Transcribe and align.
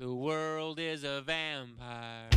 The 0.00 0.14
world 0.14 0.78
is 0.78 1.02
a 1.02 1.24
vampire. 1.26 2.30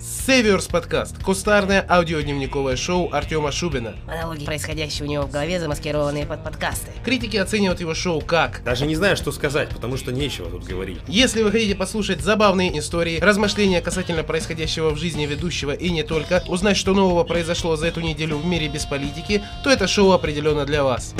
Северс 0.00 0.66
подкаст. 0.66 1.22
Кустарное 1.22 1.86
аудиодневниковое 1.88 2.74
шоу 2.74 3.08
Артема 3.12 3.52
Шубина. 3.52 3.94
Монологи, 4.04 4.44
происходящие 4.44 5.06
у 5.06 5.08
него 5.08 5.22
в 5.22 5.30
голове, 5.30 5.60
замаскированные 5.60 6.26
под 6.26 6.42
подкасты. 6.42 6.90
Критики 7.04 7.36
оценивают 7.36 7.78
его 7.78 7.94
шоу 7.94 8.20
как 8.20 8.64
Даже 8.64 8.84
не 8.84 8.96
знаю, 8.96 9.16
что 9.16 9.30
сказать, 9.30 9.68
потому 9.68 9.96
что 9.96 10.10
нечего 10.10 10.50
тут 10.50 10.64
говорить. 10.64 10.98
Если 11.06 11.44
вы 11.44 11.52
хотите 11.52 11.76
послушать 11.76 12.20
забавные 12.20 12.76
истории, 12.76 13.20
размышления 13.20 13.80
касательно 13.80 14.24
происходящего 14.24 14.90
в 14.90 14.98
жизни 14.98 15.24
ведущего 15.24 15.70
и 15.70 15.88
не 15.88 16.02
только, 16.02 16.42
узнать, 16.48 16.76
что 16.76 16.94
нового 16.94 17.22
произошло 17.22 17.76
за 17.76 17.86
эту 17.86 18.00
неделю 18.00 18.38
в 18.38 18.44
мире 18.44 18.66
без 18.66 18.86
политики, 18.86 19.40
то 19.62 19.70
это 19.70 19.86
шоу 19.86 20.10
определенно 20.10 20.66
для 20.66 20.82
вас. 20.82 21.14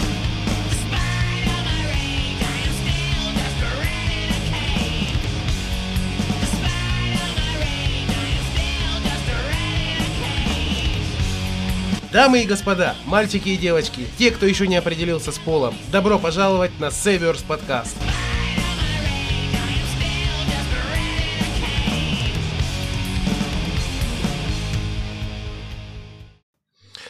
Дамы 12.12 12.42
и 12.42 12.46
господа, 12.46 12.94
мальчики 13.06 13.48
и 13.48 13.56
девочки, 13.56 14.06
те, 14.18 14.30
кто 14.30 14.44
еще 14.44 14.68
не 14.68 14.76
определился 14.76 15.32
с 15.32 15.38
полом, 15.38 15.74
добро 15.90 16.18
пожаловать 16.18 16.78
на 16.78 16.90
Северс 16.90 17.40
подкаст. 17.40 17.96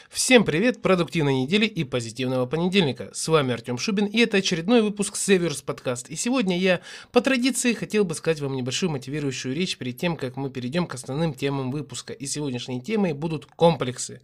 Всем 0.09 0.45
привет, 0.45 0.81
продуктивной 0.81 1.43
недели 1.43 1.67
и 1.67 1.83
позитивного 1.83 2.47
понедельника. 2.47 3.11
С 3.13 3.27
вами 3.27 3.55
Артем 3.55 3.79
Шубин 3.79 4.07
и 4.07 4.21
это 4.21 4.37
очередной 4.37 4.83
выпуск 4.83 5.17
Северс 5.17 5.63
подкаст. 5.63 6.11
И 6.11 6.15
сегодня 6.15 6.57
я 6.57 6.81
по 7.11 7.21
традиции 7.21 7.73
хотел 7.73 8.05
бы 8.05 8.15
сказать 8.15 8.41
вам 8.41 8.55
небольшую 8.55 8.91
мотивирующую 8.91 9.53
речь 9.53 9.77
перед 9.79 9.99
тем, 9.99 10.17
как 10.17 10.37
мы 10.37 10.49
перейдем 10.49 10.87
к 10.87 10.95
основным 10.95 11.35
темам 11.35 11.73
выпуска. 11.73 12.13
И 12.13 12.27
сегодняшней 12.27 12.81
темой 12.81 13.15
будут 13.15 13.47
комплексы. 13.47 14.21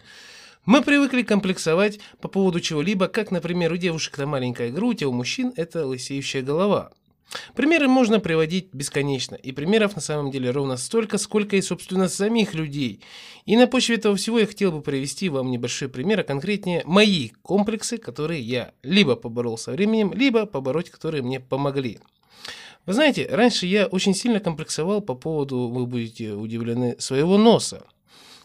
Мы 0.68 0.82
привыкли 0.82 1.22
комплексовать 1.22 1.98
по 2.20 2.28
поводу 2.28 2.60
чего-либо, 2.60 3.08
как, 3.08 3.30
например, 3.30 3.72
у 3.72 3.78
девушек 3.78 4.12
это 4.18 4.26
маленькая 4.26 4.70
грудь, 4.70 5.02
а 5.02 5.08
у 5.08 5.12
мужчин 5.12 5.50
это 5.56 5.86
лысеющая 5.86 6.42
голова. 6.42 6.90
Примеры 7.54 7.88
можно 7.88 8.20
приводить 8.20 8.68
бесконечно, 8.74 9.34
и 9.34 9.52
примеров 9.52 9.96
на 9.96 10.02
самом 10.02 10.30
деле 10.30 10.50
ровно 10.50 10.76
столько, 10.76 11.16
сколько 11.16 11.56
и, 11.56 11.62
собственно, 11.62 12.06
самих 12.06 12.52
людей. 12.52 13.00
И 13.46 13.56
на 13.56 13.66
почве 13.66 13.96
этого 13.96 14.14
всего 14.16 14.40
я 14.40 14.46
хотел 14.46 14.70
бы 14.70 14.82
привести 14.82 15.30
вам 15.30 15.50
небольшой 15.50 15.88
пример, 15.88 16.20
а 16.20 16.22
конкретнее 16.22 16.82
мои 16.84 17.30
комплексы, 17.40 17.96
которые 17.96 18.42
я 18.42 18.74
либо 18.82 19.16
поборол 19.16 19.56
со 19.56 19.72
временем, 19.72 20.12
либо 20.12 20.44
побороть, 20.44 20.90
которые 20.90 21.22
мне 21.22 21.40
помогли. 21.40 21.98
Вы 22.84 22.92
знаете, 22.92 23.26
раньше 23.30 23.64
я 23.64 23.86
очень 23.86 24.14
сильно 24.14 24.38
комплексовал 24.38 25.00
по 25.00 25.14
поводу, 25.14 25.68
вы 25.68 25.86
будете 25.86 26.32
удивлены, 26.32 26.94
своего 26.98 27.38
носа. 27.38 27.86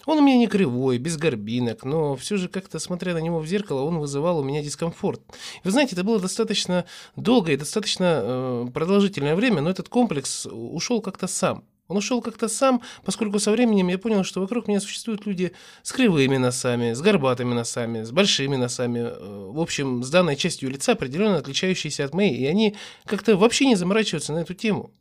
Он 0.05 0.17
у 0.17 0.21
меня 0.21 0.37
не 0.37 0.47
кривой, 0.47 0.97
без 0.97 1.17
горбинок, 1.17 1.83
но 1.85 2.15
все 2.15 2.37
же 2.37 2.49
как-то, 2.49 2.79
смотря 2.79 3.13
на 3.13 3.19
него 3.19 3.39
в 3.39 3.47
зеркало, 3.47 3.81
он 3.81 3.99
вызывал 3.99 4.39
у 4.39 4.43
меня 4.43 4.61
дискомфорт. 4.61 5.21
Вы 5.63 5.71
знаете, 5.71 5.93
это 5.93 6.03
было 6.03 6.19
достаточно 6.19 6.85
долгое 7.15 7.53
и 7.53 7.57
достаточно 7.57 8.21
э, 8.23 8.67
продолжительное 8.73 9.35
время, 9.35 9.61
но 9.61 9.69
этот 9.69 9.89
комплекс 9.89 10.45
ушел 10.45 11.01
как-то 11.01 11.27
сам. 11.27 11.63
Он 11.87 11.97
ушел 11.97 12.21
как-то 12.21 12.47
сам, 12.47 12.81
поскольку 13.03 13.39
со 13.39 13.51
временем 13.51 13.89
я 13.89 13.97
понял, 13.97 14.23
что 14.23 14.39
вокруг 14.41 14.67
меня 14.67 14.79
существуют 14.79 15.25
люди 15.25 15.51
с 15.83 15.91
кривыми 15.91 16.38
носами, 16.38 16.93
с 16.93 17.01
горбатыми 17.01 17.53
носами, 17.53 18.03
с 18.03 18.11
большими 18.11 18.55
носами, 18.55 18.99
э, 18.99 19.51
в 19.51 19.59
общем, 19.59 20.03
с 20.03 20.09
данной 20.09 20.35
частью 20.35 20.69
лица, 20.69 20.93
определенно 20.93 21.38
отличающиеся 21.38 22.05
от 22.05 22.13
моей, 22.13 22.35
и 22.35 22.45
они 22.45 22.75
как-то 23.05 23.38
вообще 23.38 23.65
не 23.65 23.75
заморачиваются 23.75 24.33
на 24.33 24.39
эту 24.39 24.53
тему. 24.53 24.91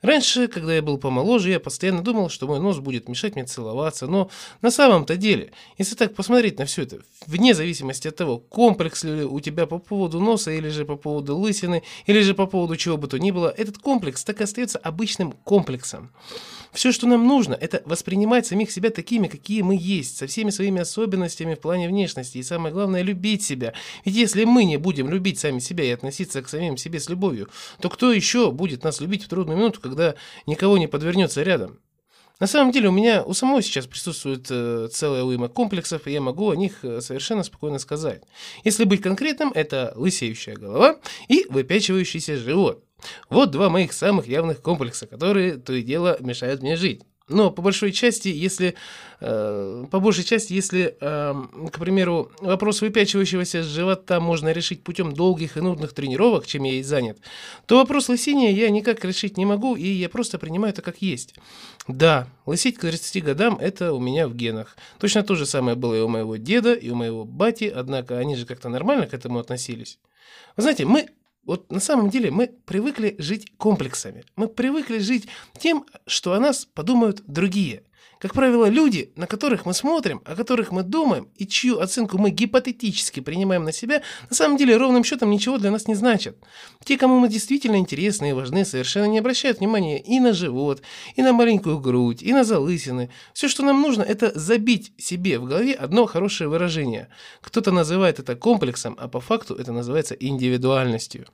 Раньше, 0.00 0.48
когда 0.48 0.74
я 0.74 0.82
был 0.82 0.98
помоложе, 0.98 1.50
я 1.50 1.60
постоянно 1.60 2.02
думал, 2.02 2.28
что 2.28 2.46
мой 2.46 2.60
нос 2.60 2.78
будет 2.78 3.08
мешать 3.08 3.34
мне 3.34 3.44
целоваться, 3.44 4.06
но 4.06 4.30
на 4.60 4.70
самом-то 4.70 5.16
деле, 5.16 5.52
если 5.78 5.94
так 5.94 6.14
посмотреть 6.14 6.58
на 6.58 6.66
все 6.66 6.82
это, 6.82 7.00
вне 7.26 7.54
зависимости 7.54 8.08
от 8.08 8.16
того, 8.16 8.38
комплекс 8.38 9.04
ли 9.04 9.24
у 9.24 9.40
тебя 9.40 9.66
по 9.66 9.78
поводу 9.78 10.20
носа, 10.20 10.50
или 10.50 10.68
же 10.68 10.84
по 10.84 10.96
поводу 10.96 11.36
лысины, 11.36 11.82
или 12.06 12.20
же 12.20 12.34
по 12.34 12.46
поводу 12.46 12.76
чего 12.76 12.96
бы 12.96 13.06
то 13.08 13.18
ни 13.18 13.30
было, 13.30 13.48
этот 13.56 13.78
комплекс 13.78 14.24
так 14.24 14.40
и 14.40 14.44
остается 14.44 14.78
обычным 14.78 15.32
комплексом. 15.44 16.10
Все, 16.72 16.90
что 16.90 17.06
нам 17.06 17.26
нужно, 17.26 17.52
это 17.52 17.82
воспринимать 17.84 18.46
самих 18.46 18.70
себя 18.70 18.88
такими, 18.88 19.28
какие 19.28 19.60
мы 19.60 19.76
есть, 19.78 20.16
со 20.16 20.26
всеми 20.26 20.48
своими 20.48 20.80
особенностями 20.80 21.54
в 21.54 21.60
плане 21.60 21.86
внешности, 21.86 22.38
и 22.38 22.42
самое 22.42 22.72
главное, 22.72 23.02
любить 23.02 23.42
себя. 23.42 23.74
Ведь 24.06 24.14
если 24.14 24.44
мы 24.44 24.64
не 24.64 24.78
будем 24.78 25.10
любить 25.10 25.38
сами 25.38 25.58
себя 25.58 25.84
и 25.84 25.90
относиться 25.90 26.40
к 26.40 26.48
самим 26.48 26.78
себе 26.78 26.98
с 26.98 27.10
любовью, 27.10 27.50
то 27.80 27.90
кто 27.90 28.10
еще 28.10 28.50
будет 28.50 28.84
нас 28.84 29.02
любить 29.02 29.24
в 29.24 29.28
трудную 29.28 29.51
минуту, 29.56 29.80
когда 29.80 30.14
никого 30.46 30.78
не 30.78 30.86
подвернется 30.86 31.42
рядом? 31.42 31.80
На 32.40 32.48
самом 32.48 32.72
деле 32.72 32.88
у 32.88 32.92
меня 32.92 33.22
у 33.22 33.34
самого 33.34 33.62
сейчас 33.62 33.86
присутствует 33.86 34.48
э, 34.50 34.88
целая 34.90 35.22
уйма 35.22 35.48
комплексов, 35.48 36.08
и 36.08 36.12
я 36.12 36.20
могу 36.20 36.50
о 36.50 36.56
них 36.56 36.84
э, 36.84 37.00
совершенно 37.00 37.44
спокойно 37.44 37.78
сказать. 37.78 38.24
Если 38.64 38.82
быть 38.82 39.00
конкретным, 39.00 39.52
это 39.54 39.92
лысеющая 39.94 40.56
голова 40.56 40.98
и 41.28 41.46
выпячивающийся 41.48 42.36
живот. 42.36 42.84
Вот 43.30 43.52
два 43.52 43.68
моих 43.68 43.92
самых 43.92 44.26
явных 44.26 44.60
комплекса, 44.60 45.06
которые 45.06 45.56
то 45.56 45.72
и 45.72 45.82
дело 45.82 46.16
мешают 46.20 46.62
мне 46.62 46.74
жить. 46.74 47.02
Но 47.28 47.50
по 47.50 47.62
большой 47.62 47.92
части, 47.92 48.28
если, 48.28 48.74
э, 49.20 49.84
по 49.90 50.00
большей 50.00 50.24
части, 50.24 50.52
если, 50.52 50.96
э, 51.00 51.34
к 51.72 51.78
примеру, 51.78 52.32
вопрос 52.40 52.80
выпячивающегося 52.80 53.62
живота 53.62 54.20
можно 54.20 54.52
решить 54.52 54.82
путем 54.82 55.12
долгих 55.12 55.56
и 55.56 55.60
нудных 55.60 55.92
тренировок, 55.92 56.46
чем 56.46 56.64
я 56.64 56.74
и 56.74 56.82
занят, 56.82 57.18
то 57.66 57.76
вопрос 57.76 58.08
лысения 58.08 58.50
я 58.50 58.70
никак 58.70 59.04
решить 59.04 59.36
не 59.36 59.46
могу, 59.46 59.76
и 59.76 59.86
я 59.86 60.08
просто 60.08 60.38
принимаю 60.38 60.72
это 60.72 60.82
как 60.82 61.00
есть. 61.00 61.34
Да, 61.88 62.28
лысеть 62.46 62.76
к 62.76 62.80
30 62.80 63.24
годам– 63.24 63.58
это 63.60 63.92
у 63.92 64.00
меня 64.00 64.28
в 64.28 64.34
генах. 64.34 64.76
Точно 64.98 65.22
то 65.22 65.34
же 65.34 65.46
самое 65.46 65.76
было 65.76 65.94
и 65.94 66.00
у 66.00 66.08
моего 66.08 66.36
деда, 66.36 66.74
и 66.74 66.90
у 66.90 66.94
моего 66.94 67.24
бати, 67.24 67.64
однако 67.64 68.18
они 68.18 68.36
же 68.36 68.46
как-то 68.46 68.68
нормально 68.68 69.06
к 69.06 69.14
этому 69.14 69.38
относились. 69.38 69.98
Вы 70.56 70.62
знаете, 70.62 70.84
мы 70.84 71.08
вот 71.44 71.70
на 71.72 71.80
самом 71.80 72.10
деле 72.10 72.30
мы 72.30 72.48
привыкли 72.48 73.16
жить 73.18 73.52
комплексами. 73.56 74.24
Мы 74.36 74.48
привыкли 74.48 74.98
жить 74.98 75.28
тем, 75.58 75.86
что 76.06 76.34
о 76.34 76.40
нас 76.40 76.64
подумают 76.64 77.22
другие. 77.26 77.84
Как 78.22 78.34
правило, 78.34 78.66
люди, 78.66 79.10
на 79.16 79.26
которых 79.26 79.66
мы 79.66 79.74
смотрим, 79.74 80.22
о 80.24 80.36
которых 80.36 80.70
мы 80.70 80.84
думаем 80.84 81.26
и 81.34 81.44
чью 81.44 81.80
оценку 81.80 82.18
мы 82.18 82.30
гипотетически 82.30 83.18
принимаем 83.18 83.64
на 83.64 83.72
себя, 83.72 84.02
на 84.30 84.36
самом 84.36 84.56
деле 84.56 84.76
ровным 84.76 85.02
счетом 85.02 85.28
ничего 85.28 85.58
для 85.58 85.72
нас 85.72 85.88
не 85.88 85.96
значат. 85.96 86.36
Те, 86.84 86.96
кому 86.96 87.18
мы 87.18 87.28
действительно 87.28 87.74
интересны 87.78 88.30
и 88.30 88.32
важны, 88.32 88.64
совершенно 88.64 89.06
не 89.06 89.18
обращают 89.18 89.58
внимания 89.58 90.00
и 90.00 90.20
на 90.20 90.34
живот, 90.34 90.82
и 91.16 91.22
на 91.22 91.32
маленькую 91.32 91.80
грудь, 91.80 92.22
и 92.22 92.32
на 92.32 92.44
залысины. 92.44 93.10
Все, 93.34 93.48
что 93.48 93.64
нам 93.64 93.82
нужно, 93.82 94.02
это 94.04 94.30
забить 94.38 94.92
себе 94.98 95.40
в 95.40 95.44
голове 95.46 95.74
одно 95.74 96.06
хорошее 96.06 96.48
выражение. 96.48 97.08
Кто-то 97.40 97.72
называет 97.72 98.20
это 98.20 98.36
комплексом, 98.36 98.96
а 99.00 99.08
по 99.08 99.18
факту 99.18 99.56
это 99.56 99.72
называется 99.72 100.14
индивидуальностью. 100.14 101.26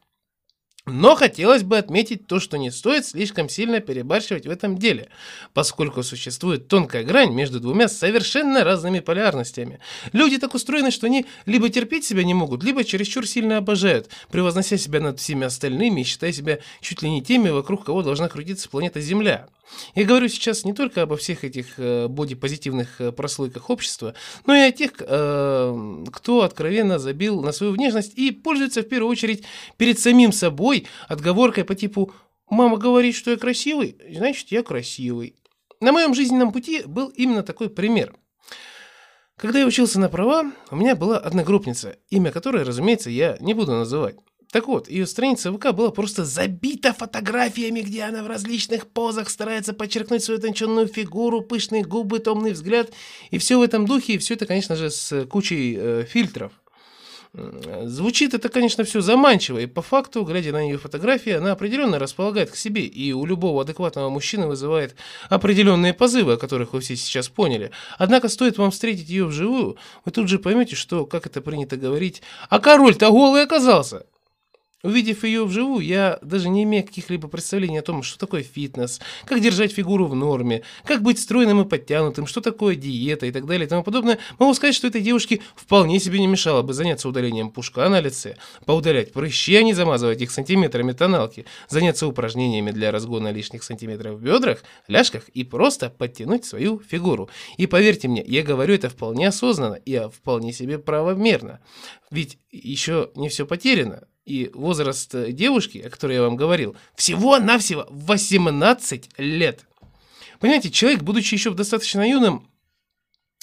Но 0.91 1.15
хотелось 1.15 1.63
бы 1.63 1.79
отметить 1.79 2.27
то, 2.27 2.41
что 2.41 2.57
не 2.57 2.71
стоит 2.71 3.07
слишком 3.07 3.49
сильно 3.49 3.81
перебарщивать 3.81 4.47
в 4.47 4.51
этом 4.51 4.79
деле, 4.79 5.09
поскольку 5.53 6.03
существует 6.03 6.69
тонкая 6.69 7.05
грань 7.05 7.33
между 7.33 7.61
двумя 7.61 7.89
совершенно 7.89 8.65
разными 8.65 9.01
полярностями. 9.01 9.81
Люди 10.13 10.39
так 10.39 10.55
устроены, 10.55 10.91
что 10.91 11.07
они 11.07 11.27
либо 11.47 11.69
терпеть 11.69 12.05
себя 12.05 12.25
не 12.25 12.35
могут, 12.35 12.65
либо 12.65 12.85
чересчур 12.85 13.27
сильно 13.27 13.59
обожают, 13.59 14.09
превознося 14.31 14.77
себя 14.77 15.01
над 15.01 15.21
всеми 15.21 15.45
остальными 15.47 16.01
и 16.01 16.05
считая 16.05 16.33
себя 16.33 16.59
чуть 16.81 17.03
ли 17.03 17.11
не 17.11 17.23
теми, 17.23 17.51
вокруг 17.51 17.85
кого 17.85 18.03
должна 18.03 18.29
крутиться 18.29 18.69
планета 18.69 19.01
Земля. 19.01 19.49
Я 19.95 20.05
говорю 20.05 20.29
сейчас 20.29 20.65
не 20.65 20.73
только 20.73 21.03
обо 21.03 21.17
всех 21.17 21.45
этих 21.45 21.75
э, 21.79 22.09
бодипозитивных 22.09 23.01
э, 23.01 23.13
прослойках 23.13 23.71
общества, 23.71 24.15
но 24.47 24.55
и 24.55 24.61
о 24.61 24.73
тех, 24.73 24.93
э, 25.01 26.05
кто 26.13 26.43
откровенно 26.43 26.99
забил 26.99 27.43
на 27.43 27.53
свою 27.53 27.73
внешность 27.73 28.17
и 28.17 28.31
пользуется 28.31 28.83
в 28.83 28.89
первую 28.89 29.11
очередь 29.11 29.45
перед 29.77 29.99
самим 29.99 30.33
собой 30.33 30.78
отговоркой 31.09 31.65
по 31.65 31.75
типу 31.75 32.13
«мама 32.49 32.77
говорит, 32.77 33.15
что 33.15 33.31
я 33.31 33.37
красивый, 33.37 33.97
значит, 34.11 34.51
я 34.51 34.63
красивый». 34.63 35.37
На 35.81 35.93
моем 35.93 36.15
жизненном 36.15 36.53
пути 36.53 36.83
был 36.87 37.09
именно 37.09 37.43
такой 37.43 37.71
пример. 37.71 38.15
Когда 39.37 39.61
я 39.61 39.67
учился 39.67 40.01
на 40.01 40.09
права, 40.09 40.51
у 40.71 40.77
меня 40.77 40.97
была 40.97 41.19
одногруппница, 41.19 41.97
имя 42.11 42.33
которой, 42.33 42.65
разумеется, 42.65 43.09
я 43.09 43.37
не 43.41 43.55
буду 43.55 43.73
называть. 43.73 44.17
Так 44.51 44.67
вот, 44.67 44.89
ее 44.89 45.07
страница 45.07 45.53
ВК 45.53 45.73
была 45.73 45.91
просто 45.91 46.25
забита 46.25 46.95
фотографиями, 46.95 47.81
где 47.81 48.03
она 48.05 48.23
в 48.23 48.27
различных 48.27 48.87
позах 48.87 49.29
старается 49.29 49.75
подчеркнуть 49.75 50.25
свою 50.25 50.41
тонченную 50.41 50.87
фигуру, 50.87 51.43
пышные 51.43 51.85
губы, 51.85 52.19
томный 52.19 52.53
взгляд. 52.53 52.91
И 53.31 53.39
все 53.39 53.59
в 53.59 53.63
этом 53.63 53.87
духе, 53.87 54.15
и 54.15 54.19
все 54.19 54.35
это, 54.35 54.47
конечно 54.47 54.75
же, 54.75 54.91
с 54.91 55.27
кучей 55.27 55.77
э, 55.79 56.05
фильтров. 56.09 56.53
Звучит 57.35 58.35
это, 58.35 58.49
конечно, 58.49 58.85
все 58.85 59.01
заманчиво, 59.01 59.59
и 59.59 59.67
по 59.67 59.83
факту, 59.83 60.25
глядя 60.25 60.53
на 60.53 60.63
ее 60.63 60.79
фотографии, 60.79 61.33
она 61.33 61.53
определенно 61.53 61.99
располагает 61.99 62.51
к 62.51 62.57
себе, 62.57 62.87
и 62.87 63.13
у 63.13 63.27
любого 63.27 63.63
адекватного 63.63 64.09
мужчины 64.09 64.47
вызывает 64.47 64.97
определенные 65.29 65.93
позывы, 65.93 66.35
о 66.35 66.37
которых 66.37 66.73
вы 66.73 66.81
все 66.81 66.97
сейчас 66.97 67.29
поняли. 67.29 67.71
Однако 67.99 68.29
стоит 68.29 68.57
вам 68.59 68.71
встретить 68.71 69.11
ее 69.11 69.27
вживую, 69.27 69.77
вы 70.05 70.13
тут 70.13 70.29
же 70.29 70.39
поймете, 70.39 70.75
что, 70.75 71.05
как 71.05 71.27
это 71.27 71.41
принято 71.41 71.77
говорить, 71.77 72.23
а 72.49 72.61
король-то 72.61 73.11
голый 73.11 73.43
оказался. 73.43 74.07
Увидев 74.85 75.25
ее 75.25 75.45
вживую, 75.45 75.85
я 75.85 76.21
даже 76.23 76.49
не 76.49 76.63
имея 76.63 76.85
каких-либо 76.85 77.27
представлений 77.27 77.79
о 77.79 77.83
том, 77.83 78.05
что 78.05 78.17
такое 78.17 78.45
фитнес, 78.45 79.01
как 79.25 79.41
держать 79.41 79.73
фигуру 79.73 80.07
в 80.07 80.15
норме, 80.15 80.63
как 80.85 81.03
быть 81.03 81.19
стройным 81.19 81.61
и 81.61 81.69
подтянутым, 81.69 82.29
что 82.29 82.41
такое 82.41 82.77
диета 82.77 83.27
и 83.27 83.33
так 83.33 83.45
далее 83.45 83.67
и 83.67 83.69
тому 83.69 83.83
подобное, 83.83 84.21
могу 84.39 84.55
сказать, 84.55 84.77
что 84.77 84.87
этой 84.87 85.01
девушке 85.01 85.41
вполне 85.57 85.99
себе 85.99 86.21
не 86.21 86.29
мешало 86.29 86.63
бы 86.63 86.75
заняться 86.75 87.09
удалением 87.09 87.51
пушка 87.51 87.89
на 87.89 88.01
лице, 88.01 88.37
поудалять 88.67 89.13
прыщи, 89.13 89.57
а 89.57 89.65
не 89.65 89.75
замазывать 89.75 90.23
их 90.23 90.31
сантиметрами 90.31 90.93
тоналки, 90.93 91.45
заняться 91.69 92.07
упражнениями 92.07 92.71
для 92.71 92.93
разгона 92.93 93.33
лишних 93.33 93.65
сантиметров 93.65 94.21
в 94.21 94.23
бедрах, 94.23 94.63
ляжках 94.87 95.29
и 95.31 95.43
просто 95.43 95.91
подтянуть 95.91 96.45
свою 96.45 96.81
фигуру. 96.89 97.29
И 97.57 97.67
поверьте 97.67 98.07
мне, 98.07 98.23
я 98.25 98.45
говорю 98.45 98.75
это 98.75 98.89
вполне 98.91 99.27
осознанно 99.27 99.75
и 99.75 100.01
вполне 100.09 100.53
себе 100.53 100.79
правомерно. 100.79 101.59
Ведь 102.13 102.39
еще 102.53 103.11
не 103.17 103.29
все 103.29 103.45
потеряно 103.45 104.07
и 104.29 104.51
возраст 104.55 105.15
э, 105.15 105.33
девушки, 105.33 105.79
о 105.79 105.91
которой 105.91 106.17
я 106.17 106.23
вам 106.23 106.37
говорил, 106.37 106.77
всего-навсего 106.95 107.87
18 107.91 109.11
лет. 109.19 109.65
Понимаете, 110.41 110.71
человек, 110.71 111.03
будучи 111.03 111.35
еще 111.35 111.51
достаточно 111.53 112.09
юном, 112.09 112.49
Э, 112.49 112.58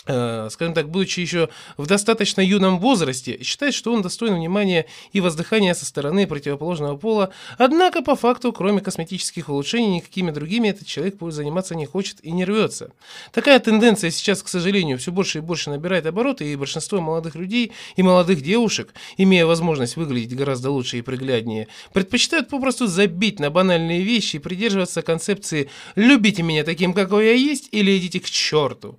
скажем 0.06 0.74
так, 0.74 0.90
будучи 0.90 1.19
еще 1.19 1.50
в 1.78 1.88
достаточно 1.88 2.42
юном 2.42 2.80
возрасте, 2.80 3.42
считает, 3.44 3.74
что 3.74 3.92
он 3.92 4.02
достоин 4.02 4.36
внимания 4.36 4.86
и 5.13 5.22
воздыхания 5.22 5.74
со 5.74 5.86
стороны 5.86 6.28
противоположного 6.28 6.96
пола, 6.96 7.31
однако 7.57 8.02
по 8.02 8.16
факту, 8.16 8.54
кроме 8.54 8.81
косметических 8.81 9.50
улучшений, 9.50 9.96
никакими 9.98 10.31
другими 10.31 10.69
этот 10.69 10.88
человек 10.88 11.16
заниматься 11.30 11.75
не 11.75 11.86
хочет 11.86 12.24
и 12.24 12.31
не 12.31 12.46
рвется. 12.46 12.92
Такая 13.31 13.60
тенденция 13.60 14.12
сейчас, 14.12 14.44
к 14.44 14.48
сожалению, 14.48 14.98
все 14.98 15.12
больше 15.12 15.40
и 15.40 15.42
больше 15.42 15.69
набирает 15.69 16.06
обороты, 16.06 16.52
и 16.52 16.56
большинство 16.56 17.02
молодых 17.02 17.36
людей 17.36 17.72
и 17.96 18.04
молодых 18.04 18.42
девушек, 18.42 18.94
имея 19.18 19.46
возможность 19.46 19.96
выглядеть 19.96 20.36
гораздо 20.36 20.72
лучше 20.72 21.00
и 21.00 21.02
пригляднее, 21.02 21.68
предпочитают 21.94 22.50
попросту 22.50 22.88
забить 22.88 23.40
на 23.40 23.50
банальные 23.50 24.04
вещи 24.04 24.36
и 24.36 24.40
придерживаться 24.40 25.02
концепции 25.02 25.69
«любите 25.96 26.44
меня 26.44 26.63
таким, 26.63 26.94
какой 26.94 27.25
я 27.25 27.34
есть» 27.34 27.69
или 27.72 27.98
«идите 27.98 28.19
к 28.19 28.30
черту». 28.30 28.98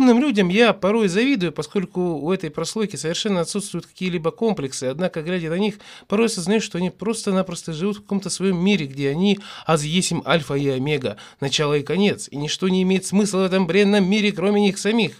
Подобным 0.00 0.22
людям 0.22 0.48
я 0.48 0.72
порой 0.72 1.08
завидую, 1.08 1.52
поскольку 1.52 2.00
у 2.00 2.32
этой 2.32 2.48
прослойки 2.48 2.96
совершенно 2.96 3.42
отсутствуют 3.42 3.84
какие-либо 3.84 4.30
комплексы, 4.30 4.84
однако, 4.84 5.20
глядя 5.20 5.50
на 5.50 5.58
них, 5.58 5.74
порой 6.08 6.28
осознаю, 6.28 6.62
что 6.62 6.78
они 6.78 6.88
просто-напросто 6.88 7.74
живут 7.74 7.98
в 7.98 8.00
каком-то 8.00 8.30
своем 8.30 8.56
мире, 8.56 8.86
где 8.86 9.10
они 9.10 9.38
аз 9.66 9.84
есим 9.84 10.22
альфа 10.24 10.54
и 10.54 10.66
омега, 10.70 11.18
начало 11.40 11.74
и 11.74 11.82
конец, 11.82 12.28
и 12.30 12.38
ничто 12.38 12.70
не 12.70 12.82
имеет 12.82 13.04
смысла 13.04 13.40
в 13.40 13.44
этом 13.44 13.66
бренном 13.66 14.08
мире, 14.08 14.32
кроме 14.32 14.62
них 14.62 14.78
самих. 14.78 15.16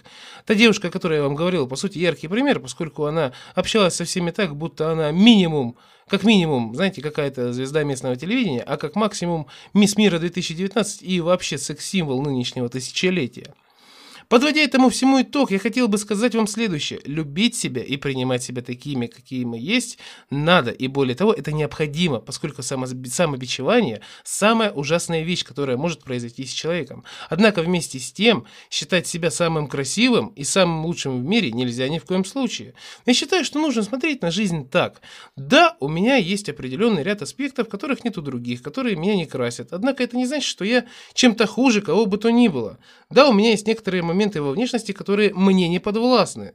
Та 0.47 0.55
девушка, 0.55 0.87
о 0.87 0.91
которой 0.91 1.17
я 1.17 1.23
вам 1.23 1.35
говорил, 1.35 1.67
по 1.67 1.75
сути, 1.75 1.99
яркий 1.99 2.27
пример, 2.27 2.59
поскольку 2.59 3.05
она 3.05 3.33
общалась 3.53 3.93
со 3.93 4.05
всеми 4.05 4.31
так, 4.31 4.55
будто 4.55 4.91
она 4.91 5.11
минимум 5.11 5.77
как 6.07 6.23
минимум, 6.23 6.73
знаете, 6.73 7.03
какая-то 7.03 7.53
звезда 7.53 7.83
местного 7.83 8.15
телевидения, 8.15 8.61
а 8.61 8.77
как 8.77 8.95
максимум 8.95 9.45
Мисс 9.75 9.95
Мира 9.95 10.17
2019 10.17 11.03
и 11.03 11.21
вообще 11.21 11.59
секс-символ 11.59 12.23
нынешнего 12.23 12.67
тысячелетия. 12.67 13.53
Подводя 14.31 14.61
этому 14.61 14.87
всему 14.87 15.21
итог, 15.21 15.51
я 15.51 15.59
хотел 15.59 15.89
бы 15.89 15.97
сказать 15.97 16.35
вам 16.35 16.47
следующее. 16.47 17.01
Любить 17.03 17.53
себя 17.53 17.83
и 17.83 17.97
принимать 17.97 18.41
себя 18.41 18.61
такими, 18.61 19.07
какие 19.07 19.43
мы 19.43 19.59
есть, 19.59 19.97
надо. 20.29 20.71
И 20.71 20.87
более 20.87 21.15
того, 21.15 21.33
это 21.33 21.51
необходимо, 21.51 22.19
поскольку 22.19 22.63
само, 22.63 22.85
самобичевание– 22.85 23.99
самая 24.23 24.71
ужасная 24.71 25.23
вещь, 25.23 25.43
которая 25.43 25.75
может 25.75 26.05
произойти 26.05 26.45
с 26.45 26.53
человеком. 26.53 27.03
Однако 27.29 27.61
вместе 27.61 27.99
с 27.99 28.13
тем, 28.13 28.45
считать 28.69 29.05
себя 29.05 29.31
самым 29.31 29.67
красивым 29.67 30.27
и 30.27 30.45
самым 30.45 30.85
лучшим 30.85 31.21
в 31.21 31.25
мире 31.25 31.51
нельзя 31.51 31.89
ни 31.89 31.99
в 31.99 32.05
коем 32.05 32.23
случае. 32.23 32.73
Я 33.05 33.13
считаю, 33.13 33.43
что 33.43 33.59
нужно 33.59 33.83
смотреть 33.83 34.21
на 34.21 34.31
жизнь 34.31 34.65
так. 34.69 35.01
Да, 35.35 35.75
у 35.81 35.89
меня 35.89 36.15
есть 36.15 36.47
определенный 36.47 37.03
ряд 37.03 37.21
аспектов, 37.21 37.67
которых 37.67 38.05
нет 38.05 38.17
у 38.17 38.21
других, 38.21 38.61
которые 38.61 38.95
меня 38.95 39.17
не 39.17 39.25
красят. 39.25 39.73
Однако 39.73 40.03
это 40.03 40.15
не 40.15 40.25
значит, 40.25 40.47
что 40.47 40.63
я 40.63 40.85
чем-то 41.15 41.47
хуже 41.47 41.81
кого 41.81 42.05
бы 42.05 42.17
то 42.17 42.29
ни 42.29 42.47
было. 42.47 42.79
Да, 43.09 43.27
у 43.27 43.33
меня 43.33 43.49
есть 43.49 43.67
некоторые 43.67 44.03
моменты, 44.03 44.20
моменты 44.21 44.41
во 44.41 44.51
внешности, 44.51 44.91
которые 44.91 45.33
мне 45.33 45.67
не 45.67 45.79
подвластны. 45.79 46.53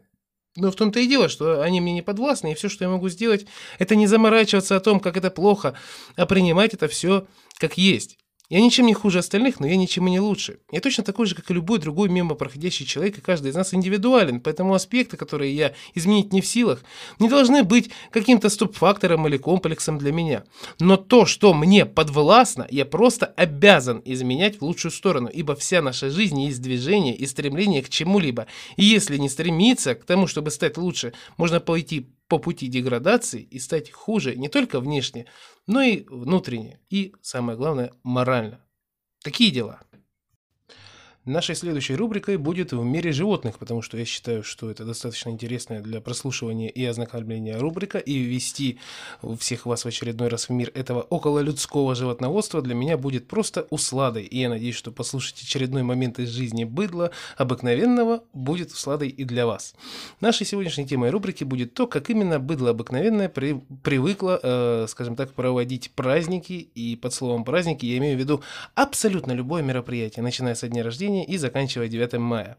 Но 0.56 0.70
в 0.70 0.76
том-то 0.76 1.00
и 1.00 1.06
дело, 1.06 1.28
что 1.28 1.62
они 1.62 1.80
мне 1.80 1.92
не 1.92 2.02
подвластны, 2.02 2.52
и 2.52 2.54
все, 2.54 2.68
что 2.68 2.84
я 2.84 2.90
могу 2.90 3.08
сделать, 3.08 3.46
это 3.78 3.96
не 3.96 4.06
заморачиваться 4.06 4.76
о 4.76 4.80
том, 4.80 5.00
как 5.00 5.16
это 5.16 5.30
плохо, 5.30 5.74
а 6.16 6.26
принимать 6.26 6.74
это 6.74 6.88
все 6.88 7.26
как 7.58 7.76
есть. 7.76 8.18
Я 8.48 8.60
ничем 8.60 8.87
не 8.87 8.94
хуже 8.94 9.19
остальных, 9.19 9.58
но 9.58 9.66
я 9.66 9.76
ничем 9.76 10.06
и 10.06 10.10
не 10.10 10.20
лучше. 10.20 10.60
Я 10.70 10.81
точно 10.81 11.02
такой 11.02 11.26
же, 11.26 11.34
как 11.34 11.50
и 11.50 11.54
любой 11.54 11.81
другой 11.81 12.08
мимо 12.08 12.37
проходящий 12.37 12.87
человек, 12.87 13.19
и 13.19 13.20
каждый 13.20 13.50
из 13.50 13.56
нас 13.56 13.75
индивидуален, 13.75 14.40
поэтому 14.40 14.75
аспекты, 14.75 15.16
которые 15.16 15.54
я 15.54 15.75
изменить 15.94 16.32
не 16.32 16.40
в 16.40 16.46
силах, 16.46 16.84
не 17.19 17.28
должны 17.28 17.64
быть 17.64 17.90
каким-то 18.12 18.48
стоп-фактором 18.48 19.26
или 19.26 19.37
комплексом 19.37 19.98
для 19.98 20.12
меня. 20.12 20.44
Но 20.78 20.96
то, 20.96 21.26
что 21.26 21.54
мне 21.54 21.87
подвластно, 21.87 22.69
я 22.70 22.84
просто 22.84 23.26
обязан 23.26 24.00
изменять 24.04 24.60
в 24.60 24.62
лучшую 24.62 24.92
сторону, 24.92 25.28
ибо 25.28 25.56
вся 25.56 25.82
наша 25.82 26.10
жизнь 26.10 26.40
есть 26.40 26.62
движение 26.62 27.16
и 27.16 27.26
стремление 27.26 27.82
к 27.82 27.88
чему-либо. 27.88 28.46
И 28.76 28.84
если 28.84 29.16
не 29.16 29.28
стремиться 29.28 29.96
к 29.96 30.04
тому, 30.04 30.28
чтобы 30.28 30.52
стать 30.52 30.76
лучше, 30.76 31.14
можно 31.37 31.58
пойти 31.58 32.10
по 32.28 32.38
пути 32.38 32.66
деградации 32.69 33.42
и 33.42 33.58
стать 33.58 33.90
хуже 33.90 34.37
не 34.37 34.49
только 34.49 34.81
внешне, 34.81 35.26
но 35.66 35.82
и 35.82 36.04
внутренне, 36.08 36.80
и, 36.90 37.14
самое 37.22 37.58
главное, 37.58 37.92
морально. 38.02 38.64
Такие 39.22 39.50
дела. 39.50 39.80
Нашей 41.26 41.56
следующей 41.56 41.96
рубрикой 41.96 42.37
будет 42.37 42.70
«В 42.70 42.84
мире 42.84 43.11
животных», 43.11 43.58
потому 43.58 43.82
что 43.82 43.99
я 43.99 44.05
считаю, 44.05 44.44
что 44.44 44.70
это 44.70 44.84
достаточно 44.84 45.31
интересная 45.31 45.81
для 45.81 46.00
прослушивания 46.00 46.69
и 46.69 46.84
ознакомления 46.84 47.58
рубрика, 47.58 47.99
и 47.99 48.17
ввести 48.17 48.78
всех 49.40 49.67
вас 49.67 49.84
в 49.84 49.88
очередной 49.88 50.28
раз 50.28 50.49
в 50.49 50.52
мир 50.52 50.70
этого 50.73 51.02
окололюдского 51.02 51.96
животноводства 51.96 52.62
для 52.62 52.76
меня 52.76 52.96
будет 52.96 53.26
просто 53.26 53.67
усладой. 53.70 54.23
И 54.23 54.38
я 54.38 54.49
надеюсь, 54.49 54.76
что 54.76 54.93
послушать 54.93 55.43
очередной 55.43 55.82
момент 55.82 56.20
из 56.20 56.28
жизни 56.28 56.62
быдла 56.62 57.11
обыкновенного 57.37 58.23
будет 58.32 58.70
усладой 58.70 59.08
и 59.08 59.25
для 59.25 59.46
вас. 59.46 59.75
Нашей 60.20 60.46
сегодняшней 60.46 60.87
темой 60.87 61.11
рубрики 61.11 61.43
будет 61.43 61.75
то, 61.75 61.88
как 61.88 62.08
именно 62.08 62.38
быдло 62.38 62.70
обыкновенное 62.70 63.28
при, 63.28 63.61
привыкло, 63.82 64.38
э, 64.40 64.87
скажем 64.88 65.17
так, 65.17 65.32
проводить 65.32 65.90
праздники, 65.90 66.52
и 66.52 66.94
под 66.94 67.12
словом 67.12 67.43
праздники 67.43 67.84
я 67.84 67.99
имею 67.99 68.17
в 68.17 68.20
виду 68.20 68.43
абсолютно 68.76 69.32
любое 69.32 69.64
мероприятие, 69.64 70.23
начиная 70.23 70.55
со 70.55 70.69
дня 70.69 70.84
рождения, 70.84 71.15
воскресенье 71.16 71.24
и 71.24 71.36
заканчивая 71.38 71.88
9 71.88 72.18
мая. 72.18 72.56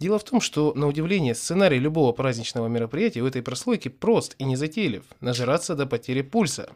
Дело 0.00 0.18
в 0.18 0.24
том, 0.24 0.40
что, 0.40 0.72
на 0.74 0.86
удивление, 0.86 1.34
сценарий 1.34 1.78
любого 1.78 2.12
праздничного 2.12 2.68
мероприятия 2.68 3.22
в 3.22 3.26
этой 3.26 3.42
прослойке 3.42 3.90
прост 3.90 4.34
и 4.38 4.44
незатейлив– 4.44 5.04
нажираться 5.20 5.74
до 5.74 5.86
потери 5.86 6.22
пульса. 6.22 6.68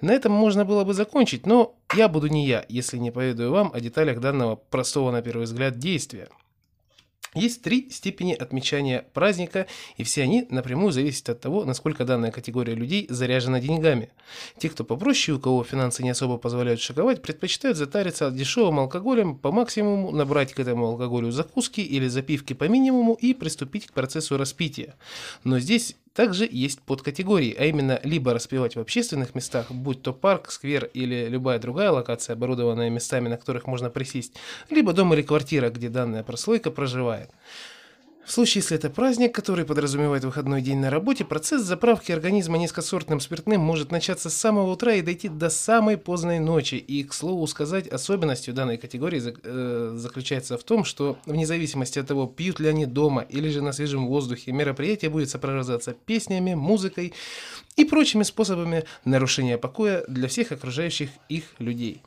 На 0.00 0.12
этом 0.12 0.32
можно 0.32 0.64
было 0.64 0.84
бы 0.84 0.94
закончить, 0.94 1.46
но 1.46 1.74
я 1.96 2.08
буду 2.08 2.28
не 2.28 2.46
я, 2.46 2.64
если 2.68 2.98
не 2.98 3.10
поведаю 3.10 3.50
вам 3.50 3.70
о 3.74 3.80
деталях 3.80 4.20
данного 4.20 4.56
простого 4.56 5.10
на 5.10 5.22
первый 5.22 5.44
взгляд 5.44 5.78
действия– 5.78 6.28
есть 7.34 7.62
три 7.62 7.90
степени 7.90 8.32
отмечания 8.32 9.06
праздника, 9.12 9.66
и 9.96 10.04
все 10.04 10.22
они 10.22 10.46
напрямую 10.50 10.92
зависят 10.92 11.28
от 11.28 11.40
того, 11.40 11.64
насколько 11.64 12.04
данная 12.04 12.30
категория 12.30 12.74
людей 12.74 13.06
заряжена 13.08 13.60
деньгами. 13.60 14.10
Те, 14.58 14.68
кто 14.68 14.84
попроще, 14.84 15.36
у 15.36 15.40
кого 15.40 15.64
финансы 15.64 16.02
не 16.02 16.10
особо 16.10 16.38
позволяют 16.38 16.80
шиковать, 16.80 17.22
предпочитают 17.22 17.76
затариться 17.76 18.30
дешевым 18.30 18.80
алкоголем 18.80 19.36
по 19.36 19.52
максимуму, 19.52 20.10
набрать 20.10 20.52
к 20.52 20.60
этому 20.60 20.86
алкоголю 20.86 21.30
закуски 21.30 21.80
или 21.80 22.08
запивки 22.08 22.52
по 22.52 22.64
минимуму 22.68 23.14
и 23.14 23.34
приступить 23.34 23.86
к 23.86 23.92
процессу 23.92 24.36
распития. 24.36 24.94
Но 25.42 25.58
здесь 25.58 25.96
также 26.14 26.48
есть 26.50 26.80
подкатегории, 26.80 27.54
а 27.58 27.64
именно 27.64 28.00
либо 28.04 28.32
распивать 28.32 28.76
в 28.76 28.80
общественных 28.80 29.34
местах, 29.34 29.70
будь 29.70 30.02
то 30.02 30.12
парк, 30.12 30.50
сквер 30.50 30.84
или 30.94 31.28
любая 31.28 31.58
другая 31.58 31.90
локация, 31.90 32.34
оборудованная 32.34 32.88
местами, 32.88 33.28
на 33.28 33.36
которых 33.36 33.66
можно 33.66 33.90
присесть, 33.90 34.34
либо 34.70 34.92
дом 34.92 35.12
или 35.12 35.22
квартира, 35.22 35.70
где 35.70 35.88
данная 35.88 36.22
прослойка 36.22 36.70
проживает. 36.70 37.30
В 38.26 38.32
случае, 38.32 38.62
если 38.62 38.78
это 38.78 38.88
праздник, 38.88 39.34
который 39.34 39.66
подразумевает 39.66 40.24
выходной 40.24 40.62
день 40.62 40.78
на 40.78 40.88
работе, 40.88 41.26
процесс 41.26 41.62
заправки 41.62 42.10
организма 42.10 42.56
низкосортным 42.56 43.20
спиртным 43.20 43.60
может 43.60 43.90
начаться 43.92 44.30
с 44.30 44.34
самого 44.34 44.72
утра 44.72 44.94
и 44.94 45.02
дойти 45.02 45.28
до 45.28 45.50
самой 45.50 45.98
поздной 45.98 46.38
ночи. 46.38 46.76
И, 46.76 47.04
к 47.04 47.12
слову 47.12 47.46
сказать, 47.46 47.86
особенностью 47.86 48.54
данной 48.54 48.78
категории 48.78 49.22
э, 49.42 49.92
заключается 49.96 50.56
в 50.56 50.64
том, 50.64 50.84
что 50.84 51.18
вне 51.26 51.46
зависимости 51.46 51.98
от 51.98 52.06
того, 52.06 52.26
пьют 52.26 52.60
ли 52.60 52.68
они 52.68 52.86
дома 52.86 53.26
или 53.28 53.50
же 53.50 53.60
на 53.60 53.72
свежем 53.72 54.06
воздухе, 54.06 54.52
мероприятие 54.52 55.10
будет 55.10 55.28
сопровождаться 55.28 55.94
песнями, 56.06 56.54
музыкой 56.54 57.12
и 57.76 57.84
прочими 57.84 58.22
способами 58.22 58.84
нарушения 59.04 59.58
покоя 59.58 60.02
для 60.08 60.28
всех 60.28 60.50
окружающих 60.50 61.10
их 61.28 61.44
людей. 61.58 62.00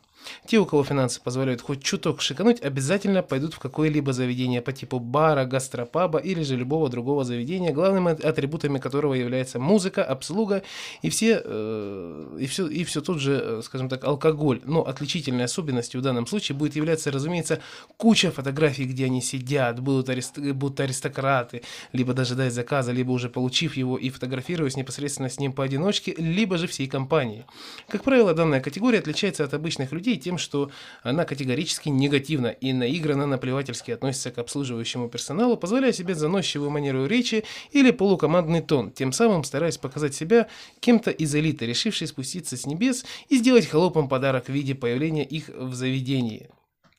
Те, 0.46 0.60
у 0.60 0.66
кого 0.66 0.84
финансы 0.84 1.22
позволяют 1.22 1.62
хоть 1.62 1.84
чуток 1.84 2.22
шикануть, 2.22 2.62
обязательно 2.62 3.24
пойдут 3.24 3.54
в 3.54 3.60
какое-либо 3.60 4.14
заведение 4.14 4.62
по 4.62 4.72
типу 4.72 5.00
бара, 5.00 5.46
гастропаба 5.46 6.20
или 6.20 6.44
же 6.44 6.56
любого 6.56 6.90
другого 6.90 7.24
заведения, 7.24 7.74
главными 7.74 8.12
атрибутами 8.12 8.80
которого 8.80 9.14
является 9.14 9.60
музыка, 9.60 10.04
обслуга 10.04 10.64
и 11.02 11.10
все, 11.10 11.42
э, 11.44 12.38
и 12.40 12.46
все, 12.48 12.68
и 12.68 12.84
все 12.84 13.02
тот 13.02 13.20
же, 13.20 13.42
э, 13.44 13.62
скажем 13.64 13.90
так, 13.90 14.04
алкоголь. 14.04 14.62
Но 14.66 14.82
отличительной 14.88 15.46
особенностью 15.46 16.02
в 16.02 16.04
данном 16.04 16.28
случае 16.28 16.58
будет 16.58 16.76
являться, 16.76 17.12
разумеется, 17.12 17.60
куча 17.98 18.32
фотографий, 18.32 18.86
где 18.86 19.06
они 19.06 19.22
сидят, 19.22 19.80
будут, 19.80 20.10
арист... 20.10 20.38
будут 20.40 20.80
аристократы, 20.80 21.62
либо 21.94 22.14
дожидаясь 22.14 22.54
заказа, 22.54 22.92
либо 22.92 23.12
уже 23.12 23.30
получив 23.30 23.78
его 23.78 23.98
и 23.98 24.10
фотографируясь 24.10 24.76
непосредственно 24.76 25.30
с 25.30 25.40
ним 25.40 25.54
поодиночке, 25.54 26.14
либо 26.18 26.58
же 26.58 26.68
всей 26.68 26.88
компанией. 26.88 27.46
Как 27.88 28.04
правило, 28.04 28.34
данная 28.34 28.62
категория 28.62 29.00
отличается 29.00 29.44
от 29.44 29.54
обычных 29.54 29.92
людей 29.92 30.17
тем, 30.18 30.38
что 30.38 30.72
она 31.04 31.26
категорически 31.26 31.90
негативна 31.90 32.48
и 32.48 32.74
наигранно 32.74 33.26
наплевательски 33.26 33.92
относится 33.92 34.32
к 34.32 34.38
обслуживающему 34.38 35.10
персоналу, 35.10 35.58
позволяя 35.58 35.92
себе 35.92 36.16
заносчивую 36.16 36.70
манеру 36.70 37.06
речи 37.06 37.44
или 37.72 37.92
полукомандный 37.92 38.62
тон, 38.62 38.92
тем 38.92 39.12
самым 39.12 39.44
стараясь 39.44 39.78
показать 39.78 40.16
себя 40.16 40.48
кем-то 40.80 41.12
из 41.12 41.34
элиты, 41.36 41.66
решившей 41.66 42.08
спуститься 42.08 42.58
с 42.58 42.66
небес 42.66 43.06
и 43.30 43.38
сделать 43.38 43.68
холопам 43.68 44.10
подарок 44.10 44.46
в 44.46 44.54
виде 44.54 44.76
появления 44.76 45.26
их 45.26 45.50
в 45.50 45.74
заведении. 45.74 46.50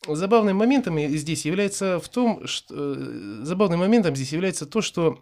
Забавным 0.06 0.56
моментом 0.56 0.98
здесь 0.98 1.44
является 1.44 1.98
в 1.98 2.08
том, 2.08 2.46
что 2.46 2.75
э, 2.75 3.40
забавным 3.42 3.80
моментом 3.80 4.14
здесь 4.14 4.32
является 4.32 4.64
то, 4.64 4.80
что 4.80 5.20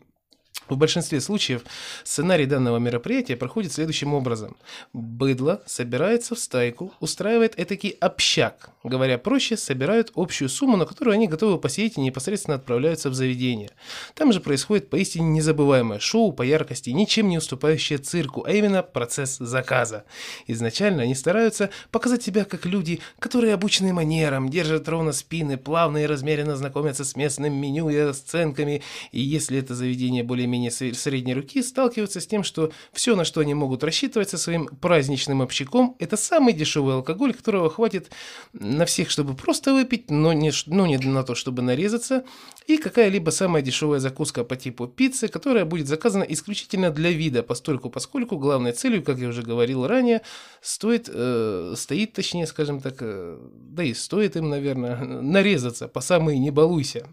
в 0.69 0.77
большинстве 0.77 1.21
случаев 1.21 1.63
сценарий 2.05 2.47
данного 2.47 2.79
мероприятия 2.79 3.37
проходит 3.37 3.73
следующим 3.73 4.15
образом. 4.15 4.57
Быдло 4.93 5.63
собирается 5.67 6.35
в 6.35 6.39
стайку, 6.39 6.93
устраивает 7.01 7.59
этакий 7.59 7.91
общак. 8.01 8.71
Говоря 8.83 9.19
проще, 9.19 9.57
собирают 9.57 10.13
общую 10.15 10.49
сумму, 10.49 10.77
на 10.77 10.87
которую 10.87 11.15
они 11.15 11.29
готовы 11.29 11.59
посеять 11.59 11.97
и 11.97 12.01
непосредственно 12.01 12.57
отправляются 12.57 13.11
в 13.11 13.15
заведение. 13.15 13.71
Там 14.15 14.33
же 14.33 14.41
происходит 14.41 14.91
поистине 14.91 15.27
незабываемое 15.27 15.99
шоу 15.99 16.33
по 16.33 16.43
яркости, 16.43 16.91
ничем 16.91 17.29
не 17.29 17.39
уступающее 17.39 17.99
цирку, 17.99 18.45
а 18.45 18.53
именно 18.53 18.83
процесс 18.83 19.39
заказа. 19.39 20.05
Изначально 20.47 21.03
они 21.03 21.15
стараются 21.15 21.71
показать 21.91 22.23
себя 22.23 22.45
как 22.45 22.67
люди, 22.67 23.01
которые 23.19 23.55
обучены 23.55 23.93
манерам, 23.93 24.49
держат 24.49 24.89
ровно 24.89 25.13
спины, 25.13 25.57
плавно 25.57 25.99
и 25.99 26.07
размеренно 26.07 26.57
знакомятся 26.57 27.05
с 27.05 27.17
местным 27.17 27.55
меню 27.55 27.89
и 27.89 27.99
расценками, 27.99 28.83
и 29.13 29.21
если 29.21 29.59
это 29.59 29.75
заведение 29.75 30.23
более-менее 30.23 30.56
более-менее 30.57 30.95
средней 30.95 31.35
руки 31.35 31.63
сталкиваются 31.63 32.21
с 32.21 32.27
тем, 32.27 32.45
что 32.45 32.73
все, 32.93 33.17
на 33.17 33.25
что 33.25 33.41
они 33.41 33.55
могут 33.55 33.85
рассчитывать 33.85 34.31
со 34.31 34.39
своим 34.39 34.67
праздничным 34.67 35.43
общаком, 35.43 35.97
это 35.99 36.17
самый 36.17 36.53
дешевый 36.53 36.95
алкоголь, 36.95 37.35
которого 37.35 37.71
хватит 37.71 38.11
на 38.53 38.85
всех, 38.85 39.11
чтобы 39.11 39.35
просто 39.35 39.73
выпить, 39.73 40.11
но 40.11 40.33
не, 40.33 40.53
но 40.67 40.87
не 40.87 40.99
на 40.99 41.23
то, 41.23 41.35
чтобы 41.35 41.63
нарезаться, 41.63 42.25
и 42.67 42.79
какая-либо 42.79 43.31
самая 43.31 43.63
дешевая 43.63 44.01
закуска 44.01 44.45
по 44.45 44.57
типу 44.57 44.87
пиццы, 44.87 45.29
которая 45.29 45.65
будет 45.65 45.87
заказана 45.87 46.25
исключительно 46.25 46.91
для 46.91 47.11
вида, 47.11 47.43
постольку 47.43 47.91
поскольку 47.91 48.39
главной 48.39 48.73
целью, 48.73 49.03
как 49.03 49.19
я 49.19 49.29
уже 49.29 49.43
говорил 49.43 49.87
ранее, 49.87 50.21
стоит, 50.63 51.11
э, 51.13 51.75
стоит, 51.77 52.13
точнее, 52.13 52.47
скажем 52.47 52.81
так, 52.81 52.97
э, 53.01 53.39
да 53.53 53.83
и 53.83 53.95
стоит 53.95 54.37
им, 54.37 54.49
наверное, 54.49 54.97
нарезаться 55.23 55.89
по 55.89 56.01
самой 56.01 56.39
не 56.39 56.51
балуйся. 56.51 57.07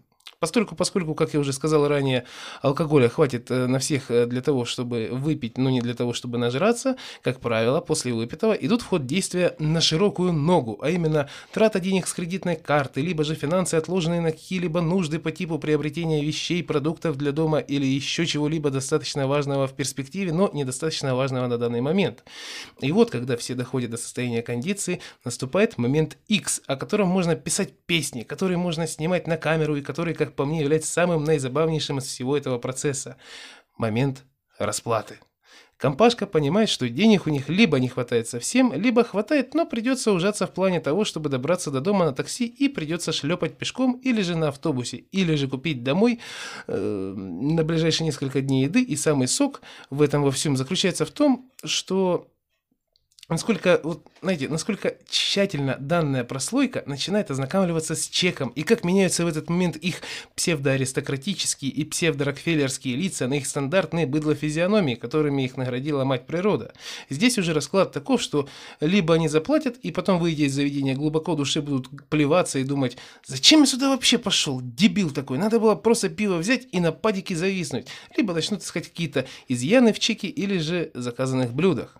Постольку, 0.44 0.76
поскольку, 0.76 1.14
как 1.14 1.32
я 1.32 1.40
уже 1.40 1.54
сказал 1.54 1.88
ранее, 1.88 2.24
алкоголя 2.60 3.08
хватит 3.08 3.50
э, 3.50 3.66
на 3.66 3.78
всех 3.78 4.10
э, 4.10 4.26
для 4.26 4.42
того, 4.42 4.66
чтобы 4.66 5.08
выпить, 5.10 5.56
но 5.56 5.70
не 5.70 5.80
для 5.80 5.94
того, 5.94 6.12
чтобы 6.12 6.36
нажраться, 6.36 6.98
как 7.22 7.40
правило, 7.40 7.80
после 7.80 8.12
выпитого 8.12 8.52
идут 8.52 8.82
в 8.82 8.86
ход 8.86 9.06
действия 9.06 9.56
на 9.58 9.80
широкую 9.80 10.34
ногу, 10.34 10.78
а 10.82 10.90
именно 10.90 11.30
трата 11.50 11.80
денег 11.80 12.06
с 12.06 12.12
кредитной 12.12 12.56
карты, 12.56 13.00
либо 13.00 13.24
же 13.24 13.34
финансы, 13.34 13.76
отложенные 13.76 14.20
на 14.20 14.32
какие-либо 14.32 14.82
нужды 14.82 15.18
по 15.18 15.32
типу 15.32 15.58
приобретения 15.58 16.22
вещей, 16.22 16.62
продуктов 16.62 17.16
для 17.16 17.32
дома 17.32 17.58
или 17.60 17.86
еще 17.86 18.26
чего-либо 18.26 18.68
достаточно 18.68 19.26
важного 19.26 19.66
в 19.66 19.72
перспективе, 19.72 20.34
но 20.34 20.50
недостаточно 20.52 21.14
важного 21.14 21.46
на 21.46 21.56
данный 21.56 21.80
момент. 21.80 22.22
И 22.82 22.92
вот, 22.92 23.10
когда 23.10 23.38
все 23.38 23.54
доходят 23.54 23.90
до 23.90 23.96
состояния 23.96 24.42
кондиции, 24.42 25.00
наступает 25.24 25.78
момент 25.78 26.18
X, 26.28 26.60
о 26.66 26.76
котором 26.76 27.08
можно 27.08 27.34
писать 27.34 27.72
песни, 27.86 28.24
которые 28.24 28.58
можно 28.58 28.86
снимать 28.86 29.26
на 29.26 29.38
камеру 29.38 29.76
и 29.76 29.80
которые, 29.80 30.14
как 30.14 30.33
по 30.34 30.44
мне, 30.44 30.60
является 30.60 30.90
самым 30.90 31.24
наизабавнейшим 31.24 31.98
из 31.98 32.04
всего 32.04 32.36
этого 32.36 32.58
процесса. 32.58 33.16
Момент 33.76 34.24
расплаты. 34.58 35.18
Компашка 35.76 36.26
понимает, 36.26 36.68
что 36.68 36.88
денег 36.88 37.26
у 37.26 37.30
них 37.30 37.48
либо 37.48 37.78
не 37.78 37.88
хватает 37.88 38.28
совсем, 38.28 38.72
либо 38.72 39.02
хватает, 39.02 39.54
но 39.54 39.66
придется 39.66 40.12
ужаться 40.12 40.46
в 40.46 40.52
плане 40.52 40.80
того, 40.80 41.04
чтобы 41.04 41.28
добраться 41.28 41.70
до 41.70 41.80
дома 41.80 42.06
на 42.06 42.12
такси 42.12 42.46
и 42.46 42.68
придется 42.68 43.12
шлепать 43.12 43.58
пешком 43.58 44.00
или 44.04 44.22
же 44.22 44.36
на 44.36 44.48
автобусе, 44.48 44.98
или 45.12 45.34
же 45.34 45.48
купить 45.48 45.82
домой 45.82 46.20
э, 46.68 47.14
на 47.16 47.64
ближайшие 47.64 48.06
несколько 48.06 48.40
дней 48.40 48.64
еды. 48.64 48.82
И 48.82 48.96
самый 48.96 49.26
сок 49.26 49.62
в 49.90 50.00
этом 50.00 50.22
во 50.22 50.30
всем 50.30 50.56
заключается 50.56 51.04
в 51.04 51.10
том, 51.10 51.50
что 51.64 52.28
насколько, 53.28 53.80
вот, 53.82 54.06
знаете, 54.20 54.48
насколько 54.48 54.96
тщательно 55.08 55.76
данная 55.80 56.24
прослойка 56.24 56.82
начинает 56.86 57.30
ознакомливаться 57.30 57.94
с 57.94 58.08
чеком, 58.08 58.50
и 58.50 58.62
как 58.62 58.84
меняются 58.84 59.24
в 59.24 59.28
этот 59.28 59.48
момент 59.48 59.76
их 59.76 60.02
псевдоаристократические 60.36 61.70
и 61.70 61.84
псевдорокфеллерские 61.84 62.96
лица 62.96 63.26
на 63.26 63.34
их 63.34 63.46
стандартные 63.46 64.06
быдлофизиономии, 64.06 64.94
которыми 64.94 65.42
их 65.42 65.56
наградила 65.56 66.04
мать 66.04 66.26
природа. 66.26 66.74
Здесь 67.08 67.38
уже 67.38 67.54
расклад 67.54 67.92
таков, 67.92 68.20
что 68.20 68.48
либо 68.80 69.14
они 69.14 69.28
заплатят, 69.28 69.76
и 69.78 69.90
потом, 69.90 70.18
выйдя 70.18 70.44
из 70.44 70.54
заведения, 70.54 70.94
глубоко 70.94 71.32
в 71.32 71.36
душе 71.36 71.62
будут 71.62 71.88
плеваться 72.08 72.58
и 72.58 72.64
думать, 72.64 72.96
зачем 73.24 73.60
я 73.60 73.66
сюда 73.66 73.90
вообще 73.90 74.18
пошел, 74.18 74.60
дебил 74.62 75.10
такой, 75.10 75.38
надо 75.38 75.58
было 75.58 75.74
просто 75.74 76.08
пиво 76.10 76.36
взять 76.36 76.68
и 76.72 76.80
на 76.80 76.92
падике 76.92 77.36
зависнуть, 77.36 77.88
либо 78.16 78.34
начнут 78.34 78.62
искать 78.62 78.88
какие-то 78.88 79.26
изъяны 79.48 79.92
в 79.92 79.98
чеке 79.98 80.28
или 80.28 80.58
же 80.58 80.90
заказанных 80.94 81.54
блюдах. 81.54 81.96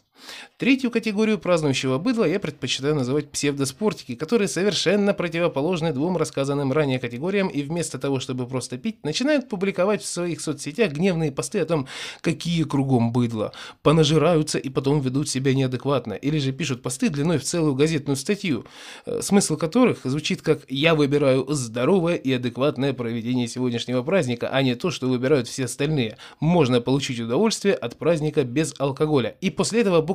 Третью 0.56 0.90
категорию 0.90 1.38
празднующего 1.38 1.98
быдла 1.98 2.24
я 2.24 2.38
предпочитаю 2.38 2.94
называть 2.94 3.30
псевдоспортики, 3.30 4.14
которые 4.14 4.48
совершенно 4.48 5.12
противоположны 5.12 5.92
двум 5.92 6.16
рассказанным 6.16 6.72
ранее 6.72 6.98
категориям 6.98 7.48
и 7.48 7.62
вместо 7.62 7.98
того, 7.98 8.20
чтобы 8.20 8.46
просто 8.46 8.78
пить, 8.78 9.04
начинают 9.04 9.48
публиковать 9.48 10.02
в 10.02 10.06
своих 10.06 10.40
соцсетях 10.40 10.92
гневные 10.92 11.32
посты 11.32 11.58
о 11.58 11.66
том, 11.66 11.88
какие 12.20 12.62
кругом 12.64 13.12
быдло, 13.12 13.52
понажираются 13.82 14.58
и 14.58 14.68
потом 14.68 15.00
ведут 15.00 15.28
себя 15.28 15.54
неадекватно, 15.54 16.14
или 16.14 16.38
же 16.38 16.52
пишут 16.52 16.82
посты 16.82 17.08
длиной 17.08 17.38
в 17.38 17.44
целую 17.44 17.74
газетную 17.74 18.16
статью, 18.16 18.64
э, 19.06 19.20
смысл 19.22 19.56
которых 19.56 19.98
звучит 20.04 20.40
как 20.40 20.60
«я 20.68 20.94
выбираю 20.94 21.46
здоровое 21.48 22.14
и 22.14 22.32
адекватное 22.32 22.92
проведение 22.92 23.48
сегодняшнего 23.48 24.02
праздника, 24.02 24.48
а 24.48 24.62
не 24.62 24.74
то, 24.76 24.90
что 24.90 25.08
выбирают 25.08 25.48
все 25.48 25.64
остальные. 25.64 26.16
Можно 26.40 26.80
получить 26.80 27.20
удовольствие 27.20 27.74
от 27.74 27.96
праздника 27.96 28.44
без 28.44 28.74
алкоголя». 28.78 29.36
И 29.40 29.50
после 29.50 29.80
этого 29.80 30.00
буквально 30.00 30.13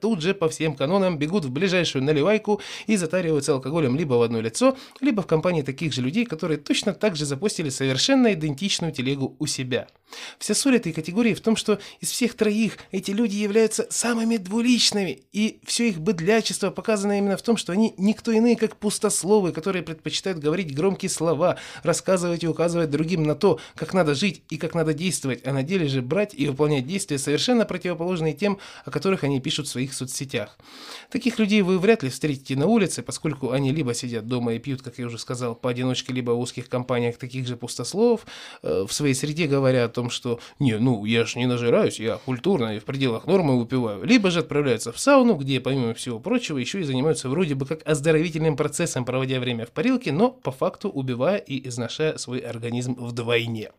тут 0.00 0.22
же 0.22 0.34
по 0.34 0.48
всем 0.48 0.74
канонам 0.74 1.18
бегут 1.18 1.44
в 1.44 1.50
ближайшую 1.50 2.04
наливайку 2.04 2.60
и 2.86 2.96
затариваются 2.96 3.52
алкоголем 3.52 3.96
либо 3.96 4.14
в 4.14 4.22
одно 4.22 4.40
лицо, 4.40 4.76
либо 5.00 5.22
в 5.22 5.26
компании 5.26 5.62
таких 5.62 5.92
же 5.92 6.02
людей, 6.02 6.24
которые 6.24 6.58
точно 6.58 6.94
так 6.94 7.16
же 7.16 7.24
запустили 7.24 7.68
совершенно 7.70 8.32
идентичную 8.32 8.92
телегу 8.92 9.36
у 9.38 9.46
себя. 9.46 9.88
Вся 10.38 10.54
соль 10.54 10.76
этой 10.76 10.92
категории 10.92 11.34
в 11.34 11.40
том, 11.40 11.56
что 11.56 11.78
из 12.00 12.10
всех 12.10 12.34
троих 12.34 12.78
эти 12.90 13.10
люди 13.12 13.36
являются 13.36 13.86
самыми 13.90 14.36
двуличными, 14.36 15.22
и 15.32 15.60
все 15.64 15.88
их 15.88 16.00
быдлячество 16.00 16.70
показано 16.70 17.18
именно 17.18 17.36
в 17.36 17.42
том, 17.42 17.56
что 17.56 17.72
они 17.72 17.94
никто 17.96 18.32
иные, 18.32 18.56
как 18.56 18.76
пустословы, 18.76 19.52
которые 19.52 19.82
предпочитают 19.82 20.38
говорить 20.38 20.74
громкие 20.74 21.10
слова, 21.10 21.58
рассказывать 21.82 22.44
и 22.44 22.48
указывать 22.48 22.90
другим 22.90 23.22
на 23.22 23.34
то, 23.34 23.60
как 23.76 23.94
надо 23.94 24.14
жить 24.14 24.42
и 24.50 24.56
как 24.56 24.74
надо 24.74 24.94
действовать, 24.94 25.46
а 25.46 25.52
на 25.52 25.62
деле 25.62 25.86
же 25.88 26.02
брать 26.02 26.34
и 26.34 26.46
выполнять 26.46 26.86
действия, 26.86 27.18
совершенно 27.18 27.64
противоположные 27.64 28.32
тем, 28.32 28.58
о 28.84 28.90
которых 28.90 29.24
они 29.24 29.29
пишут 29.38 29.68
в 29.68 29.70
своих 29.70 29.94
соцсетях. 29.94 30.58
Таких 31.10 31.38
людей 31.38 31.62
вы 31.62 31.78
вряд 31.78 32.02
ли 32.02 32.10
встретите 32.10 32.56
на 32.56 32.66
улице, 32.66 33.02
поскольку 33.02 33.52
они 33.52 33.70
либо 33.70 33.94
сидят 33.94 34.26
дома 34.26 34.54
и 34.54 34.58
пьют, 34.58 34.82
как 34.82 34.98
я 34.98 35.06
уже 35.06 35.18
сказал, 35.18 35.54
поодиночке, 35.54 36.12
либо 36.12 36.32
в 36.32 36.40
узких 36.40 36.68
компаниях 36.68 37.18
таких 37.18 37.46
же 37.46 37.56
пустословов, 37.56 38.26
э, 38.62 38.84
в 38.88 38.92
своей 38.92 39.14
среде 39.14 39.46
говоря 39.46 39.84
о 39.84 39.88
том, 39.88 40.10
что 40.10 40.40
«не, 40.58 40.78
ну, 40.78 41.04
я 41.04 41.24
ж 41.24 41.36
не 41.36 41.46
нажираюсь, 41.46 42.00
я 42.00 42.16
культурно 42.16 42.76
и 42.76 42.78
в 42.78 42.84
пределах 42.84 43.26
нормы 43.26 43.58
выпиваю», 43.58 44.04
либо 44.04 44.30
же 44.30 44.40
отправляются 44.40 44.92
в 44.92 44.98
сауну, 44.98 45.34
где, 45.34 45.60
помимо 45.60 45.94
всего 45.94 46.18
прочего, 46.18 46.58
еще 46.58 46.80
и 46.80 46.84
занимаются 46.84 47.28
вроде 47.28 47.54
бы 47.54 47.66
как 47.66 47.86
оздоровительным 47.86 48.56
процессом, 48.56 49.04
проводя 49.04 49.38
время 49.38 49.66
в 49.66 49.70
парилке, 49.70 50.12
но 50.12 50.30
по 50.30 50.50
факту 50.50 50.88
убивая 50.88 51.38
и 51.38 51.68
изношая 51.68 52.16
свой 52.18 52.38
организм 52.40 52.94
вдвойне. 52.94 53.70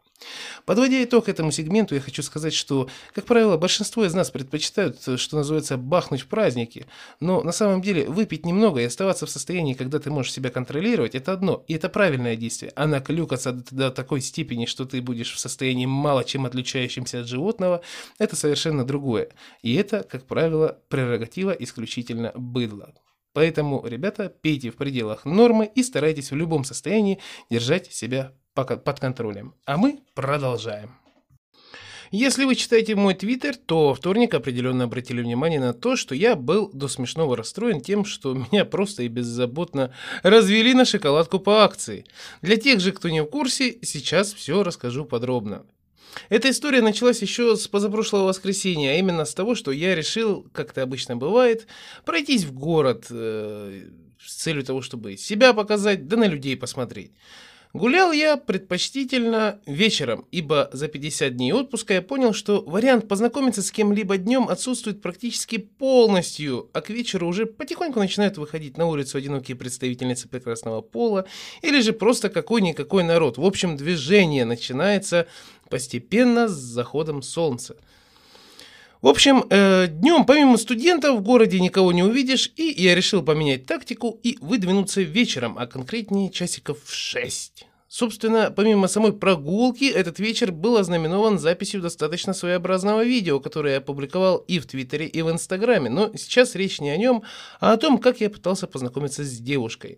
Подводя 0.66 1.04
итог 1.04 1.30
этому 1.30 1.52
сегменту, 1.52 1.96
я 1.96 2.02
хочу 2.02 2.24
сказать, 2.24 2.54
что, 2.54 2.90
как 3.14 3.26
правило, 3.26 3.58
большинство 3.58 4.06
из 4.06 4.14
нас 4.14 4.30
предпочитают, 4.32 5.00
что 5.18 5.38
называется, 5.38 5.78
бахнуть 5.78 6.22
в 6.22 6.28
праздники. 6.28 6.86
Но 7.20 7.42
на 7.42 7.52
самом 7.52 7.82
деле 7.82 8.06
выпить 8.08 8.46
немного 8.46 8.82
и 8.82 8.86
оставаться 8.86 9.26
в 9.26 9.30
состоянии, 9.30 9.74
когда 9.74 10.00
ты 10.00 10.10
можешь 10.12 10.34
себя 10.34 10.50
контролировать, 10.50 11.16
это 11.16 11.34
одно. 11.34 11.64
И 11.68 11.74
это 11.74 11.90
правильное 11.90 12.36
действие. 12.36 12.72
А 12.76 12.88
наклюкаться 12.88 13.52
до 13.72 13.92
такой 13.92 14.22
степени, 14.22 14.66
что 14.66 14.86
ты 14.86 15.02
будешь 15.02 15.34
в 15.34 15.40
состоянии 15.40 15.86
мало 15.86 16.24
чем 16.24 16.46
отличающимся 16.46 17.22
от 17.22 17.28
животного, 17.28 17.82
это 18.20 18.36
совершенно 18.36 18.86
другое. 18.86 19.30
И 19.62 19.76
это, 19.76 20.04
как 20.04 20.26
правило, 20.26 20.78
прерогатива 20.90 21.52
исключительно 21.52 22.32
быдла. 22.36 22.94
Поэтому, 23.34 23.86
ребята, 23.86 24.30
пейте 24.30 24.72
в 24.72 24.76
пределах 24.76 25.26
нормы 25.26 25.72
и 25.74 25.84
старайтесь 25.84 26.32
в 26.32 26.36
любом 26.36 26.64
состоянии 26.64 27.20
держать 27.50 27.92
себя 27.94 28.34
под 28.54 29.00
контролем. 29.00 29.56
А 29.66 29.78
мы 29.78 30.00
продолжаем. 30.14 30.92
Если 32.12 32.44
вы 32.44 32.56
читаете 32.56 32.96
мой 32.96 33.14
твиттер, 33.14 33.56
то 33.56 33.88
во 33.88 33.96
вторник 33.96 34.34
определенно 34.34 34.84
обратили 34.84 35.22
внимание 35.22 35.62
на 35.62 35.74
то, 35.74 35.96
что 35.96 36.14
я 36.14 36.36
был 36.36 36.70
до 36.74 36.90
смешного 36.90 37.38
расстроен 37.38 37.80
тем, 37.80 38.04
что 38.04 38.34
меня 38.52 38.66
просто 38.66 39.04
и 39.04 39.08
беззаботно 39.08 39.94
развели 40.22 40.74
на 40.74 40.84
шоколадку 40.84 41.40
по 41.40 41.64
акции. 41.64 42.04
Для 42.42 42.58
тех 42.58 42.82
же, 42.82 42.92
кто 42.92 43.08
не 43.08 43.24
в 43.24 43.28
курсе, 43.28 43.80
сейчас 43.82 44.34
все 44.34 44.62
расскажу 44.62 45.06
подробно. 45.06 45.66
Эта 46.30 46.50
история 46.50 46.82
началась 46.82 47.22
еще 47.22 47.56
с 47.56 47.68
позапрошлого 47.68 48.24
воскресенья, 48.24 48.92
а 48.92 48.96
именно 48.96 49.26
с 49.26 49.34
того, 49.34 49.56
что 49.56 49.72
я 49.72 49.96
решил, 49.96 50.48
как 50.52 50.72
это 50.72 50.84
обычно 50.84 51.16
бывает, 51.16 51.68
пройтись 52.06 52.44
в 52.44 52.54
город 52.54 53.08
э, 53.10 53.84
с 54.20 54.36
целью 54.36 54.64
того, 54.64 54.82
чтобы 54.82 55.18
себя 55.18 55.54
показать, 55.54 56.08
да 56.08 56.18
на 56.18 56.26
людей 56.26 56.56
посмотреть. 56.58 57.12
Гулял 57.74 58.12
я 58.12 58.36
предпочтительно 58.36 59.62
вечером, 59.66 60.28
ибо 60.32 60.70
за 60.74 60.90
50 60.90 61.38
дней 61.38 61.54
отпуска 61.54 61.94
я 61.94 62.02
понял, 62.02 62.34
что 62.34 62.62
вариант 62.62 63.08
познакомиться 63.08 63.62
с 63.62 63.72
кем-либо 63.72 64.18
днем 64.18 64.50
отсутствует 64.50 65.02
практически 65.02 65.58
полностью, 65.58 66.70
а 66.74 66.82
к 66.82 66.90
вечеру 66.90 67.30
уже 67.30 67.46
потихоньку 67.46 68.00
начинают 68.00 68.38
выходить 68.38 68.78
на 68.78 68.88
улицу 68.88 69.18
одинокие 69.18 69.56
представительницы 69.56 70.28
прекрасного 70.28 70.82
пола 70.82 71.26
или 71.62 71.80
же 71.80 71.94
просто 71.94 72.30
какой-никакой 72.30 73.06
народ. 73.06 73.38
В 73.38 73.46
общем, 73.46 73.78
движение 73.78 74.44
начинается 74.44 75.28
постепенно 75.72 76.48
с 76.48 76.52
заходом 76.52 77.24
солнца. 77.24 77.76
В 79.02 79.08
общем, 79.08 79.46
э, 79.50 79.88
днем 79.88 80.26
помимо 80.26 80.58
студентов 80.58 81.18
в 81.18 81.24
городе 81.24 81.60
никого 81.60 81.92
не 81.92 82.04
увидишь, 82.04 82.52
и 82.56 82.72
я 82.78 82.94
решил 82.94 83.24
поменять 83.24 83.66
тактику 83.66 84.20
и 84.22 84.38
выдвинуться 84.42 85.02
вечером, 85.02 85.58
а 85.58 85.66
конкретнее 85.66 86.30
часиков 86.30 86.78
в 86.84 86.94
6. 86.94 87.66
Собственно, 87.88 88.54
помимо 88.56 88.88
самой 88.88 89.12
прогулки, 89.12 89.84
этот 89.84 90.20
вечер 90.20 90.52
был 90.52 90.78
ознаменован 90.78 91.40
записью 91.40 91.82
достаточно 91.82 92.34
своеобразного 92.34 93.04
видео, 93.04 93.40
которое 93.40 93.74
я 93.74 93.78
опубликовал 93.80 94.38
и 94.38 94.60
в 94.60 94.66
Твиттере, 94.66 95.08
и 95.08 95.22
в 95.24 95.30
Инстаграме. 95.30 95.90
Но 95.90 96.16
сейчас 96.16 96.56
речь 96.56 96.80
не 96.80 96.90
о 96.90 96.96
нем, 96.96 97.24
а 97.60 97.74
о 97.74 97.78
том, 97.78 97.98
как 97.98 98.22
я 98.22 98.30
пытался 98.30 98.68
познакомиться 98.68 99.26
с 99.26 99.40
девушкой. 99.40 99.98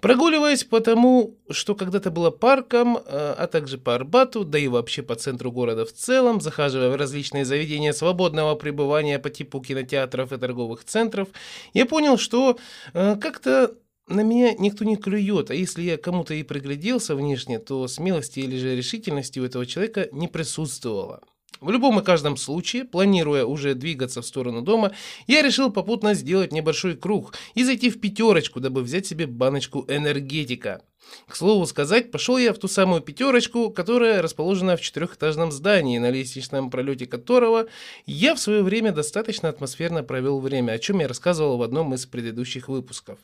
Прогуливаясь 0.00 0.64
по 0.64 0.80
тому, 0.80 1.38
что 1.50 1.74
когда-то 1.74 2.10
было 2.10 2.30
парком, 2.30 2.96
э, 2.98 3.00
а 3.38 3.46
также 3.46 3.78
по 3.78 3.94
Арбату, 3.94 4.44
да 4.44 4.58
и 4.58 4.68
вообще 4.68 5.02
по 5.02 5.14
центру 5.14 5.50
города 5.50 5.84
в 5.84 5.92
целом, 5.92 6.40
захаживая 6.40 6.90
в 6.90 6.96
различные 6.96 7.44
заведения 7.44 7.92
свободного 7.92 8.54
пребывания 8.54 9.18
по 9.18 9.30
типу 9.30 9.60
кинотеатров 9.60 10.32
и 10.32 10.38
торговых 10.38 10.84
центров, 10.84 11.28
я 11.72 11.86
понял, 11.86 12.18
что 12.18 12.58
э, 12.92 13.16
как-то 13.16 13.74
на 14.08 14.20
меня 14.20 14.54
никто 14.54 14.84
не 14.84 14.96
клюет, 14.96 15.50
а 15.50 15.54
если 15.54 15.82
я 15.82 15.96
кому-то 15.96 16.34
и 16.34 16.42
пригляделся 16.42 17.16
внешне, 17.16 17.58
то 17.58 17.88
смелости 17.88 18.40
или 18.40 18.56
же 18.56 18.76
решительности 18.76 19.40
у 19.40 19.44
этого 19.44 19.66
человека 19.66 20.08
не 20.12 20.28
присутствовало. 20.28 21.22
В 21.60 21.70
любом 21.70 22.00
и 22.00 22.04
каждом 22.04 22.36
случае, 22.36 22.84
планируя 22.84 23.44
уже 23.44 23.74
двигаться 23.74 24.22
в 24.22 24.26
сторону 24.26 24.62
дома, 24.62 24.92
я 25.26 25.42
решил 25.42 25.70
попутно 25.70 26.14
сделать 26.14 26.52
небольшой 26.52 26.96
круг 26.96 27.34
и 27.54 27.64
зайти 27.64 27.90
в 27.90 28.00
пятерочку, 28.00 28.60
дабы 28.60 28.82
взять 28.82 29.06
себе 29.06 29.26
баночку 29.26 29.84
энергетика. 29.88 30.82
К 31.28 31.36
слову 31.36 31.66
сказать, 31.66 32.10
пошел 32.10 32.36
я 32.36 32.52
в 32.52 32.58
ту 32.58 32.68
самую 32.68 33.00
пятерочку, 33.00 33.70
которая 33.70 34.22
расположена 34.22 34.76
в 34.76 34.80
четырехэтажном 34.80 35.52
здании, 35.52 35.98
на 35.98 36.10
лестничном 36.10 36.70
пролете 36.70 37.06
которого 37.06 37.66
я 38.06 38.34
в 38.34 38.40
свое 38.40 38.62
время 38.62 38.92
достаточно 38.92 39.48
атмосферно 39.48 40.02
провел 40.02 40.40
время, 40.40 40.72
о 40.72 40.78
чем 40.78 41.00
я 41.00 41.08
рассказывал 41.08 41.58
в 41.58 41.62
одном 41.62 41.94
из 41.94 42.06
предыдущих 42.06 42.68
выпусков. 42.68 43.18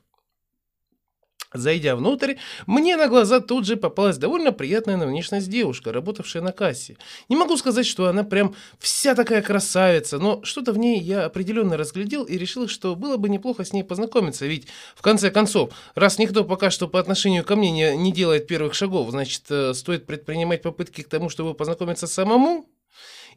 Зайдя 1.55 1.97
внутрь, 1.97 2.35
мне 2.67 2.97
на 2.97 3.09
глаза 3.09 3.41
тут 3.41 3.67
же 3.67 3.77
попалась 3.77 4.19
довольно 4.19 4.53
приятная 4.53 4.97
на 4.97 5.07
внешность 5.07 5.51
девушка, 5.51 5.93
работавшая 5.93 6.43
на 6.43 6.53
кассе. 6.53 6.97
Не 7.29 7.37
могу 7.37 7.57
сказать, 7.57 7.87
что 7.87 8.07
она 8.07 8.25
прям 8.25 8.55
вся 8.79 9.15
такая 9.15 9.43
красавица, 9.43 10.19
но 10.19 10.43
что-то 10.45 10.73
в 10.73 10.79
ней 10.79 11.01
я 11.01 11.27
определенно 11.27 11.77
разглядел 11.77 12.25
и 12.25 12.39
решил, 12.39 12.69
что 12.69 12.95
было 12.95 13.17
бы 13.17 13.29
неплохо 13.29 13.65
с 13.65 13.73
ней 13.73 13.85
познакомиться, 13.85 14.47
ведь 14.47 14.67
в 14.95 15.03
конце 15.03 15.31
концов, 15.31 15.73
раз 15.95 16.19
никто 16.19 16.45
пока 16.45 16.71
что 16.71 16.89
по 16.89 16.99
отношению 16.99 17.45
ко 17.45 17.57
мне 17.57 17.71
не, 17.71 17.97
не 17.97 18.13
делает 18.13 18.47
первых 18.47 18.75
шагов, 18.75 19.11
значит, 19.11 19.43
э, 19.51 19.75
стоит 19.75 20.07
предпринимать 20.07 20.63
попытки 20.63 21.03
к 21.03 21.09
тому, 21.09 21.29
чтобы 21.29 21.55
познакомиться 21.55 22.07
самому? 22.07 22.67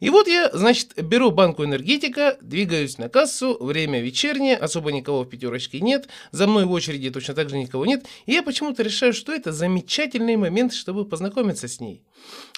И 0.00 0.10
вот 0.10 0.28
я, 0.28 0.50
значит, 0.52 0.94
беру 1.02 1.30
банку 1.30 1.64
энергетика, 1.64 2.36
двигаюсь 2.40 2.98
на 2.98 3.08
кассу, 3.08 3.56
время 3.60 4.00
вечернее, 4.00 4.56
особо 4.56 4.92
никого 4.92 5.22
в 5.22 5.28
пятерочке 5.28 5.80
нет, 5.80 6.08
за 6.32 6.46
мной 6.46 6.64
в 6.64 6.72
очереди 6.72 7.10
точно 7.10 7.34
так 7.34 7.50
же 7.50 7.58
никого 7.58 7.86
нет, 7.86 8.04
и 8.26 8.32
я 8.32 8.42
почему-то 8.42 8.82
решаю, 8.82 9.12
что 9.12 9.32
это 9.32 9.52
замечательный 9.52 10.36
момент, 10.36 10.72
чтобы 10.72 11.04
познакомиться 11.04 11.68
с 11.68 11.80
ней. 11.80 12.02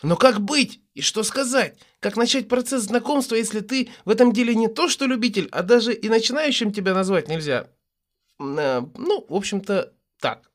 Но 0.03 0.17
как 0.17 0.41
быть? 0.41 0.81
И 0.95 1.01
что 1.01 1.23
сказать? 1.23 1.79
Как 2.01 2.17
начать 2.17 2.49
процесс 2.49 2.83
знакомства, 2.85 3.35
если 3.35 3.61
ты 3.61 3.91
в 4.05 4.11
этом 4.11 4.33
деле 4.33 4.55
не 4.55 4.69
то 4.69 4.89
что 4.89 5.07
любитель, 5.07 5.49
а 5.53 5.63
даже 5.63 5.93
и 5.93 6.09
начинающим 6.09 6.73
тебя 6.73 6.95
назвать 6.95 7.29
нельзя? 7.29 7.69
Э, 8.41 8.83
ну, 8.97 9.27
в 9.29 9.35
общем-то, 9.35 9.93
так. 10.21 10.51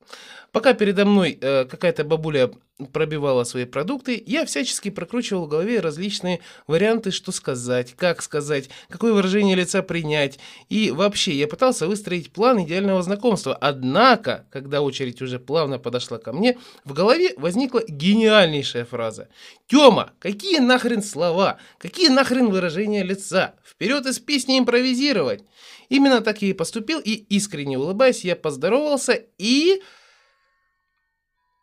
Пока 0.54 0.74
передо 0.74 1.04
мной 1.04 1.40
э, 1.42 1.66
какая-то 1.66 2.04
бабуля 2.04 2.52
пробивала 2.92 3.44
свои 3.44 3.66
продукты, 3.66 4.22
я 4.24 4.46
всячески 4.46 4.92
прокручивал 4.92 5.46
в 5.46 5.50
голове 5.50 5.80
различные 5.80 6.42
варианты, 6.68 7.10
что 7.10 7.32
сказать, 7.32 7.96
как 7.96 8.22
сказать, 8.22 8.70
какое 8.88 9.14
выражение 9.14 9.56
лица 9.56 9.82
принять. 9.82 10.38
И 10.70 10.92
вообще, 10.92 11.34
я 11.34 11.48
пытался 11.48 11.88
выстроить 11.88 12.32
план 12.32 12.64
идеального 12.64 13.02
знакомства. 13.02 13.56
Однако, 13.56 14.46
когда 14.52 14.84
очередь 14.84 15.24
уже 15.24 15.40
плавно 15.40 15.80
подошла 15.80 16.20
ко 16.20 16.34
мне, 16.34 16.60
в 16.86 16.94
голове 16.94 17.34
возникла 17.36 17.82
гениальнейшая 17.88 18.86
фраза. 18.86 19.30
«Тёма, 19.66 20.14
какие 20.20 20.60
нахрен 20.60 21.02
слова? 21.02 21.58
Какие 21.80 22.10
нахрен 22.10 22.52
выражения 22.52 23.02
лица? 23.02 23.56
Вперед 23.66 24.06
из 24.06 24.20
песни 24.20 24.60
импровизировать!» 24.60 25.44
Именно 25.90 26.22
так 26.22 26.44
я 26.44 26.50
и 26.50 26.54
поступил, 26.54 27.00
и 27.00 27.12
искренне 27.12 27.80
улыбаясь, 27.80 28.24
я 28.24 28.36
поздоровался 28.36 29.20
и... 29.40 29.82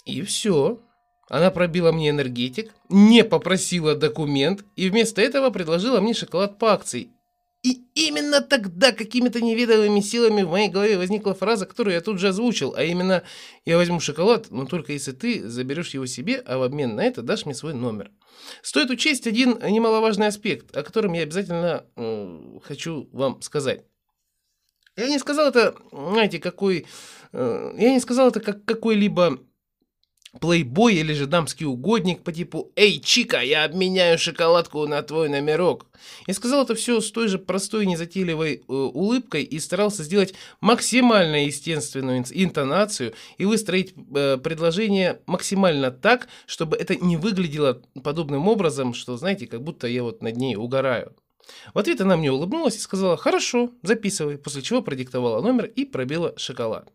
И 0.04 0.22
все. 0.22 0.80
Она 1.28 1.50
пробила 1.50 1.92
мне 1.92 2.10
энергетик, 2.10 2.74
не 2.88 3.22
попросила 3.22 3.94
документ 3.94 4.64
и 4.74 4.90
вместо 4.90 5.22
этого 5.22 5.50
предложила 5.50 6.00
мне 6.00 6.12
шоколад 6.12 6.58
по 6.58 6.72
акции. 6.72 7.10
И 7.62 7.82
именно 7.94 8.40
тогда 8.40 8.90
какими-то 8.90 9.42
неведомыми 9.42 10.00
силами 10.00 10.42
в 10.42 10.50
моей 10.50 10.68
голове 10.68 10.96
возникла 10.96 11.34
фраза, 11.34 11.66
которую 11.66 11.92
я 11.94 12.00
тут 12.00 12.18
же 12.18 12.28
озвучил, 12.28 12.74
а 12.74 12.84
именно 12.84 13.22
«Я 13.66 13.76
возьму 13.76 14.00
шоколад, 14.00 14.50
но 14.50 14.64
только 14.64 14.94
если 14.94 15.12
ты 15.12 15.46
заберешь 15.46 15.90
его 15.90 16.06
себе, 16.06 16.42
а 16.46 16.56
в 16.56 16.62
обмен 16.62 16.96
на 16.96 17.04
это 17.04 17.20
дашь 17.20 17.44
мне 17.44 17.54
свой 17.54 17.74
номер». 17.74 18.10
Стоит 18.62 18.88
учесть 18.88 19.26
один 19.26 19.58
немаловажный 19.58 20.28
аспект, 20.28 20.74
о 20.74 20.82
котором 20.82 21.12
я 21.12 21.22
обязательно 21.22 21.84
э, 21.96 22.58
хочу 22.64 23.10
вам 23.12 23.42
сказать. 23.42 23.84
Я 24.96 25.08
не 25.08 25.18
сказал 25.18 25.48
это, 25.48 25.76
знаете, 25.92 26.38
какой... 26.38 26.86
Э, 27.32 27.74
я 27.76 27.92
не 27.92 28.00
сказал 28.00 28.28
это 28.28 28.40
как 28.40 28.64
какой-либо 28.64 29.38
плейбой 30.38 30.94
или 30.94 31.12
же 31.12 31.26
дамский 31.26 31.66
угодник 31.66 32.22
по 32.22 32.32
типу 32.32 32.70
«Эй, 32.76 33.00
Чика, 33.00 33.40
я 33.40 33.64
обменяю 33.64 34.18
шоколадку 34.18 34.86
на 34.86 35.02
твой 35.02 35.28
номерок». 35.28 35.86
Я 36.26 36.34
сказал 36.34 36.64
это 36.64 36.74
все 36.74 37.00
с 37.00 37.10
той 37.10 37.28
же 37.28 37.38
простой 37.38 37.86
незатейливой 37.86 38.54
э, 38.56 38.72
улыбкой 38.72 39.42
и 39.42 39.58
старался 39.58 40.02
сделать 40.02 40.34
максимально 40.60 41.44
естественную 41.44 42.24
интонацию 42.30 43.14
и 43.38 43.44
выстроить 43.44 43.94
э, 44.14 44.38
предложение 44.38 45.20
максимально 45.26 45.90
так, 45.90 46.28
чтобы 46.46 46.76
это 46.76 46.94
не 46.96 47.16
выглядело 47.16 47.82
подобным 48.02 48.48
образом, 48.48 48.94
что, 48.94 49.16
знаете, 49.16 49.46
как 49.46 49.62
будто 49.62 49.86
я 49.88 50.02
вот 50.02 50.22
над 50.22 50.36
ней 50.36 50.56
угораю. 50.56 51.14
В 51.74 51.78
ответ 51.78 52.00
она 52.00 52.16
мне 52.16 52.32
улыбнулась 52.32 52.76
и 52.76 52.80
сказала 52.80 53.16
«Хорошо, 53.16 53.70
записывай», 53.82 54.38
после 54.38 54.62
чего 54.62 54.82
продиктовала 54.82 55.40
номер 55.40 55.66
и 55.66 55.84
пробила 55.84 56.34
шоколад. 56.36 56.88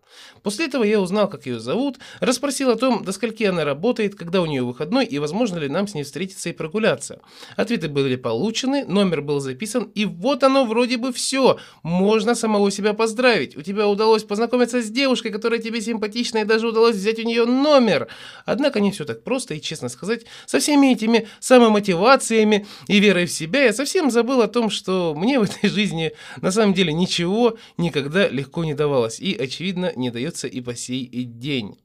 После 0.44 0.66
этого 0.66 0.84
я 0.84 1.02
узнал, 1.02 1.30
как 1.30 1.46
ее 1.46 1.60
зовут, 1.60 1.98
расспросил 2.20 2.70
о 2.70 2.76
том, 2.76 3.04
до 3.04 3.12
скольки 3.12 3.44
она 3.44 3.64
работает, 3.64 4.16
когда 4.16 4.42
у 4.42 4.46
нее 4.46 4.64
выходной 4.64 5.06
и 5.06 5.20
возможно 5.20 5.58
ли 5.58 5.68
нам 5.68 5.88
с 5.88 5.94
ней 5.94 6.04
встретиться 6.04 6.50
и 6.50 6.54
прогуляться. 6.54 7.22
Ответы 7.56 7.88
были 7.88 8.16
получены, 8.16 8.86
номер 8.86 9.22
был 9.22 9.40
записан, 9.40 9.92
и 9.96 10.06
вот 10.06 10.44
оно 10.44 10.66
вроде 10.66 10.98
бы 10.98 11.12
все. 11.12 11.58
Можно 11.84 12.36
самого 12.36 12.72
себя 12.72 12.94
поздравить. 12.94 13.58
У 13.58 13.62
тебя 13.62 13.88
удалось 13.88 14.24
познакомиться 14.24 14.82
с 14.82 14.90
девушкой, 14.90 15.32
которая 15.32 15.60
тебе 15.60 15.82
симпатична, 15.82 16.40
и 16.40 16.46
даже 16.46 16.68
удалось 16.68 16.96
взять 16.96 17.20
у 17.20 17.24
нее 17.24 17.46
номер. 17.46 18.08
Однако 18.46 18.80
не 18.80 18.92
все 18.92 19.06
так 19.06 19.24
просто, 19.24 19.56
и, 19.56 19.62
честно 19.62 19.90
сказать, 19.90 20.26
со 20.46 20.60
всеми 20.60 20.94
этими 20.94 21.28
самомотивациями 21.40 22.66
и 22.88 23.00
верой 23.00 23.26
в 23.26 23.32
себя 23.32 23.66
я 23.66 23.74
совсем 23.74 24.12
забыл 24.12 24.42
о 24.46 24.48
том, 24.48 24.70
что 24.70 25.14
мне 25.16 25.40
в 25.40 25.44
этой 25.44 25.70
жизни 25.70 26.14
на 26.42 26.52
самом 26.52 26.74
деле 26.74 26.94
ничего 26.94 27.58
никогда 27.78 28.28
легко 28.28 28.64
не 28.64 28.74
давалось, 28.74 29.20
и, 29.20 29.36
очевидно, 29.36 29.92
не 29.96 30.10
дается 30.10 30.48
и 30.48 30.62
по 30.62 30.76
сей 30.76 31.06
день. 31.26 31.78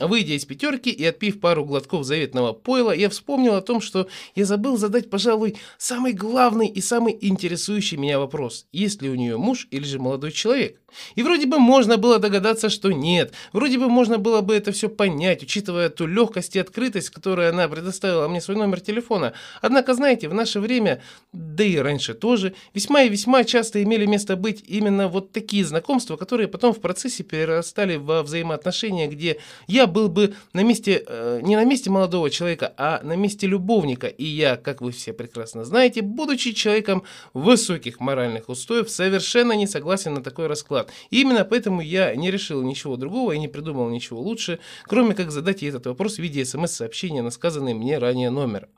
Выйдя 0.00 0.34
из 0.34 0.44
пятерки 0.44 0.90
и 0.90 1.04
отпив 1.04 1.38
пару 1.38 1.64
глотков 1.64 2.04
заветного 2.04 2.52
пойла, 2.52 2.90
я 2.90 3.08
вспомнил 3.08 3.54
о 3.54 3.62
том, 3.62 3.80
что 3.80 4.08
я 4.34 4.44
забыл 4.44 4.76
задать, 4.76 5.08
пожалуй, 5.08 5.56
самый 5.78 6.12
главный 6.12 6.66
и 6.66 6.80
самый 6.80 7.16
интересующий 7.20 7.96
меня 7.96 8.18
вопрос. 8.18 8.66
Есть 8.72 9.02
ли 9.02 9.08
у 9.08 9.14
нее 9.14 9.36
муж 9.36 9.68
или 9.70 9.84
же 9.84 10.00
молодой 10.00 10.32
человек? 10.32 10.80
И 11.14 11.22
вроде 11.22 11.46
бы 11.46 11.58
можно 11.58 11.96
было 11.96 12.18
догадаться, 12.18 12.70
что 12.70 12.92
нет. 12.92 13.32
Вроде 13.52 13.78
бы 13.78 13.88
можно 13.88 14.18
было 14.18 14.40
бы 14.40 14.54
это 14.54 14.72
все 14.72 14.88
понять, 14.88 15.42
учитывая 15.42 15.88
ту 15.88 16.06
легкость 16.06 16.56
и 16.56 16.58
открытость, 16.58 17.10
которую 17.10 17.48
она 17.48 17.68
предоставила 17.68 18.28
мне 18.28 18.40
свой 18.40 18.56
номер 18.56 18.80
телефона. 18.80 19.32
Однако, 19.60 19.94
знаете, 19.94 20.28
в 20.28 20.34
наше 20.34 20.60
время, 20.60 21.02
да 21.32 21.64
и 21.64 21.76
раньше 21.76 22.14
тоже, 22.14 22.54
весьма 22.74 23.02
и 23.02 23.08
весьма 23.08 23.44
часто 23.44 23.82
имели 23.82 24.06
место 24.06 24.36
быть 24.36 24.64
именно 24.66 25.08
вот 25.08 25.32
такие 25.32 25.64
знакомства, 25.64 26.16
которые 26.16 26.48
потом 26.48 26.72
в 26.72 26.80
процессе 26.80 27.22
перерастали 27.22 27.96
во 27.96 28.22
взаимоотношения, 28.22 29.08
где 29.08 29.38
я 29.66 29.83
был 29.86 30.08
бы 30.08 30.34
на 30.52 30.62
месте, 30.62 31.04
э, 31.06 31.40
не 31.42 31.56
на 31.56 31.64
месте 31.64 31.90
молодого 31.90 32.30
человека, 32.30 32.72
а 32.76 33.00
на 33.02 33.16
месте 33.16 33.46
любовника. 33.46 34.06
И 34.06 34.24
я, 34.24 34.56
как 34.56 34.80
вы 34.80 34.92
все 34.92 35.12
прекрасно 35.12 35.64
знаете, 35.64 36.02
будучи 36.02 36.52
человеком 36.52 37.04
высоких 37.32 38.00
моральных 38.00 38.48
устоев, 38.48 38.90
совершенно 38.90 39.52
не 39.52 39.66
согласен 39.66 40.14
на 40.14 40.22
такой 40.22 40.46
расклад. 40.46 40.90
И 41.10 41.20
именно 41.20 41.44
поэтому 41.44 41.80
я 41.80 42.14
не 42.14 42.30
решил 42.30 42.62
ничего 42.62 42.96
другого 42.96 43.32
и 43.32 43.38
не 43.38 43.48
придумал 43.48 43.88
ничего 43.88 44.20
лучше, 44.20 44.58
кроме 44.84 45.14
как 45.14 45.30
задать 45.30 45.62
ей 45.62 45.68
этот 45.68 45.86
вопрос 45.86 46.16
в 46.16 46.18
виде 46.20 46.44
смс-сообщения 46.44 47.22
на 47.22 47.30
сказанный 47.30 47.74
мне 47.74 47.98
ранее 47.98 48.30
номер. 48.30 48.68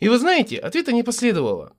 И 0.00 0.08
вы 0.08 0.18
знаете, 0.18 0.56
ответа 0.56 0.92
не 0.92 1.02
последовало. 1.02 1.72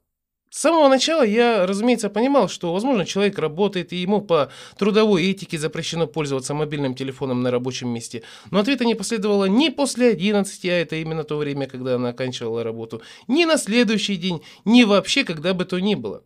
С 0.54 0.60
самого 0.60 0.88
начала 0.88 1.24
я, 1.24 1.66
разумеется, 1.66 2.12
понимал, 2.12 2.48
что, 2.48 2.74
возможно, 2.74 3.08
человек 3.08 3.40
работает, 3.40 3.92
и 3.92 3.96
ему 3.96 4.22
по 4.22 4.52
трудовой 4.78 5.32
этике 5.32 5.58
запрещено 5.58 6.06
пользоваться 6.06 6.54
мобильным 6.54 6.94
телефоном 6.94 7.42
на 7.42 7.50
рабочем 7.50 7.90
месте. 7.90 8.22
Но 8.52 8.60
ответа 8.60 8.86
не 8.86 8.94
последовало 8.94 9.46
ни 9.46 9.70
после 9.70 10.10
11, 10.10 10.66
а 10.66 10.68
это 10.68 10.96
именно 10.98 11.24
то 11.24 11.38
время, 11.38 11.66
когда 11.66 11.96
она 11.96 12.10
оканчивала 12.10 12.64
работу, 12.64 13.02
ни 13.28 13.46
на 13.46 13.58
следующий 13.58 14.16
день, 14.16 14.44
ни 14.64 14.84
вообще, 14.84 15.24
когда 15.24 15.56
бы 15.56 15.66
то 15.66 15.80
ни 15.80 15.96
было 15.96 16.22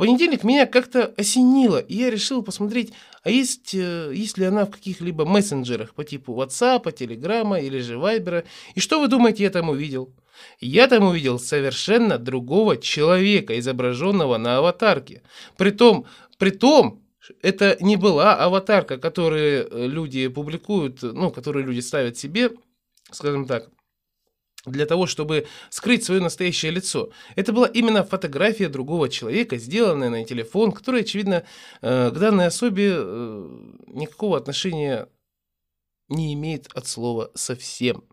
понедельник 0.00 0.44
меня 0.44 0.64
как-то 0.64 1.12
осенило, 1.18 1.76
и 1.76 1.94
я 1.94 2.10
решил 2.10 2.42
посмотреть, 2.42 2.94
а 3.22 3.28
есть, 3.28 3.74
э, 3.74 4.10
есть 4.14 4.38
ли 4.38 4.46
она 4.46 4.64
в 4.64 4.70
каких-либо 4.70 5.26
мессенджерах 5.26 5.92
по 5.92 6.04
типу 6.04 6.32
WhatsApp, 6.32 6.84
Telegram 6.84 7.62
или 7.62 7.80
же 7.80 7.96
Viber. 7.96 8.46
И 8.74 8.80
что 8.80 8.98
вы 8.98 9.08
думаете, 9.08 9.42
я 9.42 9.50
там 9.50 9.68
увидел? 9.68 10.10
Я 10.60 10.88
там 10.88 11.04
увидел 11.04 11.38
совершенно 11.38 12.18
другого 12.18 12.76
человека, 12.76 13.58
изображенного 13.58 14.38
на 14.38 14.58
аватарке. 14.58 15.22
Притом, 15.56 16.06
притом, 16.38 17.02
это 17.42 17.76
не 17.80 17.96
была 17.96 18.36
аватарка, 18.36 18.98
которую 18.98 19.68
э, 19.68 19.86
люди 19.86 20.28
публикуют, 20.28 21.02
ну, 21.02 21.30
которую 21.30 21.66
люди 21.66 21.80
ставят 21.80 22.16
себе, 22.18 22.50
скажем 23.10 23.46
так, 23.46 23.68
для 24.66 24.86
того, 24.86 25.06
чтобы 25.06 25.46
скрыть 25.70 26.04
свое 26.04 26.20
настоящее 26.20 26.70
лицо. 26.72 27.10
Это 27.34 27.52
была 27.52 27.66
именно 27.66 28.04
фотография 28.04 28.68
другого 28.68 29.08
человека, 29.08 29.56
сделанная 29.56 30.10
на 30.10 30.24
телефон, 30.24 30.72
который, 30.72 31.02
очевидно, 31.02 31.44
э, 31.80 32.10
к 32.10 32.18
данной 32.18 32.46
особе 32.46 32.92
э, 32.94 33.48
никакого 33.88 34.36
отношения 34.36 35.08
не 36.08 36.34
имеет 36.34 36.66
от 36.74 36.86
слова 36.86 37.30
совсем. 37.34 38.04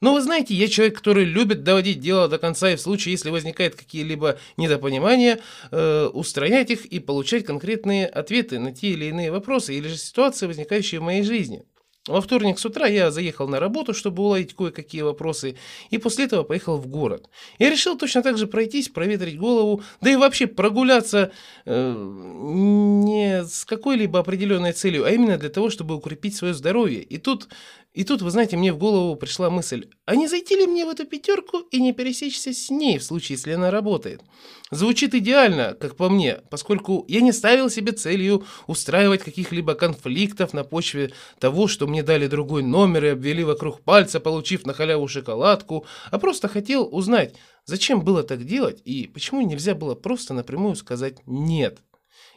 Но 0.00 0.14
вы 0.14 0.20
знаете, 0.20 0.54
я 0.54 0.68
человек, 0.68 0.96
который 0.96 1.24
любит 1.24 1.62
доводить 1.62 2.00
дело 2.00 2.28
до 2.28 2.38
конца 2.38 2.70
и 2.70 2.76
в 2.76 2.80
случае, 2.80 3.12
если 3.12 3.30
возникают 3.30 3.74
какие-либо 3.74 4.38
недопонимания, 4.56 5.40
э, 5.70 6.06
устранять 6.12 6.70
их 6.70 6.86
и 6.86 6.98
получать 6.98 7.44
конкретные 7.44 8.06
ответы 8.06 8.58
на 8.58 8.72
те 8.72 8.88
или 8.88 9.06
иные 9.06 9.30
вопросы 9.30 9.74
или 9.74 9.88
же 9.88 9.96
ситуации, 9.96 10.46
возникающие 10.46 11.00
в 11.00 11.04
моей 11.04 11.22
жизни. 11.22 11.64
Во 12.08 12.20
вторник 12.20 12.58
с 12.58 12.66
утра 12.66 12.88
я 12.88 13.12
заехал 13.12 13.46
на 13.46 13.60
работу, 13.60 13.94
чтобы 13.94 14.24
уладить 14.24 14.56
кое-какие 14.56 15.02
вопросы, 15.02 15.56
и 15.90 15.98
после 15.98 16.24
этого 16.24 16.42
поехал 16.42 16.76
в 16.76 16.88
город. 16.88 17.30
Я 17.60 17.70
решил 17.70 17.96
точно 17.96 18.24
так 18.24 18.38
же 18.38 18.48
пройтись, 18.48 18.88
проветрить 18.88 19.38
голову, 19.38 19.84
да 20.00 20.10
и 20.10 20.16
вообще 20.16 20.48
прогуляться 20.48 21.30
э, 21.64 21.94
не 21.94 23.44
с 23.44 23.64
какой-либо 23.64 24.18
определенной 24.18 24.72
целью, 24.72 25.04
а 25.04 25.10
именно 25.10 25.38
для 25.38 25.48
того, 25.48 25.70
чтобы 25.70 25.94
укрепить 25.94 26.34
свое 26.34 26.54
здоровье. 26.54 27.02
И 27.02 27.18
тут 27.18 27.46
и 27.94 28.04
тут, 28.04 28.22
вы 28.22 28.30
знаете, 28.30 28.56
мне 28.56 28.72
в 28.72 28.78
голову 28.78 29.16
пришла 29.16 29.50
мысль, 29.50 29.88
а 30.06 30.16
не 30.16 30.26
зайти 30.26 30.56
ли 30.56 30.66
мне 30.66 30.86
в 30.86 30.88
эту 30.88 31.04
пятерку 31.04 31.58
и 31.58 31.78
не 31.78 31.92
пересечься 31.92 32.54
с 32.54 32.70
ней, 32.70 32.96
в 32.96 33.04
случае, 33.04 33.36
если 33.36 33.52
она 33.52 33.70
работает? 33.70 34.22
Звучит 34.70 35.14
идеально, 35.14 35.76
как 35.78 35.96
по 35.96 36.08
мне, 36.08 36.38
поскольку 36.48 37.04
я 37.06 37.20
не 37.20 37.32
ставил 37.32 37.68
себе 37.68 37.92
целью 37.92 38.46
устраивать 38.66 39.22
каких-либо 39.22 39.74
конфликтов 39.74 40.54
на 40.54 40.64
почве 40.64 41.12
того, 41.38 41.68
что 41.68 41.86
мне 41.86 42.02
дали 42.02 42.28
другой 42.28 42.62
номер 42.62 43.04
и 43.04 43.08
обвели 43.08 43.44
вокруг 43.44 43.82
пальца, 43.82 44.20
получив 44.20 44.64
на 44.64 44.72
халяву 44.72 45.06
шоколадку, 45.06 45.84
а 46.10 46.18
просто 46.18 46.48
хотел 46.48 46.88
узнать, 46.90 47.34
зачем 47.66 48.00
было 48.02 48.22
так 48.22 48.46
делать 48.46 48.80
и 48.86 49.06
почему 49.06 49.42
нельзя 49.42 49.74
было 49.74 49.94
просто 49.94 50.32
напрямую 50.32 50.76
сказать 50.76 51.18
«нет». 51.26 51.80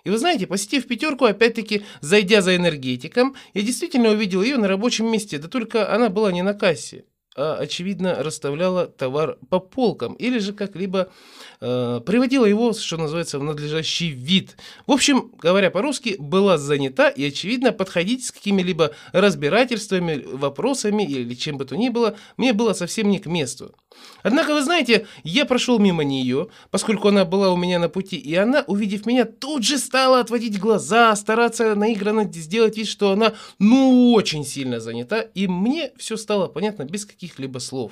И 0.06 0.10
вы 0.10 0.20
знаете, 0.20 0.46
посетив 0.46 0.88
пятерку, 0.88 1.26
опять-таки, 1.26 1.82
зайдя 2.00 2.42
за 2.42 2.56
энергетиком, 2.56 3.36
я 3.56 3.64
действительно 3.64 4.10
увидел 4.10 4.44
ее 4.44 4.58
на 4.58 4.68
рабочем 4.68 5.12
месте, 5.12 5.40
да 5.40 5.48
только 5.48 5.92
она 5.94 6.10
была 6.10 6.32
не 6.32 6.44
на 6.44 6.54
кассе 6.54 7.06
а, 7.38 7.58
очевидно, 7.58 8.24
расставляла 8.24 8.88
товар 8.88 9.38
по 9.50 9.60
полкам 9.60 10.14
или 10.14 10.40
же 10.40 10.54
как-либо 10.54 11.12
э, 11.60 12.02
приводила 12.06 12.46
его, 12.46 12.72
что 12.72 12.96
называется, 12.96 13.40
в 13.40 13.44
надлежащий 13.44 14.10
вид. 14.10 14.56
В 14.88 14.94
общем, 14.94 15.32
говоря 15.42 15.70
по-русски, 15.70 16.16
была 16.18 16.58
занята 16.58 17.10
и, 17.10 17.26
очевидно, 17.26 17.74
подходить 17.74 18.26
с 18.26 18.32
какими-либо 18.32 18.92
разбирательствами, 19.12 20.24
вопросами 20.26 21.04
или 21.04 21.34
чем 21.34 21.58
бы 21.58 21.66
то 21.66 21.76
ни 21.76 21.90
было, 21.90 22.16
мне 22.38 22.54
было 22.54 22.72
совсем 22.72 23.10
не 23.10 23.20
к 23.20 23.26
месту. 23.26 23.76
Однако, 24.24 24.54
вы 24.54 24.62
знаете, 24.64 25.08
я 25.24 25.46
прошел 25.46 25.80
мимо 25.80 26.04
нее, 26.04 26.48
поскольку 26.72 27.10
она 27.10 27.26
была 27.26 27.52
у 27.52 27.58
меня 27.58 27.80
на 27.80 27.90
пути, 27.90 28.18
и 28.18 28.34
она, 28.36 28.64
увидев 28.68 29.06
меня, 29.06 29.26
тут 29.26 29.64
же 29.64 29.78
стала 29.78 30.20
отводить 30.20 30.60
глаза, 30.60 31.16
стараться 31.16 31.76
наигранно 31.76 32.32
сделать 32.32 32.78
вид, 32.78 32.88
что 32.88 33.12
она, 33.12 33.34
ну, 33.60 34.14
очень 34.14 34.46
сильно 34.46 34.80
занята, 34.80 35.22
и 35.22 35.48
мне 35.48 35.92
все 35.98 36.18
стало 36.18 36.48
понятно 36.48 36.84
без 36.84 37.06
каких-либо 37.26 37.60
слов. 37.60 37.92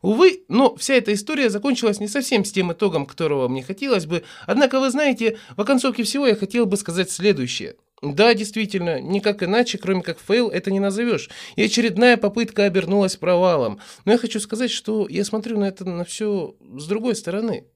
Увы, 0.00 0.44
но 0.48 0.76
вся 0.76 0.94
эта 0.94 1.12
история 1.12 1.50
закончилась 1.50 2.00
не 2.00 2.08
совсем 2.08 2.44
с 2.44 2.52
тем 2.52 2.72
итогом, 2.72 3.04
которого 3.04 3.48
мне 3.48 3.62
хотелось 3.62 4.06
бы, 4.06 4.22
однако, 4.46 4.80
вы 4.80 4.90
знаете, 4.90 5.38
в 5.56 5.60
оконцовке 5.60 6.02
всего 6.02 6.26
я 6.26 6.36
хотел 6.36 6.66
бы 6.66 6.76
сказать 6.76 7.10
следующее– 7.10 7.76
да, 8.02 8.34
действительно, 8.34 9.00
никак 9.00 9.42
иначе, 9.42 9.78
кроме 9.78 10.02
как 10.02 10.20
fail, 10.20 10.50
это 10.50 10.70
не 10.70 10.80
назовешь. 10.80 11.30
И 11.56 11.62
очередная 11.62 12.18
попытка 12.18 12.64
обернулась 12.64 13.16
провалом. 13.16 13.80
Но 14.04 14.12
я 14.12 14.18
хочу 14.18 14.38
сказать, 14.38 14.70
что 14.70 15.08
я 15.08 15.24
смотрю 15.24 15.58
на 15.58 15.64
это 15.64 15.84
на 15.86 16.04
все 16.04 16.54
с 16.76 16.86
другой 16.86 17.16
стороны. 17.16 17.66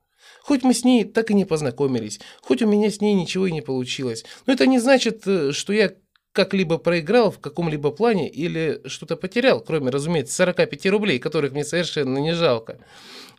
Хоть 0.42 0.62
мы 0.62 0.74
с 0.74 0.84
ней 0.84 1.04
так 1.04 1.30
и 1.30 1.34
не 1.34 1.46
познакомились, 1.46 2.20
хоть 2.42 2.62
у 2.62 2.66
меня 2.66 2.90
с 2.90 3.00
ней 3.00 3.14
ничего 3.14 3.46
и 3.46 3.52
не 3.52 3.62
получилось. 3.62 4.24
Но 4.46 4.52
это 4.52 4.66
не 4.66 4.78
значит, 4.78 5.22
э, 5.26 5.52
что 5.52 5.72
я 5.72 5.92
как-либо 6.32 6.78
проиграл 6.78 7.30
в 7.30 7.38
каком-либо 7.38 7.90
плане 7.90 8.28
или 8.28 8.80
что-то 8.86 9.16
потерял, 9.16 9.60
кроме, 9.60 9.90
разумеется, 9.90 10.34
45 10.34 10.86
рублей, 10.86 11.18
которых 11.18 11.52
мне 11.52 11.64
совершенно 11.64 12.18
не 12.18 12.34
жалко. 12.34 12.78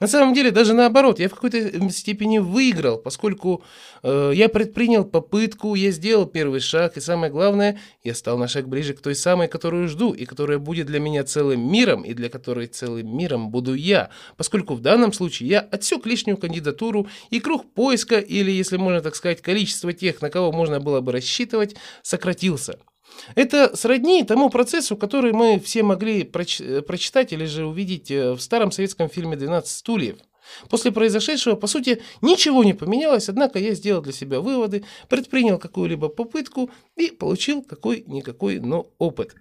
На 0.01 0.07
самом 0.07 0.33
деле, 0.33 0.49
даже 0.49 0.73
наоборот, 0.73 1.19
я 1.19 1.29
в 1.29 1.35
какой-то 1.35 1.89
степени 1.91 2.39
выиграл, 2.39 2.97
поскольку 2.97 3.63
э, 4.01 4.31
я 4.33 4.49
предпринял 4.49 5.05
попытку, 5.05 5.75
я 5.75 5.91
сделал 5.91 6.25
первый 6.25 6.59
шаг, 6.59 6.97
и 6.97 6.99
самое 6.99 7.31
главное, 7.31 7.79
я 8.03 8.15
стал 8.15 8.39
на 8.39 8.47
шаг 8.47 8.67
ближе 8.67 8.95
к 8.95 9.01
той 9.01 9.13
самой, 9.13 9.47
которую 9.47 9.87
жду, 9.87 10.11
и 10.11 10.25
которая 10.25 10.57
будет 10.57 10.87
для 10.87 10.99
меня 10.99 11.23
целым 11.23 11.71
миром, 11.71 12.01
и 12.01 12.15
для 12.15 12.29
которой 12.29 12.65
целым 12.65 13.15
миром 13.15 13.51
буду 13.51 13.75
я, 13.75 14.09
поскольку 14.37 14.73
в 14.73 14.81
данном 14.81 15.13
случае 15.13 15.49
я 15.49 15.59
отсек 15.59 16.07
лишнюю 16.07 16.37
кандидатуру, 16.37 17.07
и 17.29 17.39
круг 17.39 17.71
поиска, 17.71 18.17
или, 18.17 18.49
если 18.49 18.77
можно 18.77 19.01
так 19.01 19.15
сказать, 19.15 19.43
количество 19.43 19.93
тех, 19.93 20.19
на 20.23 20.31
кого 20.31 20.51
можно 20.51 20.79
было 20.79 21.01
бы 21.01 21.11
рассчитывать, 21.11 21.75
сократился. 22.01 22.79
Это 23.35 23.75
сродни 23.75 24.23
тому 24.23 24.49
процессу, 24.49 24.97
который 24.97 25.33
мы 25.33 25.59
все 25.59 25.83
могли 25.83 26.23
проч 26.23 26.61
э, 26.61 26.81
прочитать 26.81 27.33
или 27.33 27.45
же 27.45 27.65
увидеть 27.65 28.11
э, 28.11 28.33
в 28.33 28.39
старом 28.39 28.71
советском 28.71 29.09
фильме 29.09 29.35
«12 29.35 29.65
стульев». 29.65 30.17
После 30.69 30.91
произошедшего, 30.91 31.55
по 31.55 31.67
сути, 31.67 32.01
ничего 32.21 32.63
не 32.63 32.73
поменялось, 32.73 33.29
однако 33.29 33.59
я 33.59 33.73
сделал 33.73 34.01
для 34.01 34.11
себя 34.11 34.41
выводы, 34.41 34.83
предпринял 35.07 35.57
какую-либо 35.57 36.09
попытку 36.09 36.69
и 36.97 37.11
получил 37.11 37.63
какой-никакой, 37.63 38.59
но 38.59 38.91
опыт. 38.97 39.35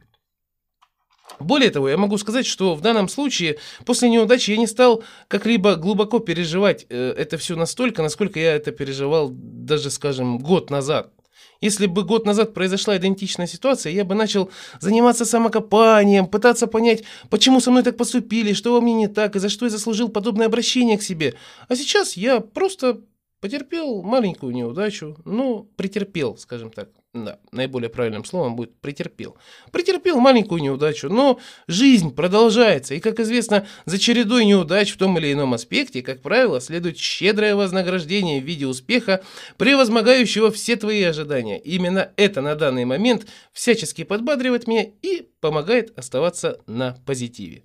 Более 1.38 1.71
того, 1.71 1.88
я 1.88 1.97
могу 1.97 2.19
сказать, 2.19 2.45
что 2.45 2.75
в 2.75 2.81
данном 2.81 3.09
случае 3.09 3.59
после 3.87 4.09
неудачи 4.09 4.51
я 4.51 4.57
не 4.57 4.66
стал 4.66 5.05
как-либо 5.29 5.77
глубоко 5.77 6.19
переживать 6.19 6.87
э, 6.88 7.14
это 7.16 7.38
все 7.38 7.57
настолько, 7.57 8.03
насколько 8.03 8.40
я 8.40 8.55
это 8.55 8.73
переживал 8.73 9.31
даже, 9.33 9.90
скажем, 9.90 10.38
год 10.38 10.71
назад. 10.71 11.12
Если 11.61 11.87
бы 11.87 12.05
год 12.05 12.25
назад 12.25 12.55
произошла 12.55 12.96
идентичная 12.96 13.46
ситуация, 13.46 13.92
я 13.92 14.05
бы 14.05 14.14
начал 14.14 14.51
заниматься 14.81 15.27
самокопанием, 15.27 16.27
пытаться 16.27 16.66
понять, 16.66 17.05
почему 17.29 17.61
со 17.61 17.70
мной 17.70 17.83
так 17.83 17.99
поступили, 17.99 18.55
что 18.55 18.73
во 18.73 18.81
мне 18.81 18.94
не 18.94 19.09
так, 19.09 19.37
и 19.37 19.38
за 19.38 19.51
что 19.51 19.66
я 19.66 19.70
заслужил 19.70 20.09
подобное 20.09 20.46
обращение 20.46 20.96
к 20.96 21.03
себе. 21.03 21.35
А 21.68 21.77
сейчас 21.77 22.16
я 22.16 22.40
просто 22.40 23.01
Потерпел 23.40 24.03
маленькую 24.03 24.53
неудачу, 24.53 25.16
ну, 25.24 25.70
претерпел, 25.76 26.37
скажем 26.37 26.70
так. 26.70 26.90
Да, 27.14 27.40
наиболее 27.50 27.88
правильным 27.88 28.24
словом 28.24 28.55
будет 28.55 28.79
претерпел. 28.81 29.37
Претерпел 29.72 30.20
маленькую 30.20 30.62
неудачу, 30.62 31.09
но 31.09 31.40
жизнь 31.66 32.14
продолжается. 32.14 32.94
И, 32.94 33.00
как 33.00 33.18
известно, 33.18 33.66
за 33.87 33.98
чередой 33.98 34.44
неудач 34.44 34.92
в 34.92 34.98
том 34.98 35.18
или 35.18 35.33
ином 35.33 35.55
аспекте, 35.55 36.03
как 36.03 36.20
правило, 36.20 36.61
следует 36.61 36.98
щедрое 36.98 37.57
вознаграждение 37.57 38.40
в 38.40 38.44
виде 38.44 38.66
успеха, 38.66 39.24
превозмогающего 39.57 40.53
все 40.53 40.76
твои 40.76 41.03
ожидания. 41.03 41.59
Именно 41.59 42.12
это 42.16 42.42
на 42.42 42.55
данный 42.55 42.85
момент 42.85 43.26
всячески 43.53 44.05
подбадривает 44.05 44.68
меня 44.68 44.87
и 45.03 45.26
помогает 45.40 45.98
оставаться 45.98 46.61
на 46.66 46.96
позитиве. 47.07 47.62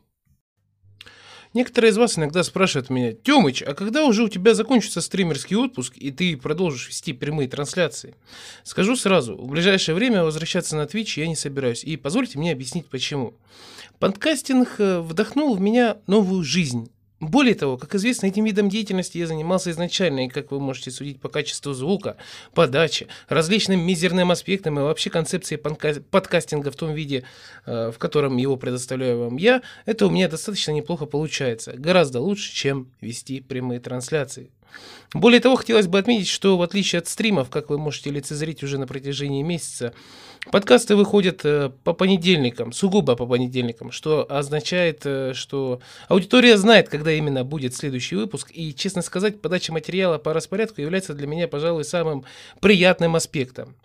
Некоторые 1.55 1.91
из 1.91 1.97
вас 1.97 2.17
иногда 2.17 2.43
спрашивают 2.43 2.89
меня, 2.89 3.13
Тёмыч, 3.13 3.63
а 3.63 3.73
когда 3.73 4.03
уже 4.03 4.23
у 4.23 4.27
тебя 4.27 4.53
закончится 4.53 4.99
стримерский 4.99 5.55
отпуск 5.55 5.93
и 5.95 6.11
ты 6.11 6.35
продолжишь 6.35 6.89
вести 6.89 7.13
прямые 7.13 7.47
трансляции? 7.47 8.13
Скажу 8.63 8.97
сразу, 8.97 9.37
в 9.37 9.47
ближайшее 9.47 9.95
время 9.95 10.25
возвращаться 10.25 10.75
на 10.75 10.81
Twitch 10.81 11.17
я 11.17 11.27
не 11.27 11.35
собираюсь, 11.37 11.85
и 11.85 11.95
позвольте 11.95 12.39
мне 12.39 12.51
объяснить 12.51 12.87
почему. 12.87 13.35
Подкастинг 13.99 14.75
э, 14.79 14.99
вдохнул 14.99 15.55
в 15.55 15.61
меня 15.61 15.99
новую 16.07 16.43
жизнь. 16.43 16.91
Более 17.21 17.55
того, 17.55 17.77
как 17.77 17.95
известно, 17.95 18.27
этим 18.27 18.43
видом 18.43 18.67
деятельности 18.67 19.17
я 19.17 19.25
занимался 19.25 19.71
изначально, 19.71 20.25
и 20.25 20.29
как 20.29 20.51
вы 20.51 20.59
можете 20.59 20.91
судить 20.91 21.21
по 21.21 21.29
качеству 21.29 21.71
звука, 21.73 22.17
подачи, 22.53 23.07
различным 23.29 23.79
мизерным 23.79 24.31
аспектам 24.31 24.79
и 24.79 24.81
вообще 24.81 25.09
концепции 25.09 25.55
подкастинга 25.55 26.71
в 26.71 26.75
том 26.75 26.93
виде, 26.93 27.23
э, 27.65 27.91
в 27.91 27.97
котором 27.99 28.35
его 28.35 28.57
предоставляю 28.57 29.19
вам 29.19 29.37
я, 29.37 29.61
это 29.85 30.07
у 30.07 30.09
меня 30.09 30.27
достаточно 30.27 30.71
неплохо 30.71 31.05
получается. 31.05 31.73
Гораздо 31.77 32.19
лучше, 32.19 32.53
чем 32.53 32.91
вести 32.99 33.39
прямые 33.39 33.79
трансляции. 33.79 34.51
Более 35.13 35.39
того, 35.39 35.55
хотелось 35.55 35.87
бы 35.87 35.97
отметить, 35.97 36.27
что 36.27 36.57
в 36.57 36.61
отличие 36.61 36.99
от 36.99 37.07
стримов, 37.07 37.49
как 37.49 37.69
вы 37.69 37.77
можете 37.77 38.09
лицезреть 38.09 38.63
уже 38.63 38.77
на 38.77 38.87
протяжении 38.87 39.41
месяца, 39.41 39.93
подкасты 40.51 40.95
выходят 40.95 41.41
э, 41.43 41.71
по 41.83 41.93
понедельникам, 41.93 42.71
сугубо 42.71 43.15
по 43.15 43.25
понедельникам, 43.25 43.91
что 43.91 44.25
означает, 44.29 45.01
э, 45.05 45.33
что 45.33 45.79
аудитория 46.07 46.57
знает, 46.57 46.89
когда 46.89 47.11
именно 47.11 47.43
будет 47.43 47.75
следующий 47.75 48.15
выпуск, 48.15 48.51
и, 48.53 48.73
честно 48.73 49.01
сказать, 49.01 49.41
подача 49.41 49.73
материала 49.73 50.17
по 50.17 50.33
распорядку 50.33 50.81
является 50.81 51.13
для 51.13 51.27
меня, 51.27 51.47
пожалуй, 51.47 51.83
самым 51.83 52.25
приятным 52.61 53.15
аспектом. 53.15 53.75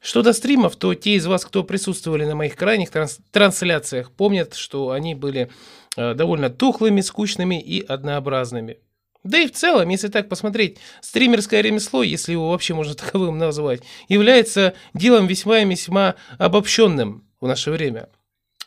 Что 0.00 0.22
до 0.22 0.32
стримов, 0.32 0.76
то 0.76 0.94
те 0.94 1.14
из 1.14 1.26
вас, 1.26 1.44
кто 1.44 1.62
присутствовали 1.62 2.24
на 2.24 2.34
моих 2.34 2.56
крайних 2.56 2.90
транс- 2.90 3.20
трансляциях, 3.32 4.10
помнят, 4.10 4.54
что 4.54 4.90
они 4.90 5.14
были 5.14 5.50
э, 5.96 6.14
довольно 6.14 6.48
тухлыми, 6.48 7.02
скучными 7.02 7.60
и 7.60 7.84
однообразными. 7.84 8.78
Да 9.22 9.38
и 9.38 9.48
в 9.48 9.52
целом, 9.52 9.88
если 9.90 10.08
так 10.08 10.28
посмотреть, 10.28 10.78
стримерское 11.02 11.60
ремесло, 11.60 12.02
если 12.02 12.32
его 12.32 12.50
вообще 12.50 12.74
можно 12.74 12.94
таковым 12.96 13.38
назвать, 13.38 13.82
является 14.08 14.74
делом 14.94 15.26
весьма 15.26 15.60
и 15.60 15.68
весьма 15.68 16.14
обобщенным 16.38 17.24
в 17.40 17.46
наше 17.46 17.70
время. 17.70 18.08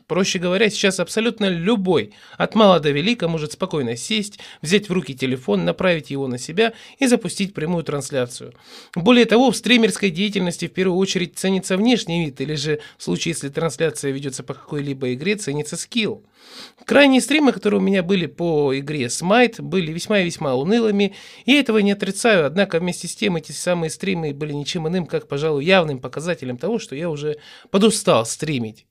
Проще 0.07 0.39
говоря, 0.39 0.69
сейчас 0.69 0.99
абсолютно 0.99 1.47
любой, 1.47 2.13
от 2.37 2.55
мала 2.55 2.79
до 2.79 2.91
велика, 2.91 3.27
может 3.27 3.53
спокойно 3.53 3.95
сесть, 3.95 4.39
взять 4.61 4.89
в 4.89 4.93
руки 4.93 5.15
телефон, 5.15 5.63
направить 5.63 6.11
его 6.11 6.27
на 6.27 6.37
себя 6.37 6.73
и 6.99 7.07
запустить 7.07 7.53
прямую 7.53 7.83
трансляцию. 7.83 8.53
Более 8.95 9.25
того, 9.25 9.51
в 9.51 9.55
стримерской 9.55 10.09
деятельности 10.09 10.67
в 10.67 10.73
первую 10.73 10.97
очередь 10.97 11.37
ценится 11.37 11.77
внешний 11.77 12.25
вид, 12.25 12.41
или 12.41 12.55
же 12.55 12.79
в 12.97 13.03
случае, 13.03 13.31
если 13.31 13.49
трансляция 13.49 14.11
ведется 14.11 14.43
по 14.43 14.53
какой-либо 14.53 15.13
игре, 15.13 15.35
ценится 15.35 15.77
скилл. 15.77 16.23
Крайние 16.85 17.21
стримы, 17.21 17.53
которые 17.53 17.79
у 17.79 17.83
меня 17.83 18.03
были 18.03 18.25
по 18.25 18.77
игре 18.77 19.05
Smite, 19.05 19.61
были 19.61 19.93
весьма 19.93 20.19
и 20.19 20.25
весьма 20.25 20.55
унылыми, 20.55 21.15
и 21.45 21.53
этого 21.53 21.77
не 21.77 21.93
отрицаю, 21.93 22.45
однако 22.45 22.79
вместе 22.79 23.07
с 23.07 23.15
тем 23.15 23.37
эти 23.37 23.53
самые 23.53 23.89
стримы 23.89 24.33
были 24.33 24.51
ничем 24.51 24.87
иным, 24.87 25.05
как, 25.05 25.29
пожалуй, 25.29 25.63
явным 25.63 25.99
показателем 25.99 26.57
того, 26.57 26.79
что 26.79 26.95
я 26.95 27.09
уже 27.09 27.37
подустал 27.71 28.25
стримить. 28.25 28.85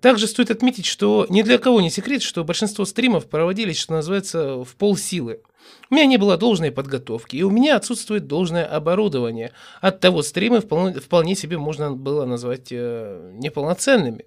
Также 0.00 0.26
стоит 0.26 0.50
отметить, 0.50 0.86
что 0.86 1.26
ни 1.28 1.42
для 1.42 1.58
кого 1.58 1.82
не 1.82 1.90
секрет, 1.90 2.22
что 2.22 2.42
большинство 2.42 2.86
стримов 2.86 3.28
проводились, 3.28 3.78
что 3.78 3.92
называется, 3.92 4.64
в 4.64 4.76
полсилы. 4.76 5.42
У 5.90 5.94
меня 5.94 6.06
не 6.06 6.16
было 6.16 6.38
должной 6.38 6.70
подготовки, 6.70 7.36
и 7.36 7.42
у 7.42 7.50
меня 7.50 7.76
отсутствует 7.76 8.26
должное 8.26 8.64
оборудование. 8.64 9.52
От 9.82 10.00
того 10.00 10.22
стримы 10.22 10.60
вполне, 10.60 11.00
вполне 11.00 11.34
себе 11.34 11.58
можно 11.58 11.92
было 11.92 12.24
назвать 12.24 12.68
э, 12.70 13.32
неполноценными. 13.34 14.24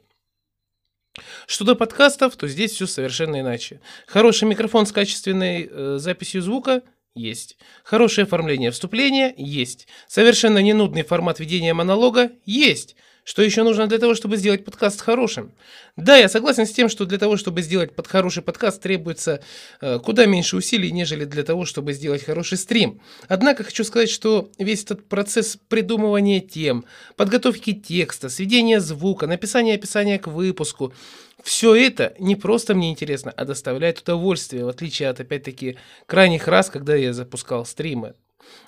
Что 1.47 1.65
до 1.65 1.75
подкастов, 1.75 2.35
то 2.35 2.47
здесь 2.47 2.73
все 2.73 2.85
совершенно 2.85 3.39
иначе. 3.39 3.81
Хороший 4.05 4.47
микрофон 4.47 4.85
с 4.85 4.91
качественной 4.91 5.67
э, 5.69 5.97
записью 5.99 6.43
звука 6.43 6.83
есть. 7.15 7.57
Хорошее 7.83 8.25
оформление 8.25 8.69
вступления 8.69 9.33
есть. 9.35 9.87
Совершенно 10.07 10.59
ненудный 10.59 11.01
формат 11.01 11.39
ведения 11.39 11.73
монолога 11.73 12.31
есть. 12.45 12.95
Что 13.27 13.41
еще 13.41 13.63
нужно 13.63 13.87
для 13.87 13.97
того, 13.97 14.15
чтобы 14.15 14.37
сделать 14.37 14.63
подкаст 14.63 15.01
хорошим? 15.01 15.51
Да, 15.97 16.15
я 16.15 16.29
согласен 16.29 16.65
с 16.65 16.71
тем, 16.71 16.87
что 16.87 17.03
для 17.03 17.17
того, 17.17 17.35
чтобы 17.35 17.61
сделать 17.61 17.93
под 17.93 18.07
хороший 18.07 18.41
подкаст, 18.41 18.81
требуется 18.81 19.41
э, 19.81 19.99
куда 19.99 20.25
меньше 20.25 20.55
усилий, 20.55 20.93
нежели 20.93 21.25
для 21.25 21.43
того, 21.43 21.65
чтобы 21.65 21.91
сделать 21.91 22.23
хороший 22.23 22.57
стрим. 22.57 23.01
Однако 23.27 23.65
хочу 23.65 23.83
сказать, 23.83 24.09
что 24.09 24.49
весь 24.57 24.85
этот 24.85 25.09
процесс 25.09 25.59
придумывания 25.67 26.39
тем, 26.39 26.85
подготовки 27.17 27.73
текста, 27.73 28.29
сведения 28.29 28.79
звука, 28.79 29.27
написания 29.27 29.73
описания 29.73 30.19
к 30.19 30.27
выпуску, 30.27 30.93
все 31.43 31.75
это 31.75 32.15
не 32.19 32.37
просто 32.37 32.75
мне 32.75 32.91
интересно, 32.91 33.33
а 33.35 33.43
доставляет 33.43 33.99
удовольствие, 33.99 34.63
в 34.63 34.69
отличие 34.69 35.09
от, 35.09 35.19
опять-таки, 35.19 35.77
крайних 36.05 36.47
раз, 36.47 36.69
когда 36.69 36.95
я 36.95 37.11
запускал 37.11 37.65
стримы. 37.65 38.13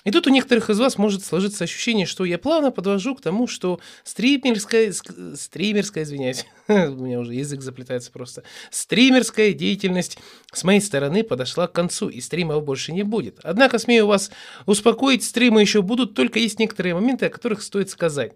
И 0.03 0.11
тут 0.11 0.27
у 0.27 0.29
некоторых 0.29 0.69
из 0.69 0.79
вас 0.79 0.97
может 0.97 1.25
сложиться 1.25 1.63
ощущение, 1.63 2.05
что 2.05 2.25
я 2.25 2.37
плавно 2.37 2.71
подвожу 2.71 3.15
к 3.15 3.21
тому, 3.21 3.47
что 3.47 3.79
стримерская, 4.03 4.93
стримерская, 5.35 6.03
извиняюсь, 6.03 6.45
у 6.67 6.73
меня 6.73 7.19
уже 7.19 7.33
язык 7.33 7.61
заплетается 7.61 8.11
просто, 8.11 8.43
стримерская 8.71 9.53
деятельность 9.53 10.17
с 10.53 10.63
моей 10.63 10.81
стороны 10.81 11.23
подошла 11.23 11.67
к 11.67 11.73
концу, 11.73 12.09
и 12.09 12.21
стримов 12.21 12.63
больше 12.63 12.91
не 12.93 13.03
будет. 13.03 13.39
Однако, 13.43 13.77
смею 13.77 14.07
вас 14.07 14.31
успокоить, 14.65 15.23
стримы 15.23 15.61
еще 15.61 15.81
будут, 15.81 16.15
только 16.15 16.39
есть 16.39 16.59
некоторые 16.59 16.95
моменты, 16.95 17.25
о 17.25 17.29
которых 17.29 17.61
стоит 17.61 17.89
сказать. 17.89 18.33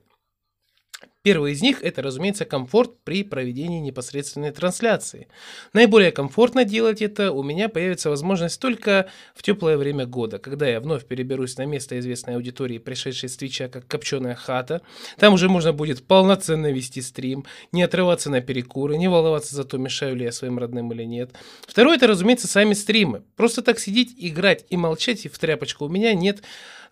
Первый 1.23 1.53
из 1.53 1.61
них– 1.61 1.81
это, 1.81 2.01
разумеется, 2.01 2.43
комфорт 2.43 3.01
при 3.05 3.23
проведении 3.23 3.79
непосредственной 3.79 4.51
трансляции. 4.51 5.29
Наиболее 5.71 6.11
комфортно 6.11 6.65
делать 6.65 7.01
это 7.01 7.31
у 7.31 7.43
меня 7.43 7.69
появится 7.69 8.09
возможность 8.09 8.59
только 8.59 9.09
в 9.33 9.41
теплое 9.41 9.77
время 9.77 10.05
года, 10.05 10.37
когда 10.37 10.67
я 10.67 10.81
вновь 10.81 11.05
переберусь 11.05 11.55
на 11.57 11.65
место 11.65 11.97
известной 11.99 12.35
аудитории, 12.35 12.77
пришедшей 12.77 13.29
с 13.29 13.37
Твича 13.37 13.69
как 13.69 13.87
копченая 13.87 14.35
хата. 14.35 14.81
Там 15.17 15.35
уже 15.35 15.47
можно 15.47 15.71
будет 15.71 16.05
полноценно 16.05 16.69
вести 16.73 17.01
стрим, 17.01 17.45
не 17.71 17.83
отрываться 17.83 18.29
на 18.29 18.41
перекуры, 18.41 18.97
не 18.97 19.07
волноваться 19.07 19.55
за 19.55 19.63
то, 19.63 19.77
мешаю 19.77 20.17
ли 20.17 20.25
я 20.25 20.33
своим 20.33 20.59
родным 20.59 20.91
или 20.91 21.03
нет. 21.03 21.31
Второе– 21.65 21.95
это, 21.97 22.07
разумеется, 22.07 22.49
сами 22.49 22.73
стримы. 22.73 23.23
Просто 23.37 23.61
так 23.61 23.79
сидеть, 23.79 24.13
играть 24.17 24.65
и 24.69 24.75
молчать 24.75 25.25
в 25.31 25.39
тряпочку 25.39 25.85
у 25.85 25.89
меня 25.89 26.13
нет 26.13 26.43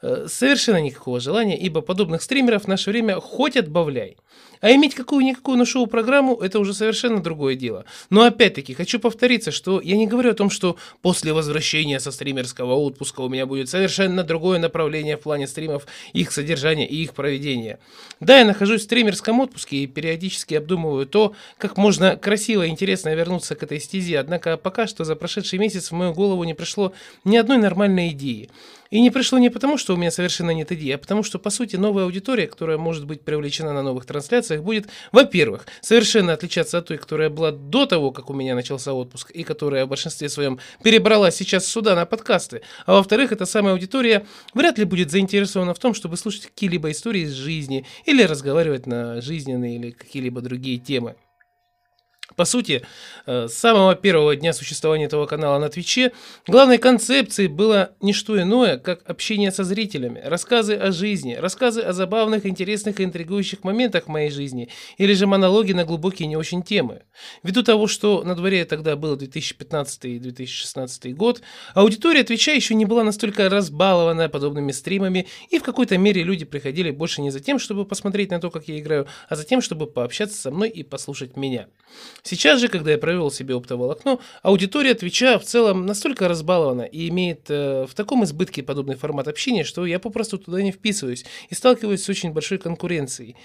совершенно 0.02 0.82
никакого 0.82 1.20
желания, 1.20 1.58
ибо 1.58 1.82
подобных 1.82 2.22
стримеров 2.22 2.64
в 2.64 2.68
наше 2.68 2.90
время 2.92 3.16
хоть 3.16 3.58
отбавляй. 3.58 4.18
А 4.62 4.72
иметь 4.74 4.94
какую-никакую 4.94 5.58
на 5.58 5.66
шоу-программу– 5.66 6.36
это 6.42 6.60
уже 6.60 6.76
совершенно 6.76 7.22
другое 7.22 7.56
дело. 7.56 7.86
Но 8.12 8.22
опять-таки 8.22 8.76
хочу 8.76 9.00
повториться, 9.00 9.52
что 9.52 9.82
я 9.82 9.98
не 9.98 10.06
говорю 10.06 10.32
о 10.32 10.36
том, 10.36 10.52
что 10.52 10.78
после 11.02 11.34
возвращения 11.34 12.00
со 12.00 12.12
стримерского 12.12 12.76
отпуска 12.76 13.22
у 13.22 13.30
меня 13.30 13.48
будет 13.48 13.70
совершенно 13.70 14.24
другое 14.24 14.60
направление 14.60 15.18
в 15.18 15.22
плане 15.22 15.48
стримов, 15.48 15.88
их 16.14 16.32
содержания 16.32 16.88
и 16.88 16.98
их 16.98 17.16
проведения. 17.16 17.80
Да, 18.20 18.38
я 18.38 18.46
нахожусь 18.46 18.82
в 18.82 18.84
стримерском 18.84 19.40
отпуске 19.40 19.78
и 19.78 19.88
периодически 19.88 20.54
обдумываю 20.54 21.08
то, 21.08 21.34
как 21.58 21.78
можно 21.78 22.16
красиво 22.16 22.64
и 22.64 22.70
интересно 22.70 23.16
вернуться 23.16 23.56
к 23.56 23.64
этой 23.64 23.80
стезе, 23.80 24.20
однако 24.20 24.58
пока 24.58 24.86
что 24.86 25.04
за 25.04 25.16
прошедший 25.16 25.58
месяц 25.58 25.90
в 25.90 25.96
мою 25.96 26.14
голову 26.14 26.44
не 26.44 26.54
пришло 26.54 26.94
ни 27.24 27.36
одной 27.36 27.58
нормальной 27.58 28.10
идеи. 28.10 28.50
И 28.92 29.00
не 29.00 29.10
пришло 29.10 29.40
не 29.40 29.50
потому, 29.50 29.78
что 29.78 29.94
у 29.94 29.98
меня 29.98 30.12
совершенно 30.12 30.52
нет 30.52 30.72
идеи, 30.74 30.92
а 30.92 30.98
потому 30.98 31.24
что, 31.24 31.40
по 31.40 31.50
сути, 31.50 31.78
новая 31.78 32.04
аудитория, 32.04 32.46
которая 32.46 32.78
может 32.78 33.06
быть 33.06 33.22
привлечена 33.22 33.74
на 33.74 33.82
новых 33.82 34.06
трансляциях, 34.06 34.64
будет, 34.64 34.90
во-первых, 35.14 35.66
совершенно 35.80 36.34
отличаться 36.34 36.78
от 36.78 36.88
той, 36.88 36.98
которая 36.98 37.30
была 37.30 37.52
до 37.52 37.86
того, 37.86 38.12
как 38.12 38.30
у 38.30 38.34
меня 38.34 38.54
начался 38.54 38.94
отпуск, 38.94 39.32
и 39.32 39.44
которая 39.44 39.86
в 39.86 39.90
большинстве 39.90 40.28
своем 40.28 40.60
перебралась 40.84 41.36
сейчас 41.36 41.66
сюда 41.66 41.96
на 41.96 42.06
подкасты. 42.06 42.64
А 42.86 42.96
во-вторых, 42.96 43.32
эта 43.32 43.46
самая 43.46 43.74
аудитория 43.74 44.28
вряд 44.54 44.78
ли 44.78 44.84
будет 44.84 45.10
заинтересована 45.10 45.74
в 45.74 45.80
том, 45.80 45.94
чтобы 45.94 46.18
слушать 46.18 46.48
какие-либо 46.48 46.92
истории 46.92 47.22
из 47.22 47.32
жизни 47.32 47.86
или 48.06 48.24
разговаривать 48.24 48.88
на 48.88 49.22
жизненные 49.22 49.78
или 49.78 49.92
какие-либо 49.92 50.42
другие 50.42 50.78
темы. 50.80 51.16
По 52.36 52.46
сути, 52.46 52.82
э, 53.26 53.48
с 53.48 53.54
самого 53.54 53.96
первого 53.96 54.36
дня 54.36 54.54
существования 54.54 55.06
этого 55.06 55.26
канала 55.26 55.60
на 55.60 55.70
Твиче 55.70 56.14
главной 56.48 56.78
концепцией 56.78 57.48
было 57.48 57.92
не 58.02 58.14
что 58.14 58.42
иное, 58.42 58.78
как 58.78 59.08
общение 59.10 59.52
со 59.52 59.64
зрителями, 59.64 60.22
рассказы 60.24 60.76
о 60.76 60.92
жизни, 60.92 61.34
рассказы 61.34 61.82
о 61.82 61.94
забавных, 61.94 62.46
интересных 62.46 63.00
и 63.00 63.04
интригующих 63.04 63.64
моментах 63.64 64.06
в 64.06 64.08
моей 64.08 64.32
жизни, 64.32 64.70
или 64.98 65.14
же 65.14 65.28
монологи 65.28 65.74
на 65.74 65.84
глубокие 65.84 66.28
не 66.28 66.38
очень 66.38 66.64
темы. 66.64 67.02
Ввиду 67.44 67.64
того, 67.64 67.88
что 67.88 68.24
на 68.24 68.36
дворе 68.36 68.66
тогда 68.66 68.96
был 68.96 69.16
2015 69.16 70.06
и 70.06 70.20
2016 70.20 71.16
год, 71.16 71.42
аудитория 71.74 72.24
Твича 72.24 72.54
еще 72.54 72.76
не 72.76 72.86
была 72.86 73.04
настолько 73.04 73.50
разбалована 73.50 74.30
подобными 74.30 74.72
стримами, 74.72 75.28
и 75.50 75.60
в 75.60 75.64
какой-то 75.64 75.98
мере 75.98 76.24
люди 76.24 76.46
приходили 76.46 76.92
больше 76.92 77.22
не 77.22 77.32
за 77.32 77.40
тем, 77.40 77.60
чтобы 77.60 77.86
посмотреть 77.86 78.32
на 78.32 78.40
то, 78.40 78.50
как 78.50 78.68
я 78.68 78.80
играю, 78.80 79.08
а 79.28 79.36
за 79.36 79.44
тем, 79.44 79.62
чтобы 79.62 79.88
пообщаться 79.88 80.40
со 80.40 80.52
мной 80.52 80.70
и 80.70 80.84
послушать 80.84 81.36
меня. 81.36 81.68
Сейчас 82.32 82.62
же, 82.62 82.70
когда 82.70 82.92
я 82.92 82.98
провел 82.98 83.30
себе 83.30 83.56
оптоволокно, 83.56 84.18
аудитория 84.42 84.94
Твича 84.94 85.38
в 85.38 85.44
целом 85.44 85.86
настолько 85.86 86.30
разбалована 86.30 86.84
и 86.84 87.10
имеет 87.10 87.50
э, 87.50 87.86
в 87.86 87.94
таком 87.94 88.24
избытке 88.24 88.64
подобный 88.64 88.96
формат 88.96 89.28
общения, 89.28 89.66
что 89.66 89.86
я 89.86 90.00
попросту 90.00 90.38
туда 90.38 90.62
не 90.62 90.72
вписываюсь 90.72 91.26
и 91.50 91.56
сталкиваюсь 91.56 92.02
с 92.02 92.08
очень 92.08 92.32
большой 92.32 92.58
конкуренцией. 92.58 93.36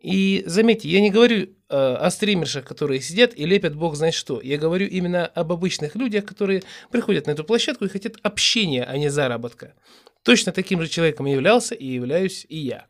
И 0.00 0.44
заметьте, 0.46 0.88
я 0.88 1.00
не 1.00 1.10
говорю 1.10 1.48
э, 1.48 1.48
о 1.68 2.08
стримершах, 2.12 2.64
которые 2.64 3.00
сидят 3.00 3.36
и 3.36 3.44
лепят 3.44 3.74
бог 3.74 3.96
знает 3.96 4.14
что. 4.14 4.40
Я 4.40 4.56
говорю 4.56 4.86
именно 4.86 5.26
об 5.26 5.50
обычных 5.50 5.96
людях, 5.96 6.24
которые 6.24 6.62
приходят 6.92 7.26
на 7.26 7.32
эту 7.32 7.42
площадку 7.42 7.86
и 7.86 7.88
хотят 7.88 8.18
общения, 8.22 8.84
а 8.84 8.96
не 8.98 9.08
заработка. 9.08 9.74
Точно 10.22 10.52
таким 10.52 10.80
же 10.80 10.86
человеком 10.86 11.26
являлся 11.26 11.74
и 11.74 11.86
являюсь 11.86 12.46
и 12.48 12.58
я. 12.58 12.86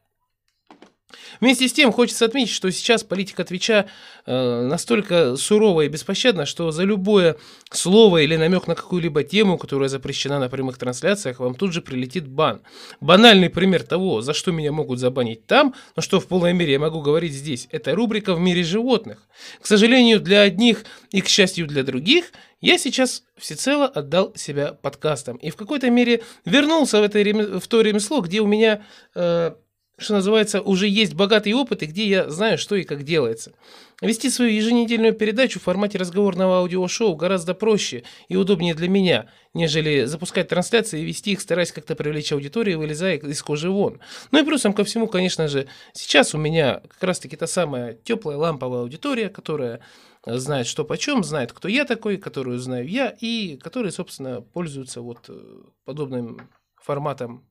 Вместе 1.41 1.69
с 1.69 1.73
тем 1.73 1.93
хочется 1.93 2.25
отметить, 2.25 2.53
что 2.53 2.71
сейчас 2.71 3.03
политика 3.03 3.45
Твича 3.45 3.87
э, 4.27 4.63
настолько 4.63 5.37
сурова 5.37 5.83
и 5.83 5.89
беспощадна, 5.89 6.47
что 6.47 6.71
за 6.71 6.85
любое 6.85 7.37
слово 7.71 8.19
или 8.23 8.37
намек 8.37 8.67
на 8.67 8.75
какую-либо 8.75 9.25
тему, 9.25 9.57
которая 9.57 9.89
запрещена 9.89 10.39
на 10.39 10.49
прямых 10.49 10.77
трансляциях, 10.79 11.41
вам 11.41 11.55
тут 11.55 11.73
же 11.73 11.81
прилетит 11.81 12.29
бан. 12.29 12.61
Банальный 13.01 13.49
пример 13.49 13.83
того, 13.83 14.21
за 14.21 14.35
что 14.35 14.53
меня 14.53 14.73
могут 14.73 14.99
забанить 14.99 15.47
там, 15.47 15.75
но 15.97 16.03
что 16.03 16.21
в 16.21 16.27
полной 16.27 16.53
мере 16.53 16.73
я 16.73 16.79
могу 16.79 17.01
говорить 17.01 17.33
здесь, 17.33 17.69
это 17.71 17.95
рубрика 17.95 18.35
«В 18.35 18.41
мире 18.41 18.63
животных». 18.63 19.27
К 19.61 19.67
сожалению, 19.67 20.21
для 20.21 20.43
одних 20.43 20.85
и, 21.11 21.21
к 21.21 21.29
счастью, 21.29 21.67
для 21.67 21.83
других– 21.83 22.27
я 22.61 22.77
сейчас 22.77 23.23
всецело 23.37 23.87
отдал 23.87 24.35
себя 24.35 24.73
подкастам 24.73 25.37
и 25.37 25.51
в 25.51 25.57
какой-то 25.57 25.91
мере 25.91 26.23
вернулся 26.45 27.01
в, 27.01 27.05
это, 27.05 27.21
в 27.61 27.69
то 27.69 27.81
ремесло, 27.81 28.21
где 28.21 28.41
у 28.41 28.47
меня 28.47 28.83
э, 29.15 29.53
что 29.99 30.15
называется, 30.15 30.61
уже 30.63 30.87
есть 30.89 31.15
богатый 31.15 31.53
опыт, 31.53 31.83
и 31.83 31.87
где 31.87 32.07
я 32.07 32.31
знаю, 32.31 32.57
что 32.57 32.77
и 32.77 32.85
как 32.85 33.03
делается. 33.03 33.53
Вести 34.01 34.31
свою 34.31 34.53
еженедельную 34.53 35.13
передачу 35.13 35.59
в 35.59 35.65
формате 35.65 35.99
разговорного 35.99 36.59
аудиошоу 36.59 37.17
гораздо 37.17 37.53
проще 37.53 38.05
и 38.29 38.37
удобнее 38.37 38.75
для 38.75 38.89
меня, 38.89 39.29
нежели 39.55 40.05
запускать 40.05 40.49
трансляции 40.49 41.01
и 41.01 41.05
вести 41.05 41.33
их, 41.33 41.41
стараясь 41.41 41.73
как-то 41.73 41.97
привлечь 41.97 42.33
аудиторию, 42.33 42.79
вылезая 42.79 43.19
из 43.19 43.43
кожи 43.43 43.69
вон. 43.69 43.99
Ну 44.31 44.41
и 44.41 44.45
плюсом 44.45 44.73
ко 44.73 44.85
всему, 44.85 45.09
конечно 45.09 45.49
же, 45.49 45.67
сейчас 45.93 46.33
у 46.33 46.39
меня 46.39 46.81
как 46.89 47.03
раз-таки 47.03 47.35
та 47.35 47.49
самая 47.49 47.95
теплая 47.95 48.37
ламповая 48.37 48.83
аудитория, 48.83 49.29
которая 49.29 49.81
знает, 50.25 50.69
что 50.69 50.85
почем, 50.85 51.25
знает, 51.25 51.53
кто 51.53 51.67
я 51.67 51.85
такой, 51.85 52.19
которую 52.19 52.61
знаю 52.61 52.89
я, 52.89 53.17
и 53.21 53.57
которые, 53.57 53.91
собственно, 53.91 54.43
пользуются 54.43 55.01
вот 55.01 55.25
э, 55.29 55.41
подобным 55.85 56.49
форматом 56.81 57.48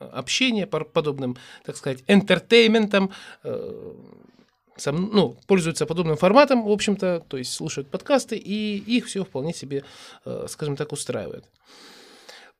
общения, 0.00 0.66
подобным, 0.66 1.36
так 1.64 1.76
сказать, 1.76 2.02
энтертейментом, 2.08 3.10
э, 3.44 3.92
сам, 4.76 5.10
ну, 5.12 5.36
пользуются 5.46 5.86
подобным 5.86 6.16
форматом, 6.16 6.64
в 6.64 6.70
общем-то, 6.70 7.24
то 7.28 7.36
есть 7.36 7.52
слушают 7.52 7.88
подкасты, 7.90 8.36
и 8.36 8.78
их 8.78 9.06
все 9.06 9.24
вполне 9.24 9.52
себе, 9.52 9.84
э, 10.24 10.46
скажем 10.48 10.76
так, 10.76 10.92
устраивает. 10.92 11.44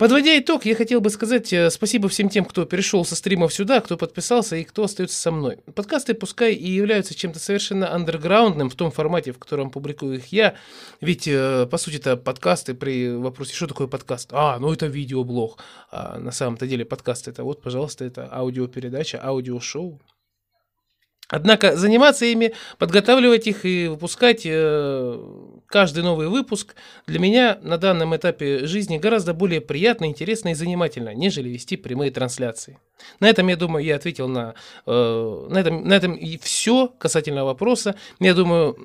Подводя 0.01 0.39
итог, 0.39 0.65
я 0.65 0.75
хотел 0.75 1.03
бы 1.03 1.11
сказать 1.11 1.53
э, 1.53 1.69
спасибо 1.69 2.09
всем 2.09 2.31
тем, 2.31 2.47
кто 2.47 2.65
перешел 2.65 3.05
со 3.05 3.15
стримов 3.15 3.53
сюда, 3.53 3.83
кто 3.83 3.99
подписался 3.99 4.57
и 4.57 4.65
кто 4.65 4.85
остается 4.85 5.21
со 5.21 5.31
мной. 5.31 5.59
Подкасты 5.75 6.15
пускай 6.15 6.55
и 6.55 6.71
являются 6.71 7.15
чем-то 7.15 7.39
совершенно 7.39 7.93
андерграундным 7.93 8.71
в 8.71 8.75
том 8.77 8.91
формате, 8.91 9.33
в 9.33 9.39
котором 9.39 9.71
публикую 9.71 10.17
их 10.17 10.29
я, 10.29 10.55
ведь, 11.03 11.29
э, 11.29 11.67
по 11.71 11.77
сути 11.77 11.97
это 11.97 12.17
подкасты 12.17 12.73
при 12.73 13.15
вопросе, 13.15 13.55
что 13.55 13.67
такое 13.67 13.89
подкаст? 13.89 14.31
А, 14.33 14.59
ну 14.59 14.73
это 14.73 14.87
видеоблог. 14.87 15.63
А 15.91 16.19
на 16.19 16.33
самом-то 16.33 16.67
деле 16.67 16.87
подкаст 16.87 17.29
это 17.29 17.45
вот, 17.45 17.61
пожалуйста, 17.61 18.07
это 18.07 18.27
аудиопередача, 18.33 19.21
аудиошоу. 19.23 20.01
Однако 21.29 21.77
заниматься 21.77 22.25
ими, 22.25 22.55
подготавливать 22.79 23.47
их 23.47 23.65
и 23.65 23.87
выпускать 23.87 24.43
э, 24.45 25.50
каждый 25.71 26.03
новый 26.03 26.29
выпуск 26.29 26.75
для 27.07 27.19
меня 27.21 27.59
на 27.63 27.79
данном 27.79 28.15
этапе 28.15 28.67
жизни 28.67 28.99
гораздо 28.99 29.33
более 29.33 29.61
приятно, 29.61 30.07
интересно 30.07 30.51
и 30.51 30.55
занимательно, 30.55 31.15
нежели 31.15 31.49
вести 31.49 31.77
прямые 31.77 32.11
трансляции. 32.11 32.79
На 33.21 33.29
этом, 33.29 33.49
я 33.49 33.57
думаю, 33.57 33.85
я 33.85 33.97
ответил 33.97 34.29
на, 34.29 34.55
э, 34.87 35.47
на, 35.49 35.59
этом, 35.59 35.89
на 35.89 35.95
этом 35.95 36.15
и 36.15 36.37
все 36.39 36.89
касательно 36.89 37.45
вопроса. 37.45 37.95
Я 38.19 38.35
думаю, 38.35 38.77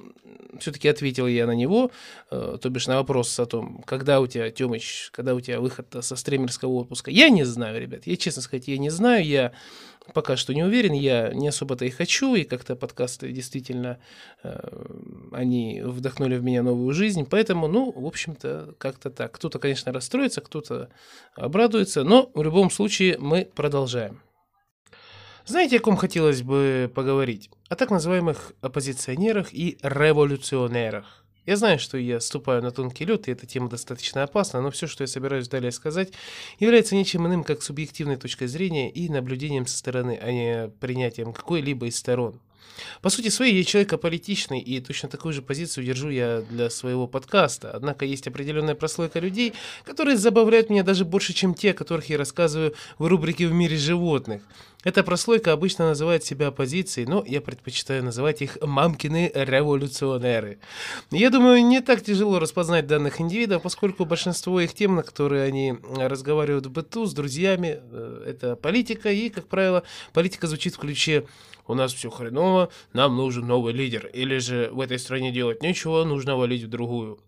все-таки 0.59 0.87
ответил 0.87 1.27
я 1.27 1.45
на 1.45 1.55
него, 1.55 1.91
э, 2.31 2.57
то 2.61 2.69
бишь 2.69 2.87
на 2.87 2.97
вопрос 2.97 3.39
о 3.39 3.45
том, 3.45 3.83
когда 3.85 4.19
у 4.21 4.27
тебя, 4.27 4.49
Тёмыч, 4.51 5.09
когда 5.11 5.35
у 5.35 5.39
тебя 5.39 5.59
выход 5.59 5.95
со 6.01 6.15
стримерского 6.15 6.71
отпуска. 6.71 7.11
Я 7.11 7.29
не 7.29 7.43
знаю, 7.43 7.79
ребят, 7.79 8.05
я 8.05 8.17
честно 8.17 8.41
сказать, 8.41 8.67
я 8.67 8.77
не 8.77 8.89
знаю, 8.89 9.25
я 9.25 9.51
пока 10.13 10.35
что 10.37 10.53
не 10.53 10.63
уверен, 10.63 10.93
я 10.93 11.33
не 11.33 11.47
особо-то 11.47 11.85
и 11.85 11.89
хочу, 11.89 12.35
и 12.35 12.43
как-то 12.43 12.75
подкасты 12.75 13.31
действительно, 13.31 13.99
э, 14.43 14.59
они 15.31 15.81
вдохнули 15.83 16.37
в 16.37 16.43
меня 16.43 16.63
новую 16.63 16.93
жизнь, 16.93 17.25
поэтому, 17.29 17.67
ну, 17.67 17.91
в 17.91 18.05
общем-то, 18.05 18.75
как-то 18.77 19.09
так. 19.09 19.31
Кто-то, 19.31 19.59
конечно, 19.59 19.91
расстроится, 19.91 20.41
кто-то 20.41 20.89
обрадуется, 21.35 22.03
но 22.03 22.29
в 22.33 22.43
любом 22.43 22.69
случае 22.69 23.17
мы 23.19 23.49
продолжаем. 23.55 24.21
Знаете, 25.47 25.77
о 25.77 25.79
ком 25.79 25.95
хотелось 25.95 26.41
бы 26.41 26.91
поговорить? 26.93 27.51
О 27.69 27.75
так 27.75 27.91
называемых 27.91 28.53
оппозиционерах 28.61 29.53
и 29.53 29.77
революционерах. 29.83 31.23
Я 31.45 31.55
знаю, 31.55 31.77
что 31.77 31.99
я 31.99 32.19
ступаю 32.19 32.63
на 32.63 32.71
тонкий 32.71 33.05
лед, 33.05 33.27
и 33.27 33.31
эта 33.31 33.45
тема 33.45 33.69
достаточно 33.69 34.23
опасна, 34.23 34.59
но 34.61 34.71
все, 34.71 34.87
что 34.87 35.03
я 35.03 35.07
собираюсь 35.07 35.47
далее 35.47 35.71
сказать, 35.71 36.13
является 36.59 36.95
ничем 36.95 37.27
иным, 37.27 37.43
как 37.43 37.61
субъективной 37.61 38.15
точкой 38.15 38.47
зрения 38.47 38.89
и 38.89 39.07
наблюдением 39.07 39.67
со 39.67 39.77
стороны, 39.77 40.17
а 40.19 40.31
не 40.31 40.67
принятием 40.79 41.31
какой-либо 41.31 41.85
из 41.85 41.97
сторон. 41.97 42.41
По 43.03 43.09
сути 43.09 43.29
своей, 43.29 43.55
я 43.55 43.63
человек 43.63 43.93
аполитичный, 43.93 44.59
и 44.59 44.81
точно 44.81 45.09
такую 45.09 45.33
же 45.33 45.43
позицию 45.43 45.85
держу 45.85 46.09
я 46.09 46.41
для 46.41 46.71
своего 46.71 47.07
подкаста. 47.07 47.71
Однако 47.71 48.05
есть 48.05 48.27
определенная 48.27 48.75
прослойка 48.75 49.19
людей, 49.19 49.53
которые 49.83 50.17
забавляют 50.17 50.71
меня 50.71 50.81
даже 50.81 51.05
больше, 51.05 51.33
чем 51.33 51.53
те, 51.53 51.71
о 51.71 51.73
которых 51.75 52.09
я 52.09 52.17
рассказываю 52.17 52.73
в 52.97 53.05
рубрике 53.05 53.47
«В 53.47 53.53
мире 53.53 53.77
животных». 53.77 54.41
Эта 54.85 55.03
прослойка 55.03 55.51
обычно 55.51 55.87
называет 55.87 56.23
себя 56.23 56.47
оппозицией, 56.47 57.07
но 57.07 57.23
я 57.25 57.41
предпочитаю 57.41 58.03
называть 58.03 58.43
их 58.43 58.59
«мамкины 58.61 59.31
революционеры». 59.33 60.59
Я 61.09 61.31
думаю, 61.31 61.65
не 61.65 61.81
так 61.81 62.03
тяжело 62.03 62.37
распознать 62.37 62.85
данных 62.85 63.19
индивидов, 63.19 63.63
поскольку 63.63 64.05
большинство 64.05 64.61
их 64.61 64.75
тем, 64.75 64.93
на 64.93 65.01
которые 65.01 65.41
они 65.41 65.73
разговаривают 65.97 66.67
в 66.67 66.71
быту 66.71 67.07
с 67.07 67.15
друзьями, 67.15 67.79
э, 67.81 68.23
это 68.27 68.55
политика, 68.55 69.11
и, 69.11 69.29
как 69.29 69.47
правило, 69.47 69.81
политика 70.13 70.45
звучит 70.45 70.75
в 70.75 70.77
ключе 70.77 71.25
у 71.67 71.73
нас 71.73 71.91
все 71.91 72.11
хреново, 72.11 72.69
нам 72.93 73.17
нужен 73.17 73.47
новый 73.47 73.73
лидер. 73.73 74.05
Или 74.13 74.37
же 74.37 74.69
в 74.71 74.79
этой 74.79 74.99
стране 74.99 75.31
делать 75.31 75.63
нечего, 75.63 76.03
нужно 76.03 76.37
валить 76.37 76.61
в 76.61 76.69
другую. 76.69 77.19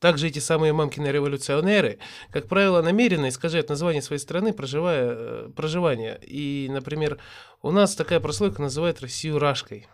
Также 0.00 0.28
эти 0.28 0.38
самые 0.38 0.72
мамкины 0.72 1.08
революционеры, 1.08 1.98
как 2.30 2.48
правило, 2.48 2.80
намеренно 2.80 3.28
искажают 3.28 3.68
название 3.68 4.00
своей 4.00 4.20
страны, 4.20 4.54
проживая, 4.54 5.10
э, 5.10 5.50
проживание. 5.54 6.18
И, 6.22 6.68
например, 6.70 7.18
у 7.60 7.70
нас 7.70 7.94
такая 7.94 8.18
прослойка 8.18 8.62
называет 8.62 9.02
Россию 9.02 9.38
Рашкой. 9.38 9.86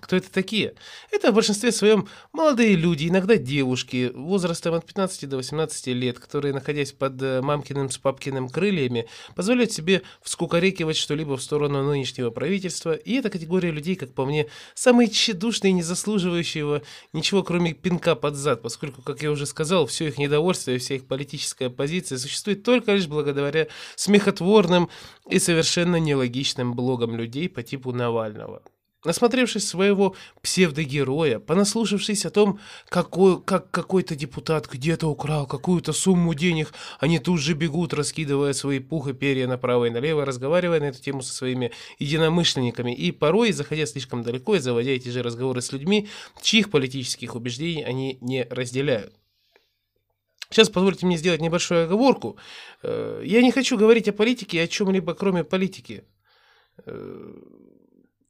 Кто 0.00 0.16
это 0.16 0.30
такие? 0.30 0.74
Это 1.10 1.32
в 1.32 1.34
большинстве 1.34 1.72
своем 1.72 2.08
молодые 2.32 2.76
люди, 2.76 3.08
иногда 3.08 3.36
девушки, 3.36 4.10
возрастом 4.14 4.74
от 4.74 4.86
15 4.86 5.28
до 5.28 5.36
18 5.36 5.86
лет, 5.88 6.18
которые, 6.18 6.54
находясь 6.54 6.92
под 6.92 7.20
э, 7.22 7.40
мамкиным 7.42 7.90
с 7.90 7.98
папкиным 7.98 8.48
крыльями, 8.48 9.06
позволяют 9.34 9.72
себе 9.72 10.02
вскукорекивать 10.22 10.96
что-либо 10.96 11.36
в 11.36 11.42
сторону 11.42 11.82
нынешнего 11.82 12.30
правительства. 12.30 12.92
И 12.94 13.14
эта 13.14 13.30
категория 13.30 13.70
людей, 13.70 13.96
как 13.96 14.12
по 14.14 14.24
мне, 14.24 14.46
самые 14.74 15.08
тщедушные 15.08 15.72
не 15.72 15.82
заслуживающие 15.82 16.82
ничего, 17.12 17.42
кроме 17.42 17.72
пинка 17.74 18.14
под 18.14 18.36
зад, 18.36 18.62
поскольку, 18.62 19.02
как 19.02 19.22
я 19.22 19.30
уже 19.30 19.46
сказал, 19.46 19.86
все 19.86 20.08
их 20.08 20.18
недовольство 20.18 20.70
и 20.72 20.78
вся 20.78 20.96
их 20.96 21.06
политическая 21.06 21.70
позиция 21.70 22.18
существует 22.18 22.62
только 22.62 22.94
лишь 22.94 23.06
благодаря 23.06 23.68
смехотворным 23.96 24.88
и 25.28 25.38
совершенно 25.38 25.96
нелогичным 25.96 26.74
блогам 26.74 27.16
людей 27.16 27.48
по 27.48 27.62
типу 27.62 27.92
Навального. 27.92 28.62
Насмотревшись 29.04 29.68
своего 29.68 30.16
псевдогероя, 30.42 31.38
понаслушавшись 31.38 32.26
о 32.26 32.30
том, 32.30 32.58
какой, 32.88 33.40
как 33.40 33.70
какой-то 33.70 34.16
депутат 34.16 34.68
где-то 34.68 35.06
украл 35.06 35.46
какую-то 35.46 35.92
сумму 35.92 36.34
денег, 36.34 36.72
они 36.98 37.20
тут 37.20 37.38
же 37.40 37.54
бегут, 37.54 37.94
раскидывая 37.94 38.52
свои 38.54 38.80
пух 38.80 39.06
и 39.06 39.12
перья 39.12 39.46
направо 39.46 39.84
и 39.84 39.90
налево, 39.90 40.24
разговаривая 40.24 40.80
на 40.80 40.86
эту 40.86 41.00
тему 41.00 41.22
со 41.22 41.32
своими 41.32 41.70
единомышленниками 42.00 42.92
и 42.92 43.12
порой, 43.12 43.52
заходя 43.52 43.86
слишком 43.86 44.24
далеко 44.24 44.56
и 44.56 44.58
заводя 44.58 44.90
эти 44.90 45.10
же 45.10 45.22
разговоры 45.22 45.62
с 45.62 45.70
людьми, 45.70 46.08
чьих 46.42 46.68
политических 46.68 47.36
убеждений 47.36 47.84
они 47.84 48.18
не 48.20 48.48
разделяют. 48.50 49.14
Сейчас 50.50 50.70
позвольте 50.70 51.06
мне 51.06 51.18
сделать 51.18 51.40
небольшую 51.40 51.84
оговорку. 51.84 52.36
Э, 52.82 53.22
Я 53.24 53.42
не 53.42 53.52
хочу 53.52 53.78
говорить 53.78 54.08
о 54.08 54.12
политике 54.12 54.56
и 54.56 54.60
о 54.60 54.66
чем-либо 54.66 55.14
кроме 55.14 55.44
политики. 55.44 56.02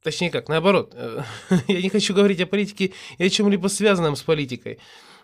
Точнее 0.02 0.30
как, 0.30 0.48
наоборот. 0.48 0.92
Э, 0.94 1.22
Я 1.68 1.82
не 1.82 1.88
хочу 1.88 2.14
говорить 2.14 2.40
о 2.40 2.46
политике 2.46 2.92
и 3.18 3.24
о 3.24 3.30
чем-либо 3.30 3.68
связанном 3.68 4.16
с 4.16 4.22
политикой. 4.22 4.78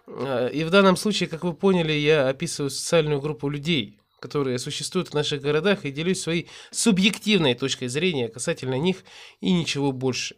Э, 0.07 0.51
И 0.53 0.65
в 0.65 0.71
данном 0.71 0.97
случае, 0.97 1.29
как 1.29 1.45
вы 1.45 1.55
поняли, 1.55 1.93
я 1.93 2.29
описываю 2.29 2.71
социальную 2.71 3.21
группу 3.21 3.49
людей, 3.49 3.99
которые 4.21 4.59
существуют 4.59 5.09
в 5.09 5.15
наших 5.15 5.43
городах, 5.43 5.85
и 5.85 5.93
делюсь 5.93 6.21
своей 6.21 6.49
субъективной 6.71 7.55
точкой 7.55 7.89
зрения 7.89 8.29
касательно 8.29 8.79
них 8.79 9.05
и 9.41 9.53
ничего 9.53 9.93
больше. 9.93 10.37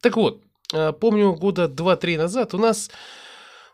Так 0.00 0.16
вот, 0.16 0.42
э, 0.74 0.92
помню, 0.92 1.32
года 1.34 1.66
2-3 1.66 2.18
назад 2.18 2.54
у 2.54 2.58
нас 2.58 2.90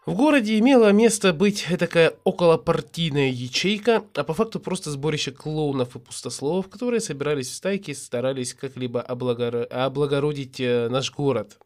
в 0.07 0.15
городе 0.15 0.59
имела 0.59 0.93
место 0.93 1.33
быть 1.33 1.67
такая 1.79 2.15
околопартийная 2.25 3.31
ячейка, 3.31 4.05
а 4.15 4.25
по 4.25 4.35
факту 4.35 4.61
просто 4.61 4.91
сборище 4.91 5.33
клоунов 5.33 5.97
и 5.97 5.99
пустословов, 5.99 6.69
которые 6.69 7.01
собирались 7.01 7.49
в 7.49 7.55
стайки 7.55 7.93
и 7.93 7.95
старались 7.95 8.53
как-либо 8.53 9.01
облагоро- 9.01 9.65
облагородить 9.65 10.61
э, 10.61 10.89
наш 10.91 11.11
город. 11.11 11.59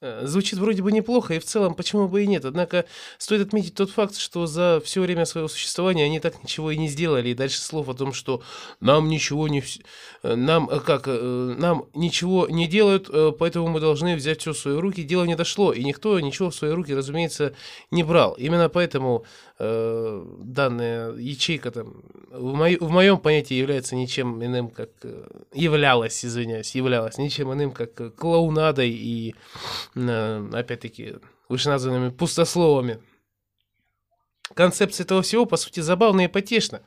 Э, 0.00 0.26
Звучит 0.26 0.58
вроде 0.60 0.82
бы 0.82 0.92
неплохо, 0.92 1.34
и 1.34 1.38
в 1.40 1.44
целом 1.44 1.74
почему 1.74 2.08
бы 2.08 2.22
и 2.22 2.26
нет. 2.26 2.44
Однако 2.44 2.84
стоит 3.18 3.40
отметить 3.48 3.74
тот 3.74 3.90
факт, 3.90 4.16
что 4.16 4.46
за 4.46 4.80
все 4.84 5.00
время 5.00 5.24
своего 5.24 5.48
существования 5.48 6.04
они 6.04 6.20
так 6.20 6.40
ничего 6.42 6.70
и 6.70 6.76
не 6.76 6.88
сделали. 6.88 7.30
И 7.30 7.34
дальше 7.34 7.58
слов 7.60 7.88
о 7.88 7.94
том, 7.94 8.12
что 8.12 8.42
нам 8.80 9.08
ничего 9.08 9.48
не... 9.48 9.62
э, 10.22 10.34
Нам, 10.36 10.70
э, 10.70 10.78
как, 10.80 11.06
нам 11.08 11.86
ничего 11.94 12.48
не 12.48 12.68
делают, 12.68 13.10
поэтому 13.38 13.68
мы 13.68 13.80
должны 13.80 14.14
взять 14.14 14.40
все 14.40 14.52
в 14.52 14.58
свои 14.58 14.76
руки. 14.76 15.02
Дело 15.02 15.24
не 15.24 15.34
дошло, 15.34 15.72
и 15.72 15.82
никто 15.82 16.18
ничего 16.20 16.50
в 16.50 16.54
свои 16.54 16.70
руки, 16.70 16.94
разумеется, 16.94 17.54
не 17.90 18.04
брал. 18.04 18.34
Именно 18.34 18.68
поэтому 18.68 19.24
э, 19.58 20.24
данная 20.40 21.12
ячейка 21.14 21.70
там 21.70 22.02
в, 22.30 22.54
мо- 22.54 22.78
в 22.80 22.90
моем 22.90 23.18
понятии 23.18 23.54
является 23.54 23.96
ничем 23.96 24.42
иным, 24.44 24.68
как... 24.70 24.90
э, 25.02 25.26
Являлась, 25.54 26.24
извиняюсь, 26.24 26.74
являлась 26.74 27.18
ничем 27.18 27.52
иным, 27.52 27.72
как 27.72 28.00
э, 28.00 28.10
клоунадой 28.10 28.90
и 28.90 29.34
э, 29.94 30.50
опять-таки, 30.52 31.16
вышеназванными 31.48 32.10
пустословами. 32.10 32.98
Концепция 34.54 35.04
этого 35.04 35.22
всего, 35.22 35.44
по 35.44 35.56
сути, 35.56 35.80
забавна 35.80 36.22
и 36.22 36.28
потешна. 36.28 36.80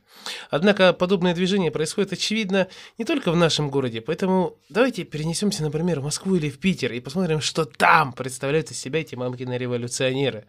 Однако 0.50 0.94
подобное 0.94 1.36
движение 1.36 1.72
происходит, 1.72 2.14
очевидно, 2.14 2.68
не 2.98 3.06
только 3.06 3.32
в 3.32 3.36
нашем 3.36 3.70
городе, 3.70 4.02
поэтому 4.02 4.58
давайте 4.70 5.04
перенесемся, 5.04 5.64
например, 5.64 6.00
в 6.00 6.04
Москву 6.04 6.36
или 6.36 6.50
в 6.50 6.60
Питер 6.60 6.92
и 6.94 7.00
посмотрим, 7.00 7.40
что 7.40 7.66
там 7.66 8.14
представляют 8.14 8.72
из 8.72 8.80
себя 8.80 9.02
эти 9.02 9.16
мамкины 9.16 9.58
революционеры. 9.58 10.46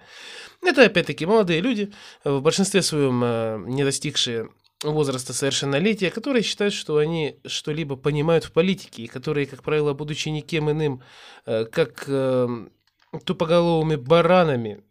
Это, 0.63 0.85
опять-таки, 0.85 1.27
молодые 1.27 1.61
люди, 1.61 1.93
в 2.25 2.41
большинстве 2.41 2.83
своем 2.83 3.23
э, 3.23 3.63
не 3.67 3.85
достигшие 3.85 4.49
возраста 4.83 5.33
совершеннолетия, 5.33 6.11
которые 6.11 6.43
считают, 6.43 6.75
что 6.75 6.97
они 6.97 7.37
что-либо 7.47 7.97
понимают 7.97 8.45
в 8.45 8.53
политике, 8.53 9.03
и 9.03 9.07
которые, 9.07 9.47
как 9.47 9.63
правило, 9.63 9.93
будучи 9.93 10.29
никем 10.29 10.71
иным, 10.71 11.03
э, 11.47 11.67
как 11.67 12.05
э, 12.09 12.49
тупоголовыми 13.25 13.97
баранами, 13.97 14.83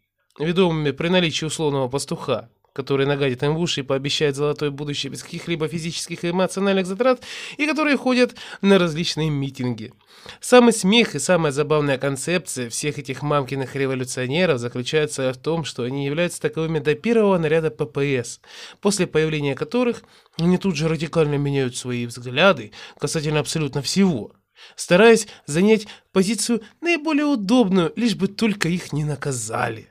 ведомыми 0.42 0.92
при 0.92 1.08
наличии 1.10 1.46
условного 1.46 1.88
пастуха, 1.88 2.50
который 2.74 3.06
нагадит 3.06 3.44
им 3.44 3.56
в 3.56 3.60
уши 3.60 3.82
и 3.82 3.84
пообещает 3.84 4.36
золотое 4.36 4.72
будущее 4.72 5.12
без 5.12 5.24
каких-либо 5.24 5.68
физических 5.68 6.24
и 6.24 6.30
эмоциональных 6.30 6.86
затрат, 6.86 7.22
и 7.58 7.66
которые 7.66 7.98
ходят 7.98 8.36
на 8.62 8.80
различные 8.80 9.30
митинги. 9.30 9.94
Самый 10.39 10.74
смех 10.74 11.16
и 11.16 11.20
самая 11.20 11.52
забавная 11.52 11.98
концепция 11.98 12.70
всех 12.70 13.00
этих 13.00 13.22
мамкиных 13.22 13.76
революционеров 13.76 14.60
заключается 14.60 15.34
в 15.34 15.38
том, 15.38 15.66
что 15.66 15.84
они 15.84 16.06
являются 16.06 16.42
таковыми 16.42 16.80
до 16.80 16.96
первого 16.96 17.38
наряда 17.38 17.72
ППС, 17.72 18.39
после 18.80 19.08
появления 19.08 19.56
которых 19.56 20.04
они 20.38 20.58
тут 20.58 20.76
же 20.76 20.88
радикально 20.88 21.36
меняют 21.36 21.76
свои 21.76 22.06
взгляды 22.06 22.72
касательно 22.98 23.39
абсолютно 23.39 23.82
всего, 23.82 24.34
стараясь 24.76 25.28
занять 25.46 25.88
позицию 26.14 26.62
наиболее 26.80 27.26
удобную, 27.26 27.92
лишь 27.96 28.16
бы 28.16 28.28
только 28.28 28.70
их 28.70 28.94
не 28.94 29.04
наказали. 29.04 29.91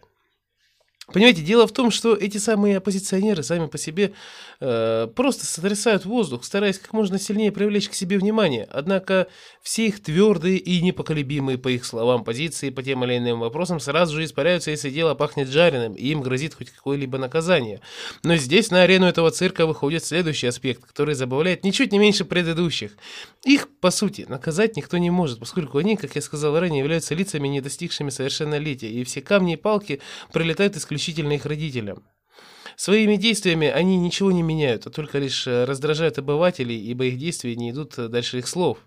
Понимаете, 1.12 1.42
дело 1.42 1.66
в 1.66 1.72
том, 1.72 1.90
что 1.90 2.14
эти 2.14 2.38
самые 2.38 2.76
оппозиционеры 2.76 3.42
сами 3.42 3.66
по 3.66 3.78
себе 3.78 4.12
э, 4.61 5.08
просто 5.14 5.44
сотрясают 5.44 6.04
воздух, 6.04 6.44
стараясь 6.44 6.78
как 6.78 6.92
можно 6.92 7.18
сильнее 7.18 7.50
привлечь 7.50 7.88
к 7.88 7.94
себе 7.94 8.18
внимание. 8.18 8.68
Однако 8.70 9.26
все 9.61 9.86
их 9.86 10.02
твердые 10.02 10.58
и 10.58 10.80
непоколебимые, 10.80 11.58
по 11.58 11.68
их 11.68 11.84
словам, 11.84 12.22
позиции 12.22 12.70
по 12.70 12.82
тем 12.82 13.04
или 13.04 13.18
иным 13.18 13.40
вопросам 13.40 13.80
сразу 13.80 14.16
же 14.16 14.24
испаряются, 14.24 14.70
если 14.70 14.90
дело 14.90 15.14
пахнет 15.14 15.48
жареным, 15.48 15.94
и 15.94 16.06
им 16.08 16.20
грозит 16.20 16.54
хоть 16.54 16.70
какое-либо 16.70 17.18
наказание. 17.18 17.80
Но 18.22 18.36
здесь 18.36 18.70
на 18.70 18.82
арену 18.82 19.06
этого 19.06 19.30
цирка 19.32 19.66
выходит 19.66 20.04
следующий 20.04 20.46
аспект, 20.46 20.84
который 20.84 21.14
забавляет 21.14 21.64
ничуть 21.64 21.90
не 21.90 21.98
меньше 21.98 22.24
предыдущих. 22.24 22.92
Их, 23.44 23.68
по 23.80 23.90
сути, 23.90 24.26
наказать 24.28 24.76
никто 24.76 24.98
не 24.98 25.11
может, 25.11 25.40
поскольку 25.40 25.78
они, 25.78 25.96
как 25.96 26.14
я 26.14 26.22
сказал 26.22 26.58
ранее, 26.58 26.80
являются 26.80 27.14
лицами, 27.14 27.48
не 27.48 27.61
достигшими 27.61 28.11
совершеннолетия, 28.11 28.90
и 28.90 29.02
все 29.04 29.20
камни 29.22 29.54
и 29.54 29.56
палки 29.56 30.00
прилетают 30.32 30.76
исключительно 30.76 30.99
их 31.09 31.46
родителям. 31.46 32.05
Своими 32.76 33.16
действиями 33.16 33.68
они 33.68 33.96
ничего 33.98 34.32
не 34.32 34.42
меняют, 34.42 34.86
а 34.86 34.90
только 34.90 35.18
лишь 35.18 35.46
э, 35.46 35.64
раздражают 35.64 36.18
обывателей, 36.18 36.78
ибо 36.78 37.05
их 37.05 37.18
действия 37.18 37.55
не 37.55 37.70
идут 37.70 37.98
э, 37.98 38.09
дальше 38.09 38.38
их 38.38 38.48
слов. 38.48 38.78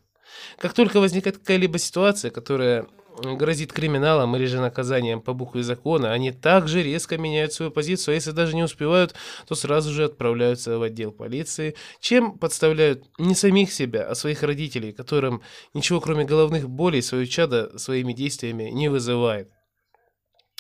Как 0.58 0.74
только 0.74 1.00
возникает 1.00 1.38
какая-либо 1.38 1.78
ситуация, 1.78 2.32
которая 2.32 2.88
грозит 3.22 3.72
криминалом 3.72 4.36
или 4.36 4.46
же 4.46 4.60
наказанием 4.60 5.22
по 5.22 5.34
букве 5.34 5.64
закона, 5.64 6.12
они 6.12 6.32
также 6.32 6.82
резко 6.82 7.18
меняют 7.18 7.54
свою 7.54 7.72
позицию, 7.72 8.14
а 8.14 8.16
если 8.16 8.32
даже 8.32 8.56
не 8.56 8.64
успевают, 8.64 9.14
то 9.48 9.56
сразу 9.56 9.92
же 9.92 10.06
отправляются 10.06 10.78
в 10.78 10.82
отдел 10.82 11.12
полиции, 11.12 11.76
чем 12.00 12.38
подставляют 12.38 13.04
не 13.20 13.36
самих 13.36 13.72
себя, 13.72 14.08
а 14.08 14.16
своих 14.16 14.44
родителей, 14.44 14.92
которым 14.92 15.42
ничего 15.74 16.02
кроме 16.02 16.26
головных 16.26 16.70
болей 16.70 17.02
свое 17.02 17.28
чадо 17.28 17.78
своими 17.78 18.14
действиями 18.14 18.70
не 18.72 18.90
вызывает. 18.90 19.52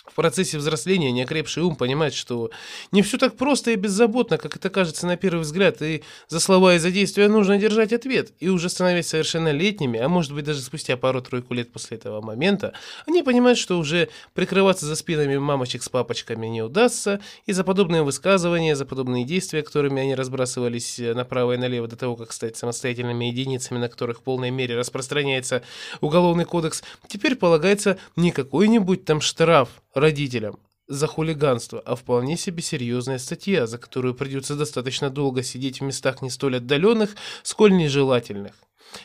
В 0.06 0.16
процессе 0.16 0.58
взросления 0.58 1.14
неокрепший 1.14 1.64
ум 1.64 1.78
понимает, 1.78 2.14
что 2.14 2.51
не 2.91 3.01
все 3.01 3.18
так 3.18 3.38
просто 3.38 3.72
и 3.72 3.76
беззаботно, 3.76 4.38
как 4.38 4.58
это 4.58 4.70
кажется 4.70 5.08
на 5.08 5.16
первый 5.16 5.39
взгляд, 5.39 5.82
и 5.82 6.04
за 6.28 6.41
слова 6.41 6.76
и 6.76 6.80
за 6.80 6.91
действия 6.91 7.30
нужно 7.30 7.58
держать 7.58 7.93
ответ. 7.93 8.34
И 8.41 8.49
уже 8.49 8.70
становясь 8.70 9.08
совершеннолетними, 9.08 9.97
а 9.97 10.10
может 10.10 10.34
быть 10.34 10.43
даже 10.43 10.60
спустя 10.60 10.97
пару-тройку 10.97 11.54
лет 11.54 11.72
после 11.72 11.97
этого 11.97 12.20
момента, 12.20 12.74
они 13.08 13.24
понимают, 13.24 13.58
что 13.58 13.80
уже 13.80 14.10
прикрываться 14.34 14.86
за 14.86 14.97
спинами 14.97 15.38
мамочек 15.38 15.82
с 15.82 15.88
папочками 15.88 16.47
не 16.47 16.62
удастся, 16.62 17.22
и 17.45 17.54
за 17.54 17.64
подобные 17.64 18.04
высказывания, 18.04 18.76
за 18.76 18.86
подобные 18.86 19.24
действия, 19.24 19.64
которыми 19.64 20.01
они 20.01 20.16
разбрасывались 20.16 20.99
э, 20.99 21.14
направо 21.14 21.54
и 21.54 21.58
налево 21.58 21.88
до 21.88 21.95
того, 21.95 22.18
как 22.18 22.34
стать 22.34 22.58
самостоятельными 22.58 23.26
единицами, 23.26 23.78
на 23.78 23.88
которых 23.88 24.20
в 24.20 24.24
полной 24.24 24.51
мере 24.51 24.78
распространяется 24.78 25.64
Уголовный 26.01 26.43
кодекс, 26.43 26.84
теперь 27.08 27.36
полагается 27.36 27.97
не 28.18 28.32
какой-нибудь 28.32 29.06
там 29.06 29.22
штраф, 29.22 29.70
родителям 29.94 30.60
за 30.88 31.08
хулиганство, 31.08 31.80
а 31.80 31.96
вполне 31.96 32.38
себе 32.38 32.62
серьезная 32.62 33.18
статья, 33.18 33.68
за 33.68 33.78
которую 33.78 34.16
придется 34.16 34.56
достаточно 34.56 35.10
долго 35.10 35.44
сидеть 35.44 35.80
в 35.80 35.84
местах 35.84 36.22
не 36.22 36.30
столь 36.30 36.58
отдаленных, 36.58 37.16
сколь 37.41 37.76
нежелательных. 37.76 38.54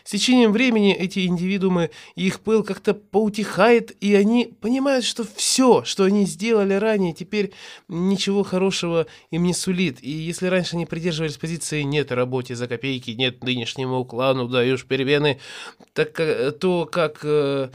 С 0.05 0.11
течением 0.11 0.53
времени 0.53 0.95
эти 0.95 1.26
индивидуумы 1.26 1.91
и 2.14 2.26
их 2.26 2.41
пыл 2.41 2.62
как-то 2.62 2.93
поутихает, 2.93 3.97
и 4.03 4.14
они 4.14 4.53
понимают, 4.61 5.05
что 5.05 5.24
все, 5.36 5.82
что 5.84 6.05
они 6.05 6.26
сделали 6.26 6.74
ранее, 6.74 7.14
теперь 7.14 7.53
ничего 7.89 8.43
хорошего 8.43 9.07
им 9.30 9.45
не 9.45 9.55
сулит. 9.55 10.03
И 10.03 10.11
если 10.11 10.49
раньше 10.49 10.76
они 10.76 10.84
придерживались 10.84 11.39
позиции 11.39 11.82
«нет 11.82 12.12
работе 12.12 12.55
за 12.55 12.68
копейки, 12.68 13.12
нет 13.12 13.43
нынешнему 13.43 14.05
клану, 14.05 14.49
даешь 14.49 14.84
перемены», 14.84 15.41
так, 15.95 16.18
э, 16.20 16.51
то 16.53 16.84
как... 16.84 17.20
э, 17.22 17.70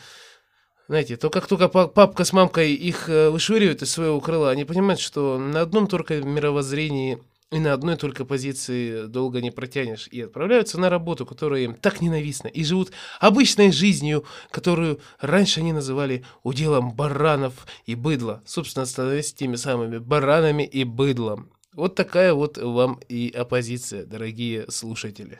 знаете, 0.87 1.15
то 1.15 1.29
как 1.29 1.47
только 1.47 1.69
па- 1.69 1.87
папка 1.87 2.25
с 2.25 2.33
мамкой 2.33 2.73
их 2.73 3.09
э, 3.09 3.29
вышвыривают 3.29 3.81
из 3.81 3.91
своего 3.91 4.19
крыла, 4.19 4.49
они 4.49 4.65
понимают, 4.65 4.99
что 4.99 5.37
на 5.37 5.61
одном 5.61 5.87
только 5.87 6.21
мировоззрении 6.21 7.19
и 7.51 7.59
на 7.59 7.73
одной 7.73 7.97
только 7.97 8.25
позиции 8.25 9.05
долго 9.05 9.39
не 9.39 9.51
протянешь. 9.51 10.07
И 10.07 10.21
отправляются 10.21 10.79
на 10.79 10.89
работу, 10.89 11.25
которая 11.25 11.61
им 11.61 11.75
так 11.75 12.01
ненавистна, 12.01 12.47
и 12.47 12.63
живут 12.63 12.91
обычной 13.19 13.71
жизнью, 13.71 14.25
которую 14.49 14.99
раньше 15.19 15.59
они 15.59 15.71
называли 15.71 16.25
уделом 16.41 16.91
баранов 16.91 17.67
и 17.85 17.95
быдла, 17.95 18.41
собственно, 18.45 18.85
становясь 18.85 19.33
теми 19.33 19.55
самыми 19.55 19.99
баранами 19.99 20.63
и 20.63 20.83
быдлом. 20.83 21.51
Вот 21.73 21.95
такая 21.95 22.33
вот 22.33 22.57
вам 22.57 22.99
и 23.07 23.31
оппозиция, 23.35 24.05
дорогие 24.05 24.69
слушатели. 24.69 25.39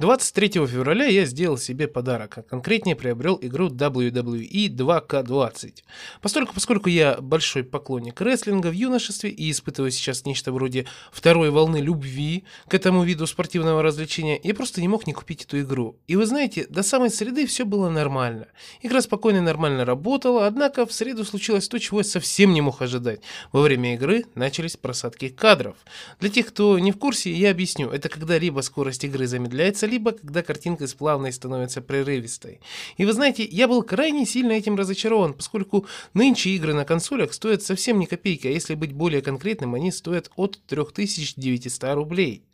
23 0.00 0.66
февраля 0.66 1.04
я 1.04 1.26
сделал 1.26 1.58
себе 1.58 1.86
подарок, 1.86 2.38
а 2.38 2.42
конкретнее 2.42 2.96
приобрел 2.96 3.38
игру 3.42 3.68
WWE 3.68 4.68
2K20. 4.68 5.74
Поскольку, 6.22 6.54
поскольку 6.54 6.88
я 6.88 7.18
большой 7.20 7.64
поклонник 7.64 8.18
рестлинга 8.22 8.68
в 8.68 8.72
юношестве 8.72 9.28
и 9.28 9.50
испытываю 9.50 9.90
сейчас 9.90 10.24
нечто 10.24 10.52
вроде 10.52 10.86
второй 11.12 11.50
волны 11.50 11.82
любви 11.82 12.44
к 12.66 12.72
этому 12.72 13.04
виду 13.04 13.26
спортивного 13.26 13.82
развлечения, 13.82 14.40
я 14.42 14.54
просто 14.54 14.80
не 14.80 14.88
мог 14.88 15.06
не 15.06 15.12
купить 15.12 15.44
эту 15.44 15.60
игру. 15.60 15.98
И 16.06 16.16
вы 16.16 16.24
знаете, 16.24 16.66
до 16.70 16.82
самой 16.82 17.10
среды 17.10 17.46
все 17.46 17.66
было 17.66 17.90
нормально. 17.90 18.46
Игра 18.80 19.02
спокойно 19.02 19.36
и 19.36 19.40
нормально 19.42 19.84
работала, 19.84 20.46
однако 20.46 20.86
в 20.86 20.94
среду 20.94 21.26
случилось 21.26 21.68
то, 21.68 21.78
чего 21.78 21.98
я 21.98 22.04
совсем 22.04 22.54
не 22.54 22.62
мог 22.62 22.80
ожидать. 22.80 23.20
Во 23.52 23.60
время 23.60 23.96
игры 23.96 24.24
начались 24.34 24.78
просадки 24.78 25.28
кадров. 25.28 25.76
Для 26.20 26.30
тех, 26.30 26.46
кто 26.46 26.78
не 26.78 26.90
в 26.90 26.96
курсе, 26.96 27.30
я 27.30 27.50
объясню. 27.50 27.90
Это 27.90 28.08
когда 28.08 28.38
либо 28.38 28.62
скорость 28.62 29.04
игры 29.04 29.26
замедляется, 29.26 29.89
либо 29.90 30.12
когда 30.12 30.42
картинка 30.42 30.84
из 30.84 30.94
плавной 30.94 31.32
становится 31.32 31.82
прерывистой. 31.82 32.60
И 32.96 33.04
вы 33.04 33.12
знаете, 33.12 33.44
я 33.44 33.68
был 33.68 33.82
крайне 33.82 34.24
сильно 34.24 34.52
этим 34.52 34.76
разочарован, 34.76 35.34
поскольку 35.34 35.86
нынче 36.14 36.50
игры 36.50 36.72
на 36.72 36.84
консолях 36.84 37.34
стоят 37.34 37.62
совсем 37.62 37.98
не 37.98 38.06
копейки, 38.06 38.46
а 38.46 38.50
если 38.50 38.74
быть 38.74 38.92
более 38.92 39.20
конкретным, 39.20 39.74
они 39.74 39.92
стоят 39.92 40.30
от 40.36 40.58
3900 40.66 41.94
рублей. 41.94 42.44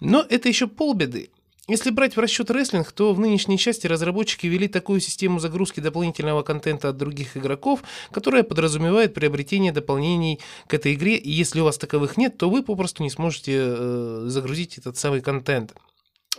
Но 0.00 0.26
это 0.28 0.48
еще 0.48 0.66
полбеды. 0.66 1.30
Если 1.68 1.90
брать 1.90 2.16
в 2.16 2.20
расчет 2.20 2.50
рестлинг, 2.50 2.90
то 2.90 3.14
в 3.14 3.20
нынешней 3.20 3.56
части 3.56 3.86
разработчики 3.86 4.48
ввели 4.48 4.66
такую 4.66 5.00
систему 5.00 5.38
загрузки 5.38 5.78
дополнительного 5.78 6.42
контента 6.42 6.88
от 6.88 6.96
других 6.96 7.36
игроков, 7.36 7.84
которая 8.10 8.42
подразумевает 8.42 9.14
приобретение 9.14 9.70
дополнений 9.70 10.40
к 10.66 10.74
этой 10.74 10.94
игре, 10.94 11.16
и 11.16 11.30
если 11.30 11.60
у 11.60 11.64
вас 11.64 11.78
таковых 11.78 12.16
нет, 12.16 12.36
то 12.36 12.50
вы 12.50 12.64
попросту 12.64 13.04
не 13.04 13.10
сможете 13.10 13.52
э, 13.54 14.24
загрузить 14.26 14.76
этот 14.78 14.96
самый 14.96 15.20
контент. 15.20 15.72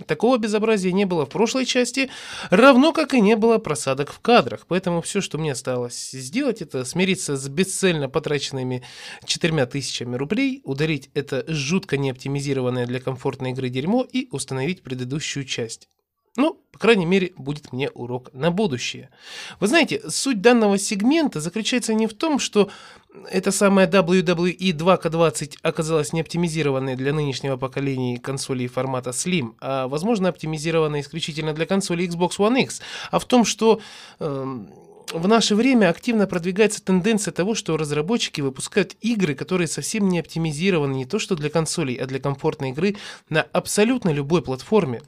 Такого 0.08 0.40
безобразия 0.40 0.92
не 0.92 1.06
было 1.06 1.28
в 1.28 1.30
прошлой 1.30 1.66
части, 1.66 2.10
равно 2.50 2.94
как 2.94 3.14
и 3.14 3.22
не 3.22 3.36
было 3.36 3.60
просадок 3.60 4.12
в 4.12 4.20
кадрах, 4.22 4.66
поэтому 4.68 5.04
все, 5.04 5.22
что 5.22 5.38
мне 5.38 5.52
осталось 5.52 6.10
сделать, 6.10 6.64
это 6.64 6.84
смириться 6.84 7.38
с 7.38 7.48
бесцельно 7.48 8.10
потраченными 8.10 8.84
четырьмя 9.24 9.68
тысячами 9.68 10.16
рублей, 10.16 10.62
ударить 10.64 11.12
это 11.14 11.46
жутко 11.48 11.98
неоптимизированное 11.98 12.88
для 12.88 13.00
комфортной 13.00 13.52
игры 13.52 13.70
дерьмо 13.70 14.04
и 14.12 14.28
установить 14.32 14.82
предыдущую 14.82 15.46
часть. 15.46 15.90
Ну, 16.36 16.60
по 16.72 16.80
крайней 16.80 17.06
мере, 17.06 17.32
будет 17.38 17.72
мне 17.72 17.92
урок 17.92 18.34
на 18.34 18.50
будущее. 18.50 19.12
Вы 19.60 19.68
знаете, 19.68 20.02
суть 20.10 20.42
данного 20.42 20.80
сегмента 20.80 21.40
заключается 21.40 21.94
не 21.94 22.08
в 22.08 22.14
том, 22.16 22.40
что 22.40 22.70
эта 23.30 23.52
самая 23.52 23.88
WWE 23.88 24.58
2K20 24.58 25.58
оказалась 25.62 26.14
не 26.14 26.22
оптимизированной 26.22 26.96
для 26.96 27.14
нынешнего 27.14 27.58
поколения 27.58 28.18
консолей 28.18 28.68
формата 28.68 29.12
Slim, 29.12 29.54
а, 29.62 29.88
возможно, 29.88 30.30
оптимизированной 30.30 31.02
исключительно 31.02 31.54
для 31.54 31.68
консолей 31.68 32.08
Xbox 32.08 32.38
One 32.40 32.64
X, 32.64 32.82
а 33.12 33.20
в 33.20 33.26
том, 33.26 33.46
что... 33.46 33.80
Э, 34.20 34.66
в 35.12 35.28
наше 35.28 35.54
время 35.54 35.90
активно 35.90 36.26
продвигается 36.26 36.84
тенденция 36.84 37.34
того, 37.34 37.54
что 37.56 37.78
разработчики 37.78 38.42
выпускают 38.42 38.96
игры, 39.02 39.36
которые 39.36 39.68
совсем 39.68 40.08
не 40.08 40.20
оптимизированы 40.20 40.96
не 40.96 41.06
то 41.06 41.20
что 41.20 41.36
для 41.36 41.50
консолей, 41.50 41.98
а 41.98 42.08
для 42.08 42.20
комфортной 42.20 42.70
игры 42.70 42.96
на 43.30 43.42
абсолютно 43.42 44.10
любой 44.10 44.42
платформе. 44.42 45.02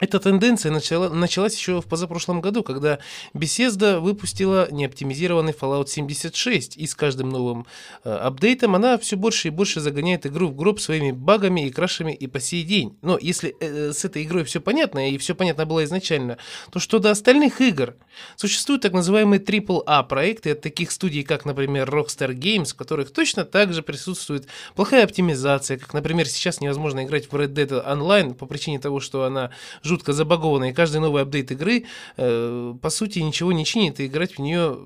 Эта 0.00 0.20
тенденция 0.20 0.70
начала, 0.70 1.08
началась 1.08 1.56
еще 1.56 1.80
в 1.80 1.86
позапрошлом 1.86 2.40
году, 2.40 2.62
когда 2.62 3.00
Bethesda 3.34 3.98
выпустила 3.98 4.70
неоптимизированный 4.70 5.52
Fallout 5.52 5.88
76, 5.88 6.76
и 6.76 6.86
с 6.86 6.94
каждым 6.94 7.30
новым 7.30 7.66
э, 8.04 8.10
апдейтом 8.10 8.76
она 8.76 8.96
все 8.98 9.16
больше 9.16 9.48
и 9.48 9.50
больше 9.50 9.80
загоняет 9.80 10.24
игру 10.24 10.48
в 10.48 10.54
гроб 10.54 10.78
своими 10.78 11.10
багами 11.10 11.66
и 11.66 11.70
крашами 11.70 12.12
и 12.12 12.28
по 12.28 12.38
сей 12.38 12.62
день. 12.62 12.96
Но 13.02 13.18
если 13.20 13.56
э, 13.58 13.92
с 13.92 14.04
этой 14.04 14.22
игрой 14.22 14.44
все 14.44 14.60
понятно, 14.60 15.10
и 15.10 15.18
все 15.18 15.34
понятно 15.34 15.66
было 15.66 15.82
изначально, 15.82 16.38
то 16.70 16.78
что 16.78 17.00
до 17.00 17.10
остальных 17.10 17.60
игр? 17.60 17.96
Существуют 18.36 18.82
так 18.82 18.92
называемые 18.92 19.40
AAA 19.40 20.06
проекты 20.06 20.52
от 20.52 20.60
таких 20.60 20.92
студий, 20.92 21.24
как, 21.24 21.44
например, 21.44 21.90
Rockstar 21.90 22.32
Games, 22.34 22.66
в 22.66 22.76
которых 22.76 23.12
точно 23.12 23.44
так 23.44 23.74
же 23.74 23.82
присутствует 23.82 24.46
плохая 24.76 25.02
оптимизация, 25.02 25.76
как, 25.76 25.92
например, 25.92 26.28
сейчас 26.28 26.60
невозможно 26.60 27.04
играть 27.04 27.26
в 27.26 27.34
Red 27.34 27.52
Dead 27.52 27.84
Online 27.84 28.34
по 28.34 28.46
причине 28.46 28.78
того, 28.78 29.00
что 29.00 29.24
она 29.24 29.50
жутко 29.88 30.12
забагованная, 30.12 30.70
и 30.70 30.74
каждый 30.74 31.00
новый 31.00 31.22
апдейт 31.22 31.50
игры, 31.50 31.84
э, 32.16 32.74
по 32.80 32.90
сути, 32.90 33.18
ничего 33.18 33.52
не 33.52 33.64
чинит, 33.64 34.00
и 34.00 34.06
играть 34.06 34.36
в 34.36 34.38
нее, 34.40 34.78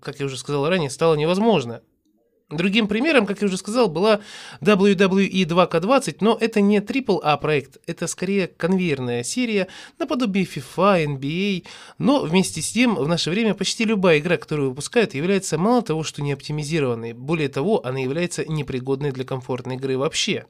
как 0.00 0.20
я 0.20 0.26
уже 0.26 0.36
сказал 0.36 0.68
ранее, 0.68 0.90
стало 0.90 1.14
невозможно. 1.14 1.82
Другим 2.52 2.86
примером, 2.86 3.24
как 3.26 3.40
я 3.40 3.46
уже 3.46 3.56
сказал, 3.56 3.88
была 3.88 4.20
WWE 4.60 5.44
2K20, 5.44 6.18
но 6.20 6.36
это 6.38 6.60
не 6.60 6.78
AAA 6.78 7.40
проект, 7.40 7.78
это 7.86 8.06
скорее 8.06 8.46
конвейерная 8.46 9.22
серия, 9.22 9.68
наподобие 9.98 10.44
FIFA, 10.44 11.18
NBA, 11.18 11.64
но 11.98 12.20
вместе 12.20 12.60
с 12.60 12.72
тем 12.72 12.96
в 12.96 13.08
наше 13.08 13.30
время 13.30 13.54
почти 13.54 13.84
любая 13.84 14.18
игра, 14.18 14.36
которую 14.36 14.70
выпускают, 14.70 15.14
является 15.14 15.56
мало 15.56 15.82
того, 15.82 16.04
что 16.04 16.22
не 16.22 16.32
оптимизированной, 16.32 17.14
более 17.14 17.48
того, 17.48 17.84
она 17.86 18.00
является 18.00 18.44
непригодной 18.44 19.12
для 19.12 19.24
комфортной 19.24 19.76
игры 19.76 19.96
вообще. 19.96 20.44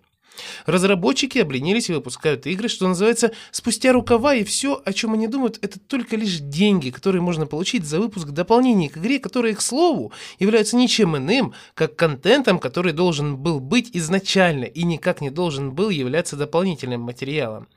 Разработчики 0.66 1.39
обленились 1.39 1.91
и 1.91 1.93
выпускают 1.93 2.47
игры, 2.47 2.68
что 2.68 2.89
называется, 2.89 3.33
спустя 3.51 3.93
рукава, 3.93 4.35
и 4.35 4.45
все, 4.45 4.80
о 4.85 4.93
чем 4.93 5.14
они 5.14 5.26
думают, 5.26 5.59
это 5.62 5.78
только 5.78 6.16
лишь 6.16 6.39
деньги, 6.39 6.91
которые 6.91 7.22
можно 7.22 7.47
получить 7.47 7.85
за 7.85 8.01
выпуск 8.01 8.28
дополнений 8.28 8.89
к 8.89 8.99
игре, 8.99 9.18
которые, 9.18 9.55
к 9.55 9.61
слову, 9.61 10.12
являются 10.39 10.76
ничем 10.76 11.16
иным, 11.16 11.55
как 11.74 11.97
контентом, 11.97 12.59
который 12.59 12.93
должен 12.93 13.37
был 13.37 13.61
быть 13.61 13.91
изначально 13.93 14.64
и 14.64 14.83
никак 14.85 15.20
не 15.20 15.30
должен 15.30 15.72
был 15.72 15.91
являться 15.91 16.37
дополнительным 16.37 17.01
материалом. 17.01 17.68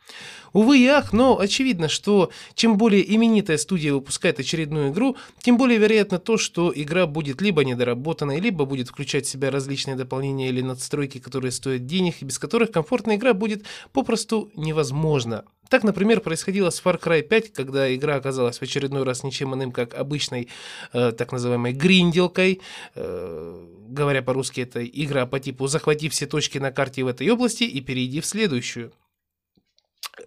Увы 0.56 0.80
и 0.80 0.88
ах, 0.88 1.12
но 1.12 1.38
очевидно, 1.38 1.90
что 1.90 2.32
чем 2.54 2.78
более 2.78 3.14
именитая 3.14 3.58
студия 3.58 3.92
выпускает 3.92 4.40
очередную 4.40 4.94
игру, 4.94 5.18
тем 5.42 5.58
более 5.58 5.78
вероятно 5.78 6.18
то, 6.18 6.38
что 6.38 6.72
игра 6.74 7.08
будет 7.08 7.42
либо 7.42 7.66
недоработанной, 7.66 8.40
либо 8.40 8.64
будет 8.64 8.88
включать 8.88 9.26
в 9.26 9.30
себя 9.30 9.52
различные 9.52 9.98
дополнения 9.98 10.48
или 10.48 10.62
надстройки, 10.62 11.18
которые 11.18 11.52
стоят 11.52 11.86
денег 11.86 12.22
и 12.22 12.26
без 12.26 12.40
которых 12.40 12.72
комфортная 12.72 13.18
игра 13.18 13.34
будет 13.34 13.66
попросту 13.92 14.50
невозможна. 14.56 15.44
Так, 15.68 15.84
например, 15.84 16.22
происходило 16.22 16.70
с 16.70 16.82
Far 16.82 17.02
Cry 17.02 17.22
5, 17.22 17.52
когда 17.52 17.94
игра 17.94 18.16
оказалась 18.16 18.60
в 18.60 18.62
очередной 18.62 19.04
раз 19.04 19.26
ничем 19.26 19.54
иным, 19.56 19.74
как 19.74 19.94
обычной 19.94 20.48
э, 20.94 21.12
так 21.12 21.34
называемой 21.34 21.74
гринделкой. 21.74 22.62
Э, 22.94 23.62
говоря 23.90 24.22
по-русски, 24.22 24.62
это 24.62 24.86
игра 24.86 25.26
по 25.26 25.38
типу 25.38 25.68
«захвати 25.68 26.08
все 26.08 26.28
точки 26.28 26.60
на 26.60 26.72
карте 26.72 27.04
в 27.04 27.08
этой 27.08 27.30
области 27.30 27.66
и 27.66 27.82
перейди 27.82 28.22
в 28.22 28.26
следующую». 28.26 28.94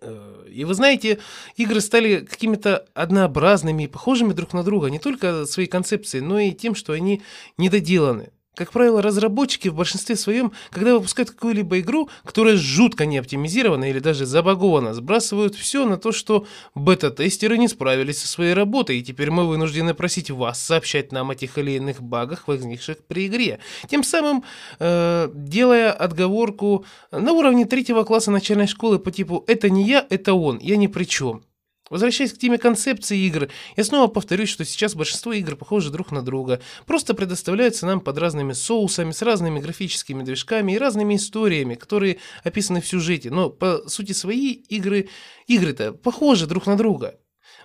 Э, 0.01 0.45
и 0.49 0.65
вы 0.65 0.75
знаете, 0.75 1.19
игры 1.57 1.81
стали 1.81 2.21
какими-то 2.21 2.87
однообразными 2.95 3.85
и 3.85 3.89
похожими 3.89 4.33
друг 4.33 4.53
на 4.53 4.63
друга 4.63 4.91
не 4.91 4.99
только 4.99 5.47
своей 5.47 5.69
концепцией, 5.69 6.23
но 6.23 6.39
и 6.39 6.53
тем, 6.53 6.75
что 6.75 6.93
они 6.93 7.23
недоделаны. 7.57 8.31
Как 8.59 8.73
правило, 8.73 9.01
разработчики 9.01 9.69
в 9.69 9.75
большинстве 9.75 10.17
своем, 10.17 10.51
когда 10.71 10.95
выпускают 10.95 11.31
какую-либо 11.31 11.79
игру, 11.79 12.11
которая 12.25 12.57
жутко 12.57 13.07
не 13.07 13.19
оптимизирована 13.19 13.89
или 13.89 14.01
даже 14.01 14.27
забагована, 14.27 14.95
сбрасывают 14.95 15.55
все 15.55 15.87
на 15.87 15.97
то, 15.97 16.11
что 16.11 16.45
бета-тестеры 16.75 17.57
не 17.57 17.69
справились 17.69 18.21
со 18.21 18.27
своей 18.27 18.55
работой, 18.55 18.99
и 18.99 19.03
теперь 19.05 19.31
мы 19.31 19.47
вынуждены 19.47 19.95
просить 19.95 20.33
вас 20.33 20.61
сообщать 20.61 21.13
нам 21.13 21.31
о 21.31 21.37
тех 21.37 21.57
или 21.57 21.77
иных 21.77 22.03
багах, 22.03 22.49
возникших 22.49 22.97
при 23.07 23.29
игре. 23.29 23.61
Тем 23.89 24.03
самым 24.03 24.43
э, 24.81 25.31
делая 25.33 25.93
отговорку 25.93 26.85
на 27.13 27.33
уровне 27.35 27.65
третьего 27.65 28.03
класса 28.03 28.33
начальной 28.33 28.67
школы 28.67 28.99
по 28.99 29.13
типу 29.13 29.45
«это 29.47 29.71
не 29.71 29.85
я, 29.85 30.05
это 30.11 30.35
он, 30.35 30.59
я 30.59 30.77
ни 30.77 30.89
при 30.89 31.05
чем». 31.05 31.45
Возвращаясь 31.91 32.33
к 32.33 32.39
теме 32.39 32.59
концепции 32.59 33.19
игр, 33.19 33.49
я 33.77 33.85
снова 33.85 34.09
повторюсь, 34.09 34.49
что 34.49 34.65
сейчас 34.65 34.95
большинство 34.95 35.33
игр 35.33 35.57
похожи 35.57 35.91
друг 35.91 36.13
на 36.13 36.23
друга, 36.23 36.61
просто 36.87 37.15
предоставляются 37.15 37.87
нам 37.87 38.01
под 38.01 38.19
разными 38.19 38.53
соусами, 38.53 39.13
с 39.13 39.23
разными 39.23 39.61
графическими 39.61 40.23
движками 40.23 40.73
и 40.73 40.79
разными 40.79 41.17
историями, 41.17 41.75
которые 41.75 42.19
описаны 42.45 42.81
в 42.81 42.87
сюжете, 42.87 43.31
но 43.31 43.51
по 43.51 43.89
сути 43.89 44.13
свои 44.13 44.53
игры, 44.53 45.09
игры-то 45.47 45.93
похожи 45.93 46.47
друг 46.47 46.67
на 46.67 46.77
друга. 46.77 47.19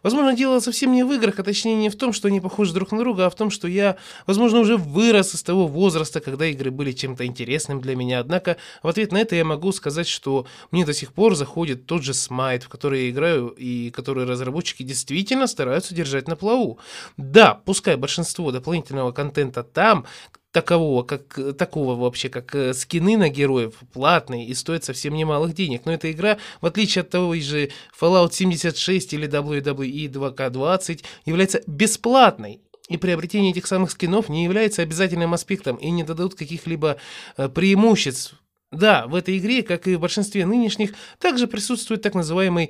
Возможно, 0.04 0.36
дело 0.36 0.60
совсем 0.60 0.92
не 0.92 1.04
в 1.04 1.12
играх, 1.14 1.40
а 1.40 1.44
точнее 1.44 1.76
не 1.76 1.90
в 1.90 1.96
том, 1.96 2.12
что 2.12 2.28
они 2.28 2.42
похожи 2.42 2.74
друг 2.74 2.92
на 2.92 3.00
друга, 3.00 3.26
а 3.26 3.30
в 3.30 3.36
том, 3.36 3.50
что 3.50 3.68
я, 3.68 3.96
возможно, 4.28 4.60
уже 4.60 4.76
вырос 4.78 5.34
из 5.34 5.44
того 5.44 5.66
возраста, 5.68 6.20
когда 6.20 6.46
игры 6.46 6.72
были 6.72 6.92
чем-то 6.92 7.26
интересным 7.26 7.80
для 7.80 7.96
меня. 7.96 8.20
Однако 8.20 8.58
в 8.84 8.88
ответ 8.90 9.14
на 9.14 9.18
это 9.18 9.36
я 9.36 9.46
могу 9.46 9.72
сказать, 9.72 10.08
что 10.08 10.46
мне 10.72 10.86
до 10.86 10.94
сих 10.94 11.14
пор 11.14 11.36
заходит 11.36 11.86
тот 11.86 12.04
же 12.04 12.14
Смайт, 12.14 12.64
в 12.64 12.70
который 12.70 13.06
я 13.06 13.10
играю 13.10 13.48
и 13.48 13.90
который 13.92 14.26
разработчики 14.26 14.84
действительно 14.84 15.48
стараются 15.48 15.96
держать 15.96 16.28
на 16.28 16.36
плаву. 16.36 16.80
Да, 17.16 17.62
пускай 17.66 17.96
большинство 17.96 18.52
дополнительного 18.52 19.14
контента 19.14 19.64
там, 19.64 20.06
такового, 20.54 21.04
как, 21.04 21.58
такого 21.58 21.96
вообще, 21.96 22.30
как 22.30 22.54
э, 22.56 22.74
скины 22.74 23.18
на 23.18 23.28
героев, 23.28 23.74
платные 23.92 24.48
и 24.48 24.54
стоят 24.54 24.84
совсем 24.86 25.16
немалых 25.16 25.54
денег. 25.54 25.82
Но 25.86 25.92
эта 25.92 26.12
игра, 26.12 26.38
в 26.62 26.66
отличие 26.68 27.02
от 27.02 27.10
того 27.10 27.36
же 27.36 27.72
Fallout 28.00 28.32
76 28.32 29.14
или 29.14 29.28
WWE 29.28 30.10
2K20, 30.10 31.04
является 31.26 31.62
бесплатной. 31.68 32.62
И 32.88 32.98
приобретение 32.98 33.52
этих 33.52 33.66
самых 33.66 33.92
скинов 33.92 34.30
не 34.30 34.44
является 34.44 34.84
обязательным 34.84 35.34
аспектом 35.34 35.78
и 35.78 35.90
не 35.90 36.04
дадут 36.04 36.36
каких-либо 36.36 36.98
э, 37.36 37.50
преимуществ 37.50 38.36
Да, 38.72 39.08
в 39.08 39.16
этой 39.16 39.40
игре, 39.40 39.64
как 39.64 39.88
и 39.88 39.96
в 39.96 40.02
большинстве 40.02 40.46
нынешних, 40.46 40.94
также 41.18 41.48
присутствует 41.48 42.04
так 42.04 42.14
называемый 42.14 42.70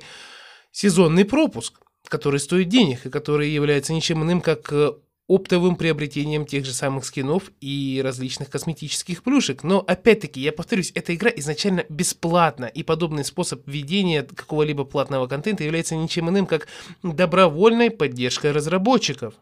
сезонный 0.72 1.26
пропуск, 1.26 1.80
который 2.08 2.40
стоит 2.40 2.68
денег 2.68 3.04
и 3.04 3.10
который 3.10 3.50
является 3.50 3.92
ничем 3.92 4.22
иным, 4.22 4.40
как 4.40 4.72
э, 4.72 4.92
оптовым 5.26 5.76
приобретением 5.76 6.44
тех 6.44 6.64
же 6.64 6.72
самых 6.72 7.04
скинов 7.04 7.50
и 7.60 8.00
различных 8.04 8.50
косметических 8.50 9.22
плюшек. 9.22 9.62
Но 9.62 9.80
опять-таки, 9.80 10.40
я 10.40 10.52
повторюсь, 10.52 10.92
эта 10.94 11.14
игра 11.14 11.30
изначально 11.36 11.84
бесплатна, 11.88 12.66
и 12.66 12.82
подобный 12.82 13.24
способ 13.24 13.66
ведения 13.66 14.22
какого-либо 14.22 14.84
платного 14.84 15.26
контента 15.26 15.64
является 15.64 15.96
ничем 15.96 16.28
иным, 16.28 16.46
как 16.46 16.68
добровольной 17.02 17.90
поддержкой 17.90 18.52
разработчиков. 18.52 19.34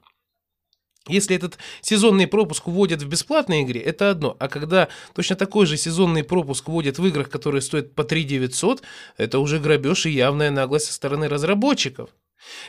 Если 1.08 1.34
этот 1.34 1.58
сезонный 1.80 2.28
пропуск 2.28 2.68
вводят 2.68 3.02
в 3.02 3.08
бесплатной 3.08 3.62
игре, 3.62 3.80
это 3.80 4.10
одно. 4.10 4.36
А 4.38 4.46
когда 4.46 4.88
точно 5.14 5.34
такой 5.34 5.66
же 5.66 5.76
сезонный 5.76 6.22
пропуск 6.22 6.68
вводят 6.68 6.98
в 6.98 7.06
играх, 7.06 7.28
которые 7.28 7.60
стоят 7.60 7.92
по 7.96 8.04
3 8.04 8.22
900, 8.22 8.82
это 9.16 9.40
уже 9.40 9.58
грабеж 9.58 10.06
и 10.06 10.10
явная 10.10 10.52
наглость 10.52 10.86
со 10.86 10.92
стороны 10.92 11.28
разработчиков. 11.28 12.10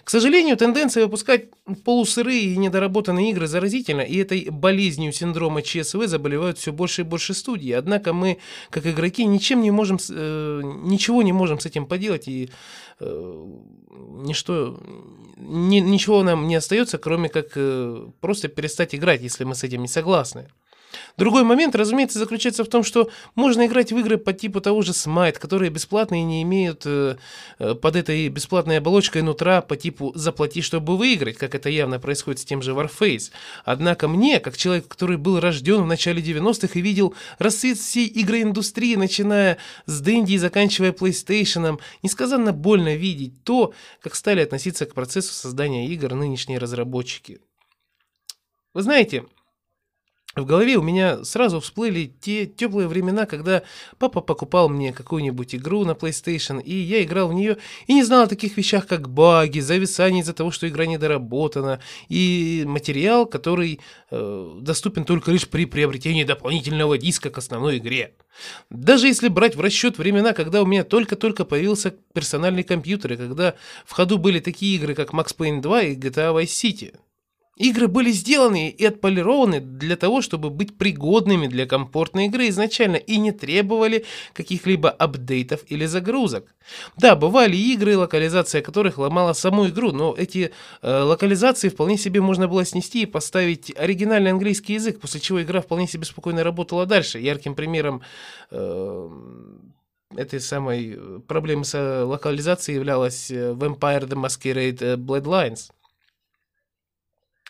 К 0.04 0.10
сожалению, 0.10 0.58
тенденция 0.58 1.06
выпускать 1.06 1.46
полусырые 1.84 2.42
и 2.42 2.58
недоработанные 2.58 3.32
игры 3.32 3.48
заразительна, 3.48 4.02
и 4.02 4.18
этой 4.18 4.50
болезнью 4.50 5.12
синдрома 5.12 5.62
ЧСВ 5.62 6.08
заболевают 6.08 6.58
все 6.58 6.72
больше 6.72 7.02
и 7.02 7.06
больше 7.06 7.34
студий. 7.34 7.76
Однако 7.76 8.14
мы, 8.14 8.38
как 8.70 8.86
игроки, 8.86 9.26
ничем 9.26 9.62
не 9.62 9.72
можем, 9.72 9.98
э, 10.10 10.62
ничего 10.64 11.24
не 11.24 11.34
можем 11.34 11.60
с 11.60 11.66
этим 11.66 11.86
поделать, 11.86 12.28
и 12.28 12.50
э, 13.00 13.46
ничто, 14.26 14.80
ни, 15.38 15.80
ничего 15.80 16.24
нам 16.24 16.48
не 16.48 16.56
остается, 16.56 16.98
кроме 16.98 17.30
как 17.30 17.52
э, 17.56 18.08
просто 18.20 18.48
перестать 18.48 18.96
играть, 18.96 19.22
если 19.22 19.44
мы 19.44 19.56
с 19.56 19.64
этим 19.64 19.82
не 19.82 19.88
согласны. 19.88 20.48
Другой 21.18 21.44
момент, 21.44 21.76
разумеется, 21.76 22.20
заключается 22.20 22.64
в 22.64 22.68
том, 22.68 22.84
что 22.84 23.10
можно 23.36 23.66
играть 23.66 23.92
в 23.92 23.98
игры 23.98 24.18
по 24.18 24.34
типу 24.34 24.62
того 24.62 24.82
же 24.82 24.92
Smite, 24.92 25.40
которые 25.40 25.70
бесплатные 25.70 26.22
и 26.22 26.26
не 26.26 26.42
имеют 26.44 26.84
э, 26.86 27.18
э, 27.60 27.76
под 27.76 27.96
этой 27.96 28.28
бесплатной 28.30 28.78
оболочкой 28.78 29.22
нутра 29.22 29.62
по 29.62 29.76
типу 29.76 30.12
«заплати, 30.16 30.62
чтобы 30.62 30.98
выиграть», 30.98 31.38
как 31.38 31.56
это 31.56 31.70
явно 31.70 32.00
происходит 32.00 32.42
с 32.42 32.46
тем 32.46 32.62
же 32.62 32.72
Warface. 32.72 33.32
Однако 33.66 34.08
мне, 34.08 34.40
как 34.40 34.58
человек, 34.58 34.88
который 34.88 35.18
был 35.18 35.40
рожден 35.40 35.84
в 35.84 35.88
начале 35.88 36.22
90-х 36.22 36.80
и 36.80 36.82
видел 36.82 37.14
расцвет 37.40 37.78
всей 37.78 38.12
игроиндустрии, 38.14 38.96
начиная 38.96 39.58
с 39.86 40.02
Дэнди 40.02 40.34
и 40.34 40.38
заканчивая 40.38 40.92
PlayStation, 40.92 41.80
несказанно 42.02 42.54
больно 42.54 42.96
видеть 42.96 43.44
то, 43.44 43.74
как 44.02 44.16
стали 44.16 44.42
относиться 44.42 44.86
к 44.86 44.94
процессу 44.94 45.34
создания 45.34 45.88
игр 45.88 46.14
нынешние 46.14 46.60
разработчики. 46.60 47.40
Вы 48.74 48.82
знаете, 48.82 49.26
в 50.36 50.46
голове 50.46 50.78
у 50.78 50.82
меня 50.82 51.24
сразу 51.24 51.60
всплыли 51.60 52.12
те 52.20 52.48
теплые 52.48 52.88
времена, 52.88 53.28
когда 53.28 53.62
папа 54.00 54.20
покупал 54.20 54.68
мне 54.68 54.92
какую-нибудь 54.92 55.54
игру 55.54 55.86
на 55.86 55.92
PlayStation, 55.92 56.62
и 56.62 56.74
я 56.74 57.04
играл 57.04 57.28
в 57.28 57.34
нее 57.34 57.58
и 57.86 57.94
не 57.94 58.04
знал 58.04 58.24
о 58.24 58.28
таких 58.28 58.58
вещах, 58.58 58.88
как 58.88 59.10
баги, 59.10 59.60
зависание 59.60 60.22
из-за 60.22 60.34
того, 60.34 60.50
что 60.50 60.68
игра 60.68 60.88
недоработана, 60.88 61.80
и 62.10 62.64
материал, 62.66 63.28
который 63.28 63.80
э, 64.10 64.52
доступен 64.60 65.06
только 65.06 65.32
лишь 65.32 65.48
при 65.48 65.66
приобретении 65.66 66.24
дополнительного 66.24 66.98
диска 66.98 67.30
к 67.30 67.38
основной 67.38 67.78
игре. 67.78 68.16
Даже 68.72 69.06
если 69.06 69.28
брать 69.28 69.56
в 69.56 69.62
расчет 69.62 70.00
времена, 70.00 70.34
когда 70.34 70.64
у 70.64 70.66
меня 70.66 70.84
только-только 70.84 71.46
появился 71.46 71.94
персональный 72.14 72.64
компьютер, 72.64 73.14
и 73.14 73.18
когда 73.18 73.54
в 73.86 73.92
ходу 73.92 74.18
были 74.18 74.40
такие 74.40 74.78
игры, 74.78 74.96
как 74.96 75.14
Max 75.14 75.36
Payne 75.38 75.62
2 75.62 75.82
и 75.82 75.96
GTA 75.96 76.34
Vice 76.34 76.46
City– 76.46 76.96
Игры 77.56 77.88
были 77.88 78.10
сделаны 78.12 78.70
и 78.70 78.86
отполированы 78.86 79.60
для 79.60 79.96
того, 79.96 80.24
чтобы 80.24 80.50
быть 80.50 80.76
пригодными 80.76 81.46
для 81.46 81.68
комфортной 81.68 82.26
игры 82.26 82.50
изначально 82.50 82.96
и 82.96 83.18
не 83.18 83.32
требовали 83.32 84.06
каких-либо 84.34 84.90
апдейтов 84.90 85.62
или 85.68 85.86
загрузок. 85.86 86.56
Да, 86.98 87.16
бывали 87.16 87.56
игры, 87.56 87.96
локализация 87.96 88.64
которых 88.64 88.98
ломала 88.98 89.34
саму 89.34 89.68
игру, 89.68 89.92
но 89.92 90.16
эти 90.18 90.52
э, 90.82 91.02
локализации 91.02 91.70
вполне 91.70 91.96
себе 91.98 92.22
можно 92.22 92.48
было 92.48 92.66
снести 92.66 93.04
и 93.04 93.06
поставить 93.06 93.72
оригинальный 93.78 94.32
английский 94.32 94.74
язык, 94.74 95.00
после 95.00 95.20
чего 95.20 95.44
игра 95.44 95.62
вполне 95.62 95.88
себе 95.88 96.06
спокойно 96.06 96.44
работала 96.44 96.88
дальше. 96.88 97.20
Ярким 97.20 97.54
примером 97.54 98.02
э, 98.50 99.10
этой 100.16 100.40
самой 100.40 101.00
проблемы 101.28 101.66
с 101.66 102.04
локализацией 102.04 102.78
являлась 102.78 103.30
э, 103.30 103.52
Vampire 103.52 104.08
the 104.08 104.16
Masquerade 104.16 104.96
Bloodlines. 104.98 105.70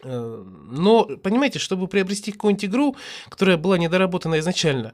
Э, 0.04 0.44
но, 0.72 1.06
понимаете, 1.06 1.60
чтобы 1.60 1.88
приобрести 1.88 2.32
какую-нибудь 2.32 2.66
игру, 2.66 2.96
которая 3.30 3.58
была 3.58 3.78
недоработана 3.78 4.40
изначально, 4.40 4.94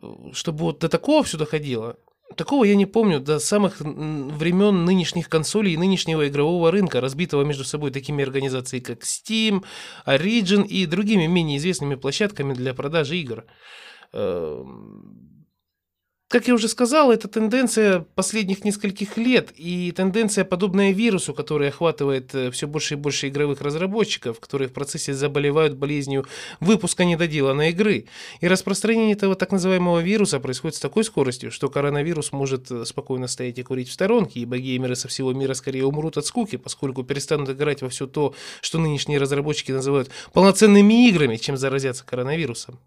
э, 0.00 0.06
чтобы 0.32 0.58
вот 0.60 0.78
до 0.80 0.88
такого 0.88 1.22
все 1.22 1.38
доходило, 1.38 1.96
такого 2.36 2.64
я 2.64 2.76
не 2.76 2.86
помню 2.86 3.20
до 3.20 3.38
самых 3.38 3.80
времен 3.80 4.84
нынешних 4.84 5.28
консолей 5.28 5.74
и 5.74 5.78
нынешнего 5.78 6.28
игрового 6.28 6.70
рынка, 6.70 7.00
разбитого 7.00 7.44
между 7.44 7.64
собой 7.64 7.90
такими 7.90 8.22
организациями, 8.22 8.84
как 8.84 9.02
Steam, 9.02 9.64
Origin 10.06 10.66
и 10.66 10.86
другими 10.86 11.26
менее 11.26 11.58
известными 11.58 11.96
площадками 11.96 12.54
для 12.54 12.74
продажи 12.74 13.16
игр. 13.18 13.44
Как 16.30 16.46
я 16.46 16.54
уже 16.54 16.68
сказал, 16.68 17.10
это 17.10 17.26
тенденция 17.26 18.06
последних 18.14 18.64
нескольких 18.64 19.16
лет 19.16 19.52
и 19.56 19.90
тенденция, 19.90 20.44
подобная 20.44 20.92
вирусу, 20.92 21.34
который 21.34 21.70
охватывает 21.70 22.32
э, 22.36 22.52
все 22.52 22.68
больше 22.68 22.94
и 22.94 22.96
больше 22.96 23.26
игровых 23.26 23.60
разработчиков, 23.60 24.38
которые 24.38 24.68
в 24.68 24.72
процессе 24.72 25.12
заболевают 25.12 25.74
болезнью 25.74 26.24
выпуска 26.60 27.04
недоделанной 27.04 27.70
игры. 27.70 28.04
И 28.40 28.46
распространение 28.46 29.14
этого 29.14 29.34
так 29.34 29.50
называемого 29.50 29.98
вируса 29.98 30.38
происходит 30.38 30.76
с 30.76 30.80
такой 30.80 31.02
скоростью, 31.02 31.50
что 31.50 31.68
коронавирус 31.68 32.30
может 32.30 32.70
э, 32.70 32.84
спокойно 32.84 33.26
стоять 33.26 33.58
и 33.58 33.64
курить 33.64 33.88
в 33.88 33.92
сторонке, 33.92 34.38
ибо 34.38 34.56
геймеры 34.56 34.94
со 34.94 35.08
всего 35.08 35.32
мира 35.32 35.54
скорее 35.54 35.84
умрут 35.84 36.16
от 36.16 36.26
скуки, 36.26 36.54
поскольку 36.54 37.02
перестанут 37.02 37.50
играть 37.50 37.82
во 37.82 37.88
все 37.88 38.06
то, 38.06 38.34
что 38.60 38.78
нынешние 38.78 39.18
разработчики 39.18 39.72
называют 39.72 40.10
полноценными 40.32 41.08
играми, 41.08 41.38
чем 41.38 41.56
заразятся 41.56 42.06
коронавирусом. 42.06 42.78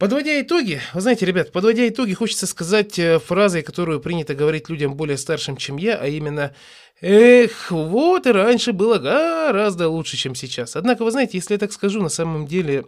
Подводя 0.00 0.40
итоги, 0.40 0.80
вы 0.94 1.02
знаете, 1.02 1.26
ребят, 1.26 1.52
подводя 1.52 1.86
итоги, 1.86 2.14
хочется 2.14 2.46
сказать 2.46 2.98
э, 2.98 3.18
фразой, 3.18 3.62
которую 3.62 4.00
принято 4.00 4.34
говорить 4.34 4.70
людям 4.70 4.94
более 4.94 5.18
старшим, 5.18 5.58
чем 5.58 5.76
я, 5.76 5.98
а 5.98 6.06
именно 6.06 6.54
«Эх, 7.02 7.70
вот 7.70 8.26
и 8.26 8.30
раньше 8.32 8.72
было 8.72 8.96
гораздо 8.96 9.90
лучше, 9.90 10.16
чем 10.16 10.34
сейчас». 10.34 10.74
Однако, 10.74 11.04
вы 11.04 11.10
знаете, 11.10 11.36
если 11.36 11.52
я 11.52 11.58
так 11.58 11.70
скажу, 11.70 12.00
на 12.00 12.08
самом 12.08 12.46
деле, 12.46 12.86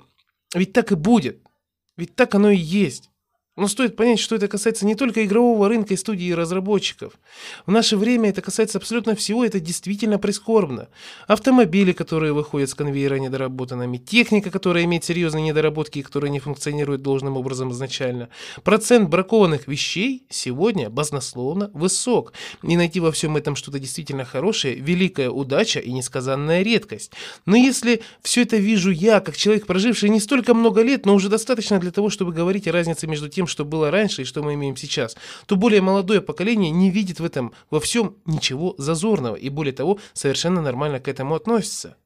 ведь 0.54 0.72
так 0.72 0.90
и 0.90 0.94
будет. 0.94 1.42
Ведь 1.98 2.16
так 2.16 2.34
оно 2.34 2.48
и 2.48 2.56
есть. 2.56 3.10
Но 3.54 3.68
стоит 3.68 3.96
понять, 3.96 4.18
что 4.18 4.34
это 4.34 4.48
касается 4.48 4.86
не 4.86 4.94
только 4.94 5.26
игрового 5.26 5.68
рынка 5.68 5.92
и 5.92 5.96
студии 5.98 6.24
и 6.24 6.34
разработчиков. 6.34 7.12
В 7.66 7.70
наше 7.70 7.98
время 7.98 8.30
это 8.30 8.40
касается 8.40 8.78
абсолютно 8.78 9.14
всего, 9.14 9.44
это 9.44 9.60
действительно 9.60 10.18
прискорбно. 10.18 10.88
Автомобили, 11.26 11.92
которые 11.92 12.32
выходят 12.32 12.70
с 12.70 12.74
конвейера 12.74 13.16
недоработанными, 13.16 13.98
техника, 13.98 14.50
которая 14.50 14.84
имеет 14.84 15.04
серьезные 15.04 15.44
недоработки 15.44 15.98
и 15.98 16.02
которая 16.02 16.30
не 16.30 16.40
функционирует 16.40 17.02
должным 17.02 17.36
образом 17.36 17.72
изначально. 17.72 18.30
Процент 18.64 19.10
бракованных 19.10 19.68
вещей 19.68 20.24
сегодня 20.30 20.88
баснословно 20.88 21.70
высок. 21.74 22.32
И 22.62 22.74
найти 22.74 23.00
во 23.00 23.12
всем 23.12 23.36
этом 23.36 23.54
что-то 23.54 23.78
действительно 23.78 24.24
хорошее– 24.24 24.74
великая 24.76 25.28
удача 25.28 25.78
и 25.78 25.92
несказанная 25.92 26.62
редкость. 26.62 27.12
Но 27.44 27.54
если 27.54 28.02
все 28.22 28.44
это 28.44 28.56
вижу 28.56 28.90
я, 28.90 29.20
как 29.20 29.36
человек, 29.36 29.66
проживший 29.66 30.08
не 30.08 30.20
столько 30.20 30.54
много 30.54 30.80
лет, 30.80 31.04
но 31.04 31.14
уже 31.14 31.28
достаточно 31.28 31.78
для 31.78 31.90
того, 31.90 32.08
чтобы 32.08 32.32
говорить 32.32 32.66
о 32.66 32.72
разнице 32.72 33.06
между 33.06 33.28
тем, 33.28 33.41
тем, 33.42 33.46
что 33.48 33.64
было 33.64 33.90
раньше 33.90 34.22
и 34.22 34.24
что 34.24 34.42
мы 34.42 34.54
имеем 34.54 34.76
сейчас, 34.76 35.16
то 35.46 35.56
более 35.56 35.80
молодое 35.80 36.20
поколение 36.20 36.70
не 36.70 36.90
видит 36.90 37.18
в 37.18 37.24
этом 37.24 37.52
во 37.70 37.80
всем 37.80 38.14
ничего 38.24 38.74
зазорного 38.78 39.34
и 39.34 39.48
более 39.48 39.72
того, 39.72 39.98
совершенно 40.12 40.62
нормально 40.62 41.00
к 41.00 41.08
этому 41.08 41.34
относится. 41.34 41.96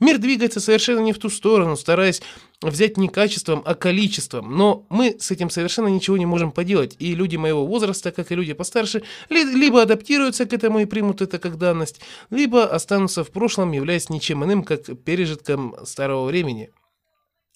Мир 0.00 0.18
двигается 0.18 0.58
совершенно 0.58 0.98
не 0.98 1.12
в 1.12 1.18
ту 1.18 1.30
сторону, 1.30 1.76
стараясь 1.76 2.22
взять 2.60 2.96
не 2.96 3.08
качеством, 3.08 3.62
а 3.64 3.76
количеством. 3.76 4.56
Но 4.56 4.84
мы 4.90 5.16
с 5.20 5.30
этим 5.30 5.48
совершенно 5.48 5.86
ничего 5.86 6.16
не 6.16 6.26
можем 6.26 6.50
поделать. 6.50 6.96
И 6.98 7.14
люди 7.14 7.36
моего 7.36 7.64
возраста, 7.64 8.10
как 8.10 8.32
и 8.32 8.34
люди 8.34 8.52
постарше, 8.52 9.02
либо 9.28 9.82
адаптируются 9.82 10.46
к 10.46 10.52
этому 10.52 10.80
и 10.80 10.86
примут 10.86 11.22
это 11.22 11.38
как 11.38 11.56
данность, 11.56 12.00
либо 12.30 12.64
останутся 12.64 13.22
в 13.22 13.30
прошлом, 13.30 13.70
являясь 13.70 14.10
ничем 14.10 14.42
иным, 14.44 14.64
как 14.64 14.86
пережитком 15.04 15.76
старого 15.84 16.26
времени. 16.26 16.70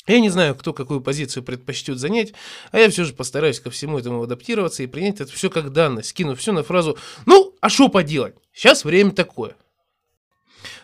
Я 0.07 0.21
не 0.21 0.29
знаю, 0.29 0.55
кто 0.55 0.73
какую 0.73 1.01
позицию 1.01 1.43
предпочтет 1.43 1.99
занять, 1.99 2.35
а 2.73 2.79
я 2.79 2.91
все 2.91 3.05
же 3.05 3.15
постараюсь 3.15 3.61
ко 3.61 3.71
всему 3.71 3.99
этому 3.99 4.23
адаптироваться 4.23 4.83
и 4.83 4.87
принять 4.87 5.21
это 5.21 5.33
все 5.33 5.49
как 5.49 5.73
данность, 5.73 6.11
скинув 6.11 6.39
все 6.39 6.53
на 6.53 6.63
фразу 6.63 6.99
«Ну, 7.25 7.55
а 7.61 7.71
что 7.71 7.89
поделать? 7.89 8.35
Сейчас 8.53 8.85
время 8.85 9.13
такое». 9.13 9.57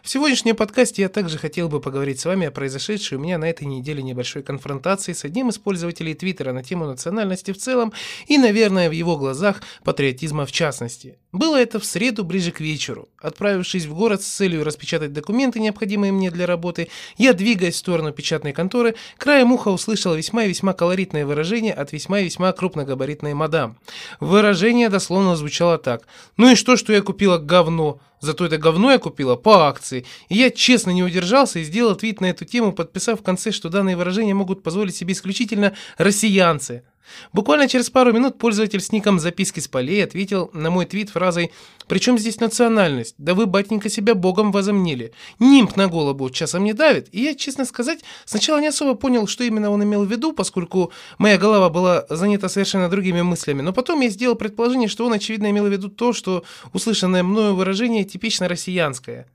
В 0.03 0.09
сегодняшнем 0.09 0.57
подкасте 0.57 1.03
я 1.03 1.11
также 1.11 1.37
хотел 1.37 1.69
бы 1.69 1.79
поговорить 1.79 2.21
с 2.21 2.25
вами 2.25 2.47
о 2.47 2.51
произошедшей 2.51 3.19
у 3.19 3.21
меня 3.21 3.37
на 3.37 3.45
этой 3.45 3.65
неделе 3.65 4.03
небольшой 4.03 4.43
конфронтации 4.43 5.13
с 5.13 5.25
одним 5.27 5.51
из 5.51 5.59
пользователей 5.59 6.15
Твиттера 6.15 6.55
на 6.55 6.63
тему 6.63 6.87
национальности 6.87 7.53
в 7.53 7.59
целом 7.59 7.93
и, 8.27 8.39
наверное, 8.39 8.89
в 8.89 8.93
его 8.93 9.19
глазах 9.19 9.61
патриотизма 9.85 10.47
в 10.47 10.53
частности. 10.53 11.19
Было 11.33 11.61
это 11.61 11.79
в 11.79 11.85
среду 11.85 12.25
ближе 12.25 12.51
к 12.51 12.61
вечеру. 12.61 13.11
Отправившись 13.19 13.85
в 13.85 13.95
город 13.95 14.23
с 14.23 14.27
целью 14.27 14.65
распечатать 14.65 15.13
документы, 15.13 15.61
необходимые 15.61 16.13
мне 16.13 16.31
для 16.31 16.47
работы, 16.47 16.89
я, 17.19 17.35
двигаясь 17.35 17.75
в 17.75 17.79
сторону 17.79 18.13
печатной 18.13 18.55
конторы, 18.55 18.95
краем 19.19 19.53
уха 19.53 19.69
услышал 19.69 20.15
весьма 20.15 20.45
и 20.45 20.49
весьма 20.49 20.73
колоритное 20.73 21.27
выражение 21.27 21.75
от 21.75 21.93
весьма 21.93 22.21
и 22.21 22.25
весьма 22.25 22.53
крупногабаритной 22.53 23.35
мадам. 23.35 23.77
Выражение 24.19 24.89
дословно 24.89 25.37
звучало 25.37 25.77
так. 25.77 26.07
«Ну 26.39 26.51
и 26.51 26.55
что, 26.55 26.77
что 26.77 26.95
я 26.95 27.03
купила 27.03 27.37
говно?» 27.37 28.01
Зато 28.21 28.45
это 28.47 28.59
говно 28.59 28.93
я 28.93 28.99
купила 28.99 29.37
по 29.37 29.67
акции. 29.67 30.05
И 30.29 30.37
я 30.37 30.51
честно 30.51 30.91
не 30.91 31.03
удержался 31.03 31.59
и 31.59 31.65
сделал 31.65 31.97
твит 31.97 32.21
на 32.21 32.27
эту 32.27 32.45
тему, 32.45 32.73
подписав 32.73 33.21
в 33.21 33.23
конце, 33.23 33.51
что 33.51 33.71
данные 33.71 33.97
выражения 33.97 34.35
могут 34.35 34.63
позволить 34.63 34.95
себе 34.95 35.15
исключительно 35.15 35.75
россиянцы. 35.97 36.85
Буквально 37.33 37.69
через 37.69 37.91
пару 37.91 38.13
минут 38.13 38.39
пользователь 38.39 38.81
с 38.81 38.93
ником 38.93 39.19
«Записки 39.19 39.61
с 39.61 39.69
полей» 39.69 40.05
ответил 40.05 40.51
на 40.53 40.71
мой 40.71 40.87
твит 40.87 41.11
фразой 41.11 41.53
«При 41.87 41.99
чем 41.99 42.19
здесь 42.19 42.41
национальность? 42.41 43.15
Да 43.19 43.35
вы, 43.35 43.47
батенька, 43.47 43.89
себя 43.89 44.15
богом 44.15 44.53
возомнили. 44.53 45.13
Нимб 45.39 45.77
на 45.77 45.89
голову 45.89 46.31
часом 46.31 46.65
не 46.65 46.73
давит». 46.73 47.09
И 47.13 47.23
я, 47.23 47.35
честно 47.35 47.65
сказать, 47.65 48.01
сначала 48.25 48.61
не 48.61 48.69
особо 48.69 48.95
понял, 48.95 49.27
что 49.27 49.45
именно 49.45 49.71
он 49.71 49.83
имел 49.83 50.05
в 50.05 50.11
виду, 50.11 50.33
поскольку 50.33 50.93
моя 51.19 51.37
голова 51.37 51.69
была 51.69 52.07
занята 52.09 52.49
совершенно 52.49 52.89
другими 52.89 53.23
мыслями. 53.23 53.63
Но 53.63 53.73
потом 53.73 54.01
я 54.01 54.09
сделал 54.09 54.37
предположение, 54.37 54.89
что 54.89 55.07
он, 55.07 55.13
очевидно, 55.13 55.51
имел 55.51 55.67
в 55.67 55.73
виду 55.73 55.89
то, 55.89 56.13
что 56.13 56.45
услышанное 56.73 57.23
мною 57.23 57.55
выражение 57.55 58.05
типично 58.05 58.49
россиянское. 58.49 59.27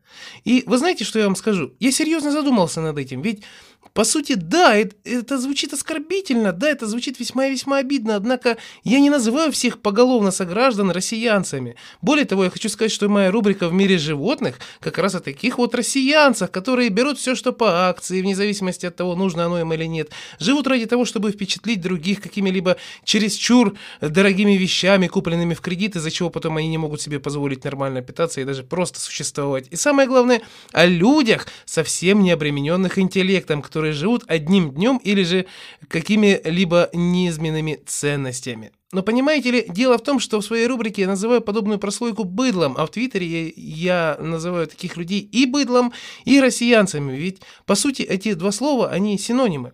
И 0.46 0.64
вы 0.66 0.78
знаете, 0.78 1.04
что 1.04 1.20
я 1.20 1.26
вам 1.26 1.36
скажу? 1.36 1.74
Я 1.80 1.92
серьезно 1.92 2.32
задумался 2.32 2.82
над 2.82 2.98
этим, 2.98 3.22
ведь 3.22 3.44
по 3.96 4.04
сути, 4.04 4.34
да, 4.34 4.76
это, 4.76 4.94
это 5.06 5.40
звучит 5.40 5.72
оскорбительно, 5.72 6.52
да, 6.52 6.70
это 6.70 6.86
звучит 6.86 7.18
весьма 7.18 7.48
и 7.48 7.52
весьма 7.54 7.78
обидно, 7.78 8.18
однако 8.18 8.58
я 8.84 9.00
не 9.00 9.10
называю 9.10 9.54
всех 9.54 9.80
поголовно 9.80 10.32
сограждан 10.32 10.92
россиянцами. 10.92 11.78
Более 12.02 12.26
того, 12.26 12.44
я 12.44 12.50
хочу 12.50 12.68
сказать, 12.68 12.92
что 12.92 13.08
моя 13.08 13.32
рубрика 13.32 13.70
«В 13.70 13.74
мире 13.74 13.98
животных» 13.98 14.60
как 14.82 14.98
раз 14.98 15.16
о 15.16 15.22
таких 15.22 15.58
вот 15.60 15.74
россиянцах, 15.74 16.52
которые 16.52 16.90
берут 16.90 17.20
все, 17.20 17.36
что 17.36 17.54
по 17.54 17.88
акции, 17.88 18.22
вне 18.22 18.36
зависимости 18.36 18.86
от 18.86 18.98
того, 18.98 19.16
нужно 19.16 19.46
оно 19.46 19.62
им 19.62 19.72
или 19.72 19.86
нет, 19.86 20.12
живут 20.40 20.68
ради 20.68 20.88
того, 20.88 21.06
чтобы 21.06 21.32
впечатлить 21.32 21.80
других 21.80 22.20
какими-либо 22.20 22.76
чересчур 23.06 23.78
дорогими 24.02 24.58
вещами, 24.58 25.08
купленными 25.08 25.54
в 25.54 25.62
кредит, 25.62 25.96
из-за 25.96 26.12
чего 26.12 26.30
потом 26.30 26.58
они 26.58 26.68
не 26.68 26.78
могут 26.78 27.00
себе 27.00 27.22
позволить 27.22 27.64
нормально 27.64 28.02
питаться 28.02 28.42
и 28.42 28.44
даже 28.44 28.64
просто 28.64 29.00
существовать. 29.00 29.68
И 29.72 29.78
самое 29.78 30.06
главное, 30.06 30.42
о 30.74 30.86
людях, 30.86 31.48
совсем 31.64 32.24
не 32.24 32.32
обремененных 32.32 33.00
интеллектом, 33.00 33.62
которые 33.62 33.85
которые 33.86 33.94
живут 33.94 34.24
одним 34.28 34.72
днем 34.72 34.98
или 34.98 35.24
же 35.24 35.46
какими-либо 35.88 36.90
неизменными 36.94 37.80
ценностями. 37.86 38.72
Но 38.92 39.04
понимаете 39.04 39.52
ли, 39.52 39.66
дело 39.68 39.98
в 39.98 40.04
том, 40.04 40.20
что 40.20 40.40
в 40.40 40.46
своей 40.46 40.66
рубрике 40.68 41.04
я 41.04 41.08
называю 41.08 41.42
подобную 41.42 41.78
прослойку 41.78 42.24
быдлом, 42.24 42.74
а 42.78 42.86
в 42.86 42.90
Твиттере 42.90 43.28
я, 43.28 43.52
я 43.56 44.18
называю 44.20 44.66
таких 44.66 44.98
людей 44.98 45.20
и 45.20 45.46
быдлом, 45.46 45.94
и 46.26 46.40
россиянцами, 46.40 47.16
ведь 47.16 47.42
по 47.66 47.76
сути 47.76 48.02
эти 48.02 48.34
два 48.34 48.52
слова, 48.52 48.90
они 48.90 49.20
синонимы. 49.20 49.74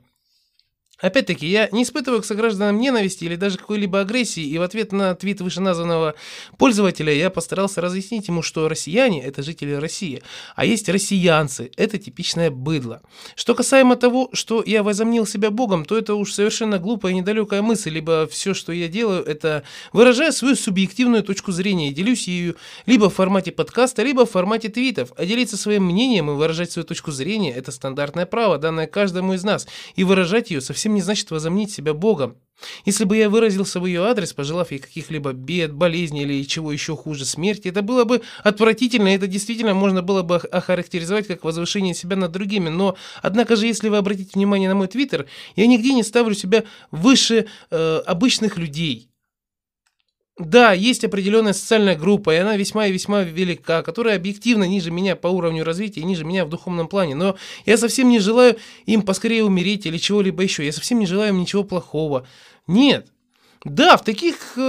Опять-таки, 1.02 1.48
я 1.48 1.68
не 1.72 1.84
испытываю 1.84 2.22
к 2.22 2.26
согражданам 2.26 2.80
ненависти 2.80 3.26
или 3.26 3.36
даже 3.36 3.58
какой-либо 3.58 4.00
агрессии, 4.02 4.44
и 4.44 4.58
в 4.58 4.62
ответ 4.62 4.92
на 4.92 5.16
твит 5.16 5.42
вышеназванного 5.42 6.16
пользователя 6.58 7.14
я 7.14 7.30
постарался 7.30 7.82
разъяснить 7.82 8.28
ему, 8.28 8.42
что 8.42 8.70
россияне– 8.70 9.24
это 9.26 9.42
жители 9.42 9.74
России, 9.74 10.22
а 10.56 10.66
есть 10.66 10.88
россиянцы– 10.90 11.72
это 11.78 11.98
типичное 11.98 12.52
быдло. 12.52 13.02
Что 13.36 13.56
касаемо 13.56 13.96
того, 13.96 14.30
что 14.34 14.64
я 14.66 14.84
возомнил 14.84 15.26
себя 15.26 15.50
богом, 15.50 15.86
то 15.86 15.98
это 15.98 16.16
уж 16.16 16.34
совершенно 16.34 16.78
глупая 16.78 17.14
и 17.14 17.16
недалекая 17.16 17.62
мысль, 17.62 17.90
либо 17.90 18.28
все, 18.28 18.54
что 18.54 18.72
я 18.72 18.88
делаю, 18.88 19.24
это 19.24 19.64
выражая 19.94 20.32
свою 20.32 20.56
субъективную 20.56 21.24
точку 21.24 21.52
зрения 21.52 21.90
и 21.90 21.94
делюсь 21.94 22.28
ею 22.28 22.56
либо 22.86 23.10
в 23.10 23.16
формате 23.16 23.52
подкаста, 23.52 24.04
либо 24.04 24.26
в 24.26 24.32
формате 24.32 24.70
твитов, 24.70 25.12
а 25.18 25.26
делиться 25.26 25.58
своим 25.58 25.86
мнением 25.86 26.30
и 26.30 26.34
выражать 26.34 26.72
свою 26.72 26.86
точку 26.86 27.12
зрения– 27.12 27.54
это 27.56 27.72
стандартное 27.72 28.26
право, 28.26 28.58
данное 28.58 28.88
каждому 28.88 29.34
из 29.34 29.44
нас, 29.44 29.68
и 29.96 30.04
выражать 30.04 30.52
ее 30.52 30.62
совсем 30.62 30.91
совсем 30.92 30.96
не 30.96 31.02
значит 31.02 31.32
возомнить 31.32 31.72
себя 31.72 31.94
Богом. 31.94 32.36
Если 32.86 33.06
бы 33.06 33.18
я 33.18 33.30
выразился 33.30 33.80
в 33.80 33.88
ее 33.88 34.04
адрес, 34.04 34.34
пожелав 34.34 34.72
ей 34.72 34.80
каких-либо 34.80 35.34
бед, 35.34 35.74
болезней 35.74 36.24
или 36.24 36.44
чего 36.44 36.72
еще 36.72 36.96
хуже 36.96 37.26
смерти, 37.26 37.70
это 37.70 37.82
было 37.82 38.04
бы 38.04 38.22
отвратительно, 38.44 39.08
это 39.08 39.26
действительно 39.26 39.74
можно 39.74 40.02
было 40.04 40.22
бы 40.22 40.36
охарактеризовать 40.36 41.28
как 41.28 41.44
возвышение 41.44 41.96
себя 41.96 42.16
над 42.16 42.32
другими. 42.32 42.70
Но, 42.70 42.96
однако 43.24 43.56
же, 43.56 43.66
если 43.66 43.90
вы 43.90 43.98
обратите 43.98 44.32
внимание 44.36 44.70
на 44.70 44.76
мой 44.76 44.88
твиттер, 44.88 45.26
я 45.56 45.66
нигде 45.66 45.94
не 45.94 46.04
ставлю 46.04 46.36
себя 46.36 46.64
выше 46.92 47.48
э, 47.72 48.02
обычных 48.06 48.58
людей. 48.58 49.11
Да, 50.38 50.72
есть 50.72 51.04
определенная 51.04 51.54
социальная 51.54 51.96
группа, 51.96 52.34
и 52.34 52.38
она 52.38 52.56
весьма 52.56 52.88
и 52.88 52.92
весьма 52.92 53.24
велика, 53.24 53.84
которая 53.84 54.16
объективно 54.16 54.64
ниже 54.64 54.90
меня 54.90 55.16
по 55.16 55.28
уровню 55.28 55.64
развития, 55.64 56.04
ниже 56.04 56.24
меня 56.24 56.46
в 56.46 56.50
духовном 56.50 56.88
плане. 56.88 57.16
Но 57.16 57.36
я 57.66 57.78
совсем 57.78 58.10
не 58.10 58.20
желаю 58.20 58.58
им 58.86 59.02
поскорее 59.02 59.44
умереть 59.44 59.86
или 59.86 59.98
чего-либо 59.98 60.42
еще. 60.42 60.66
Я 60.66 60.72
совсем 60.72 61.00
не 61.00 61.06
желаю 61.06 61.30
им 61.30 61.40
ничего 61.42 61.64
плохого. 61.64 62.26
Нет, 62.66 63.08
да, 63.64 63.96
в 63.96 64.04
таких, 64.04 64.54
э, 64.56 64.60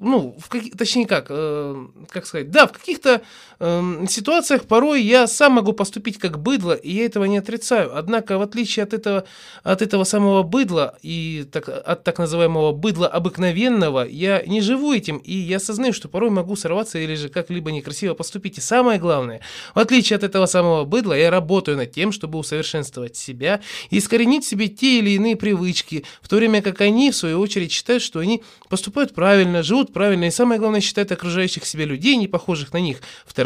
ну, 0.00 0.36
в 0.38 0.48
каких, 0.48 0.76
точнее 0.76 1.06
как, 1.06 1.26
э, 1.28 1.86
как 2.08 2.24
сказать, 2.24 2.50
да, 2.50 2.66
в 2.66 2.72
каких-то 2.72 3.20
э, 3.60 4.06
ситуациях 4.08 4.64
порой 4.64 5.02
я 5.02 5.26
сам 5.26 5.52
могу 5.52 5.72
поступить 5.72 6.18
как 6.18 6.38
быдло, 6.38 6.72
и 6.72 6.92
я 6.92 7.04
этого 7.04 7.24
не 7.24 7.38
отрицаю. 7.38 7.96
Однако, 7.96 8.38
в 8.38 8.42
отличие 8.42 8.84
от 8.84 8.94
этого, 8.94 9.24
от 9.62 9.82
этого 9.82 10.04
самого 10.04 10.42
быдла 10.42 10.96
и 11.02 11.46
так, 11.52 11.68
от 11.68 12.02
так 12.04 12.18
называемого 12.18 12.72
быдла 12.72 13.06
обыкновенного, 13.06 14.06
я 14.06 14.42
не 14.46 14.60
живу 14.60 14.92
этим, 14.92 15.18
и 15.18 15.32
я 15.32 15.58
осознаю, 15.58 15.92
что 15.92 16.08
порой 16.08 16.30
могу 16.30 16.56
сорваться 16.56 16.98
или 16.98 17.14
же 17.14 17.28
как-либо 17.28 17.70
некрасиво 17.70 18.14
поступить. 18.14 18.58
И 18.58 18.60
самое 18.60 18.98
главное, 18.98 19.40
в 19.74 19.78
отличие 19.78 20.16
от 20.16 20.24
этого 20.24 20.46
самого 20.46 20.84
быдла, 20.84 21.14
я 21.14 21.30
работаю 21.30 21.76
над 21.76 21.92
тем, 21.92 22.12
чтобы 22.12 22.38
усовершенствовать 22.38 23.16
себя 23.16 23.60
и 23.90 23.98
искоренить 23.98 24.44
в 24.44 24.48
себе 24.48 24.68
те 24.68 24.98
или 24.98 25.10
иные 25.10 25.36
привычки, 25.36 26.04
в 26.22 26.28
то 26.28 26.36
время 26.36 26.62
как 26.62 26.80
они, 26.80 27.10
в 27.10 27.16
свою 27.16 27.40
очередь, 27.40 27.72
считают, 27.72 28.02
что 28.02 28.20
они 28.20 28.42
поступают 28.68 29.14
правильно, 29.14 29.62
живут 29.62 29.92
правильно, 29.92 30.24
и 30.24 30.30
самое 30.30 30.58
главное, 30.58 30.80
считают 30.80 31.12
окружающих 31.12 31.66
себя 31.66 31.84
людей, 31.84 32.16
не 32.16 32.28
похожих 32.28 32.72
на 32.72 32.78
них, 32.78 32.98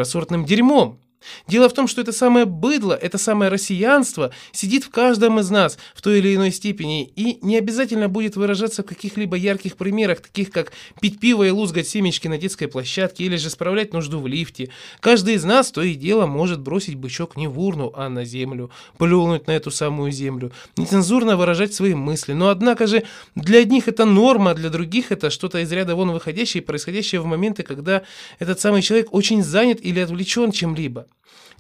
второсортным 0.05 0.45
дерьмом. 0.45 1.01
Дело 1.47 1.69
в 1.69 1.75
том, 1.75 1.89
что 1.89 2.01
это 2.01 2.13
самое 2.13 2.47
быдло, 2.47 2.95
это 2.95 3.19
самое 3.19 3.51
россиянство 3.51 4.33
сидит 4.53 4.85
в 4.85 4.91
каждом 4.91 5.41
из 5.41 5.51
нас 5.51 5.79
в 5.95 6.03
той 6.03 6.19
или 6.19 6.35
иной 6.35 6.51
степени 6.51 7.05
и 7.05 7.39
не 7.43 7.57
обязательно 7.59 8.09
будет 8.09 8.37
выражаться 8.37 8.83
в 8.83 8.87
каких-либо 8.87 9.37
ярких 9.37 9.77
примерах, 9.77 10.21
таких 10.21 10.51
как 10.51 10.73
пить 11.01 11.21
пиво 11.21 11.45
и 11.45 11.51
лузгать 11.51 11.89
семечки 11.89 12.29
на 12.29 12.39
детской 12.39 12.67
площадке 12.67 13.25
или 13.25 13.37
же 13.37 13.51
справлять 13.51 13.93
нужду 13.93 14.21
в 14.21 14.27
лифте. 14.27 14.71
Каждый 15.01 15.35
из 15.35 15.45
нас 15.45 15.71
то 15.71 15.83
и 15.83 15.95
дело 15.95 16.27
может 16.27 16.61
бросить 16.61 16.95
бычок 16.95 17.37
не 17.37 17.47
в 17.47 17.61
урну, 17.61 17.93
а 17.95 18.09
на 18.09 18.25
землю, 18.25 18.71
плюнуть 18.99 19.47
на 19.47 19.53
эту 19.53 19.71
самую 19.71 20.13
землю, 20.13 20.53
нецензурно 20.77 21.37
выражать 21.37 21.75
свои 21.75 21.95
мысли. 21.95 22.33
Но 22.33 22.49
однако 22.49 22.87
же 22.87 23.05
для 23.35 23.61
одних 23.61 23.89
это 23.89 24.05
норма, 24.05 24.53
а 24.53 24.55
для 24.55 24.71
других 24.71 25.13
это 25.13 25.31
что-то 25.31 25.59
из 25.59 25.73
ряда 25.73 25.95
вон 25.95 26.11
выходящее 26.13 26.63
и 26.63 26.67
происходящее 26.67 27.21
в 27.21 27.27
моменты, 27.27 27.63
когда 27.63 28.03
этот 28.39 28.61
самый 28.61 28.83
человек 28.83 29.13
очень 29.13 29.43
занят 29.43 29.79
или 29.83 30.01
отвлечен 30.01 30.53
чем-либо. 30.53 31.07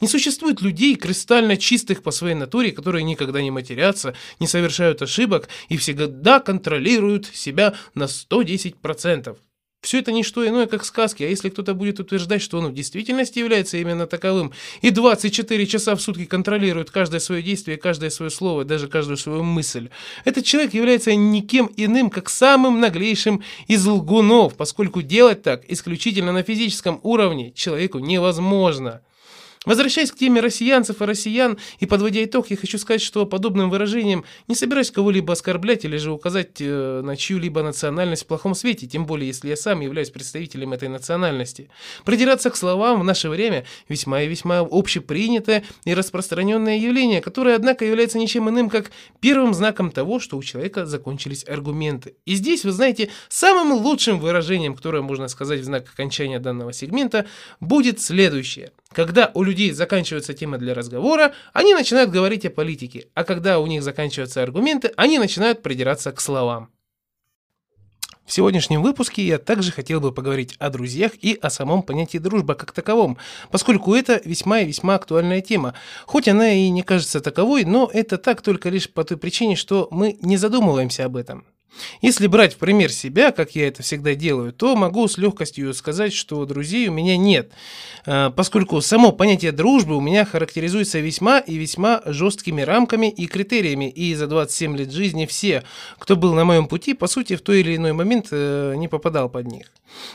Не 0.00 0.08
существует 0.08 0.60
людей, 0.60 0.96
кристально 0.96 1.56
чистых 1.56 2.02
по 2.02 2.10
своей 2.10 2.34
натуре, 2.34 2.72
которые 2.72 3.04
никогда 3.04 3.40
не 3.40 3.50
матерятся, 3.50 4.14
не 4.40 4.46
совершают 4.46 5.02
ошибок 5.02 5.48
и 5.68 5.76
всегда 5.76 6.40
контролируют 6.40 7.26
себя 7.26 7.74
на 7.94 8.04
110%. 8.04 9.36
Все 9.84 9.98
это 9.98 10.12
не 10.12 10.22
что 10.22 10.48
иное, 10.48 10.66
как 10.66 10.82
сказки, 10.82 11.22
а 11.22 11.28
если 11.28 11.50
кто-то 11.50 11.74
будет 11.74 12.00
утверждать, 12.00 12.40
что 12.40 12.56
он 12.56 12.68
в 12.68 12.74
действительности 12.74 13.38
является 13.38 13.76
именно 13.76 14.06
таковым, 14.06 14.52
и 14.80 14.88
24 14.88 15.66
часа 15.66 15.94
в 15.94 16.00
сутки 16.00 16.24
контролирует 16.24 16.90
каждое 16.90 17.20
свое 17.20 17.42
действие, 17.42 17.76
каждое 17.76 18.08
свое 18.08 18.30
слово, 18.30 18.64
даже 18.64 18.88
каждую 18.88 19.18
свою 19.18 19.42
мысль, 19.42 19.90
этот 20.24 20.46
человек 20.46 20.72
является 20.72 21.14
никем 21.14 21.70
иным, 21.76 22.08
как 22.08 22.30
самым 22.30 22.80
наглейшим 22.80 23.42
из 23.68 23.84
лгунов, 23.84 24.56
поскольку 24.56 25.02
делать 25.02 25.42
так 25.42 25.70
исключительно 25.70 26.32
на 26.32 26.42
физическом 26.42 26.98
уровне 27.02 27.52
человеку 27.52 27.98
невозможно. 27.98 29.02
Возвращаясь 29.64 30.12
к 30.12 30.16
теме 30.16 30.40
россиянцев 30.40 31.00
и 31.00 31.04
россиян 31.04 31.58
и 31.78 31.86
подводя 31.86 32.22
итог, 32.22 32.50
я 32.50 32.56
хочу 32.56 32.78
сказать, 32.78 33.00
что 33.00 33.24
подобным 33.24 33.70
выражением 33.70 34.24
не 34.46 34.54
собираюсь 34.54 34.90
кого-либо 34.90 35.32
оскорблять 35.32 35.84
или 35.84 35.96
же 35.96 36.12
указать 36.12 36.60
э, 36.60 37.00
на 37.02 37.16
чью-либо 37.16 37.62
национальность 37.62 38.24
в 38.24 38.26
плохом 38.26 38.54
свете, 38.54 38.86
тем 38.86 39.06
более 39.06 39.28
если 39.28 39.48
я 39.48 39.56
сам 39.56 39.80
являюсь 39.80 40.10
представителем 40.10 40.74
этой 40.74 40.88
национальности. 40.88 41.70
Придираться 42.04 42.50
к 42.50 42.56
словам 42.56 43.00
в 43.00 43.04
наше 43.04 43.30
время 43.30 43.64
весьма 43.88 44.22
и 44.22 44.28
весьма 44.28 44.58
общепринятое 44.58 45.64
и 45.84 45.94
распространенное 45.94 46.76
явление, 46.76 47.22
которое, 47.22 47.56
однако, 47.56 47.86
является 47.86 48.18
ничем 48.18 48.50
иным, 48.50 48.68
как 48.68 48.90
первым 49.20 49.54
знаком 49.54 49.90
того, 49.90 50.20
что 50.20 50.36
у 50.36 50.42
человека 50.42 50.84
закончились 50.84 51.44
аргументы. 51.48 52.16
И 52.26 52.34
здесь, 52.34 52.64
вы 52.64 52.72
знаете, 52.72 53.08
самым 53.28 53.72
лучшим 53.72 54.20
выражением, 54.20 54.74
которое 54.74 55.02
можно 55.02 55.28
сказать 55.28 55.60
в 55.60 55.64
знак 55.64 55.86
окончания 55.90 56.38
данного 56.38 56.74
сегмента, 56.74 57.26
будет 57.60 58.00
следующее– 58.00 58.72
Когда 58.94 59.32
у 59.34 59.42
людей 59.42 59.72
заканчивается 59.72 60.34
тема 60.34 60.56
для 60.56 60.72
разговора, 60.72 61.34
они 61.52 61.74
начинают 61.74 62.10
говорить 62.10 62.46
о 62.46 62.50
политике, 62.50 63.08
а 63.14 63.24
когда 63.24 63.58
у 63.58 63.66
них 63.66 63.82
заканчиваются 63.82 64.42
аргументы, 64.42 64.92
они 64.96 65.18
начинают 65.18 65.62
придираться 65.62 66.12
к 66.12 66.20
словам. 66.20 66.70
В 68.24 68.32
сегодняшнем 68.32 68.82
выпуске 68.82 69.22
я 69.26 69.38
также 69.38 69.72
хотел 69.72 70.00
бы 70.00 70.12
поговорить 70.12 70.54
о 70.58 70.70
друзьях 70.70 71.12
и 71.20 71.36
о 71.42 71.50
самом 71.50 71.82
понятии 71.82 72.18
дружба 72.18 72.54
как 72.54 72.72
таковом, 72.72 73.18
поскольку 73.50 73.94
это 73.94 74.20
весьма 74.24 74.60
и 74.60 74.66
весьма 74.66 74.94
актуальная 74.94 75.42
тема. 75.42 75.74
Хоть 76.06 76.28
она 76.28 76.52
и 76.52 76.70
не 76.70 76.82
кажется 76.82 77.20
таковой, 77.20 77.64
но 77.64 77.90
это 77.92 78.16
так 78.16 78.40
только 78.40 78.70
лишь 78.70 78.90
по 78.90 79.04
той 79.04 79.18
причине, 79.18 79.56
что 79.56 79.88
мы 79.90 80.16
не 80.22 80.36
задумываемся 80.36 81.04
об 81.04 81.16
этом. 81.16 81.44
Если 82.02 82.26
брать 82.26 82.54
в 82.54 82.58
пример 82.58 82.92
себя, 82.92 83.32
как 83.32 83.54
я 83.54 83.68
это 83.68 83.82
всегда 83.82 84.14
делаю, 84.14 84.52
то 84.52 84.76
могу 84.76 85.08
с 85.08 85.18
легкостью 85.18 85.72
сказать, 85.74 86.12
что 86.12 86.44
друзей 86.44 86.88
у 86.88 86.92
меня 86.92 87.16
нет, 87.16 87.52
э, 88.06 88.30
поскольку 88.34 88.80
само 88.80 89.12
понятие 89.12 89.52
дружбы 89.52 89.96
у 89.96 90.00
меня 90.00 90.24
характеризуется 90.24 91.00
весьма 91.00 91.38
и 91.38 91.56
весьма 91.56 92.02
жесткими 92.06 92.62
рамками 92.62 93.10
и 93.10 93.26
критериями, 93.26 93.88
и 93.88 94.14
за 94.14 94.26
27 94.26 94.76
лет 94.76 94.92
жизни 94.92 95.26
все, 95.26 95.64
кто 95.98 96.16
был 96.16 96.34
на 96.34 96.44
моем 96.44 96.66
пути, 96.66 96.94
по 96.94 97.06
сути, 97.06 97.36
в 97.36 97.42
той 97.42 97.60
или 97.60 97.76
иной 97.76 97.92
момент 97.92 98.28
э, 98.30 98.74
не 98.76 98.88
попадал 98.88 99.28
под 99.28 99.46
них. 99.46 99.72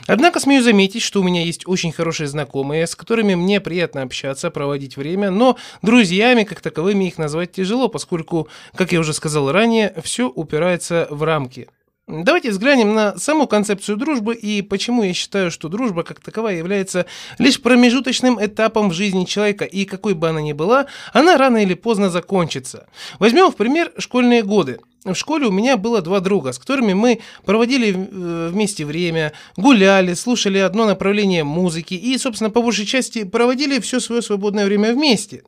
Однако 0.08 0.40
смею 0.40 0.62
заметить, 0.62 1.02
что 1.02 1.22
у 1.22 1.24
меня 1.24 1.44
есть 1.44 1.68
очень 1.68 1.92
хорошие 1.92 2.28
знакомые, 2.28 2.86
с 2.86 2.96
которыми 2.96 3.36
мне 3.36 3.62
приятно 3.62 4.02
общаться, 4.02 4.50
проводить 4.50 4.98
время, 4.98 5.32
но 5.32 5.58
друзьями 5.82 6.44
как 6.44 6.60
таковыми 6.62 7.06
их 7.06 7.18
назвать 7.18 7.54
тяжело, 7.54 7.88
поскольку, 7.88 8.50
как 8.76 8.92
я 8.92 9.00
уже 9.00 9.14
сказал 9.14 9.52
ранее, 9.52 9.94
все 10.04 10.28
упирается 10.28 11.08
в 11.10 11.24
рамки 11.24 11.49
рамки. 11.50 11.68
Давайте 12.08 12.50
взглянем 12.50 12.96
на 12.96 13.18
саму 13.20 13.46
концепцию 13.46 13.96
дружбы 13.96 14.34
и 14.34 14.64
почему 14.64 15.04
я 15.04 15.14
считаю, 15.14 15.52
что 15.52 15.70
дружба 15.70 16.02
как 16.02 16.20
таковая 16.20 16.58
является 16.58 17.06
лишь 17.38 17.62
промежуточным 17.62 18.44
этапом 18.44 18.90
в 18.90 18.94
жизни 18.94 19.26
человека, 19.26 19.66
и 19.66 19.86
какой 19.86 20.16
бы 20.16 20.28
она 20.28 20.42
ни 20.42 20.54
была, 20.54 20.88
она 21.14 21.38
рано 21.38 21.58
или 21.58 21.76
поздно 21.76 22.10
закончится. 22.10 22.88
Возьмем 23.20 23.52
в 23.52 23.56
пример 23.56 23.92
школьные 24.00 24.42
годы. 24.42 24.80
В 25.06 25.14
школе 25.14 25.46
у 25.46 25.52
меня 25.52 25.78
было 25.78 26.02
два 26.02 26.20
друга, 26.20 26.52
с 26.52 26.58
которыми 26.58 26.94
мы 26.94 27.20
проводили 27.46 27.92
э, 27.94 28.50
вместе 28.52 28.86
время, 28.86 29.32
гуляли, 29.56 30.16
слушали 30.16 30.58
одно 30.58 30.86
направление 30.86 31.44
музыки 31.44 31.94
и, 31.94 32.18
собственно, 32.18 32.50
по 32.50 32.62
большей 32.62 32.86
части 32.86 33.24
проводили 33.24 33.80
все 33.80 34.00
свое 34.00 34.24
свободное 34.24 34.66
время 34.66 34.94
вместе. 34.94 35.44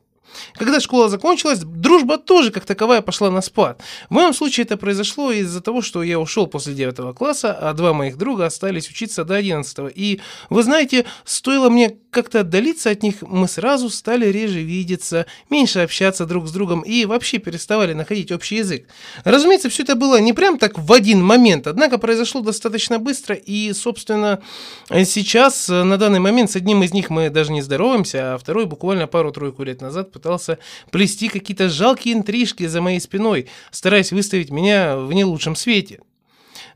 Когда 0.54 0.80
школа 0.80 1.08
закончилась, 1.08 1.60
дружба 1.60 2.18
тоже 2.18 2.50
как 2.50 2.64
таковая 2.64 3.02
пошла 3.02 3.30
на 3.30 3.40
спад. 3.40 3.82
В 4.08 4.14
моем 4.14 4.34
случае 4.34 4.64
это 4.64 4.76
произошло 4.76 5.30
из-за 5.32 5.60
того, 5.60 5.82
что 5.82 6.02
я 6.02 6.18
ушел 6.18 6.46
после 6.46 6.74
9 6.74 7.16
класса, 7.16 7.52
а 7.52 7.72
два 7.72 7.92
моих 7.92 8.16
друга 8.16 8.46
остались 8.46 8.88
учиться 8.88 9.24
до 9.24 9.34
11. 9.34 9.92
И, 9.94 10.20
вы 10.50 10.62
знаете, 10.62 11.06
стоило 11.24 11.68
мне 11.68 11.96
как-то 12.12 12.40
отдалиться 12.40 12.90
от 12.90 13.02
них, 13.02 13.22
мы 13.22 13.48
сразу 13.48 13.88
стали 13.88 14.26
реже 14.26 14.60
видеться, 14.60 15.26
меньше 15.48 15.80
общаться 15.80 16.26
друг 16.26 16.46
с 16.46 16.52
другом 16.52 16.82
и 16.82 17.06
вообще 17.06 17.38
переставали 17.38 17.94
находить 17.94 18.30
общий 18.30 18.56
язык. 18.56 18.86
Разумеется, 19.24 19.70
все 19.70 19.82
это 19.82 19.96
было 19.96 20.20
не 20.20 20.34
прям 20.34 20.58
так 20.58 20.78
в 20.78 20.92
один 20.92 21.24
момент, 21.24 21.66
однако 21.66 21.96
произошло 21.96 22.42
достаточно 22.42 22.98
быстро, 22.98 23.34
и, 23.34 23.72
собственно, 23.72 24.42
сейчас, 24.90 25.68
на 25.68 25.96
данный 25.96 26.20
момент, 26.20 26.50
с 26.50 26.56
одним 26.56 26.82
из 26.82 26.92
них 26.92 27.08
мы 27.08 27.30
даже 27.30 27.50
не 27.50 27.62
здороваемся, 27.62 28.34
а 28.34 28.38
второй 28.38 28.66
буквально 28.66 29.06
пару-тройку 29.06 29.62
лет 29.62 29.80
назад 29.80 30.12
пытался 30.12 30.58
плести 30.90 31.28
какие-то 31.28 31.70
жалкие 31.70 32.14
интрижки 32.14 32.66
за 32.66 32.82
моей 32.82 33.00
спиной, 33.00 33.48
стараясь 33.70 34.12
выставить 34.12 34.50
меня 34.50 34.98
в 34.98 35.12
не 35.14 35.24
лучшем 35.24 35.56
свете. 35.56 36.00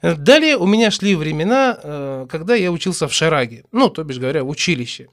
Далее 0.01 0.57
у 0.57 0.67
меня 0.67 0.91
шли 0.91 1.15
времена, 1.15 1.79
э, 1.83 2.27
когда 2.31 2.55
я 2.55 2.71
учился 2.73 3.07
в 3.09 3.13
Шараге, 3.13 3.65
ну, 3.73 3.89
то 3.89 4.03
бишь 4.05 4.19
говоря, 4.19 4.45
в 4.45 4.49
училище. 4.49 5.09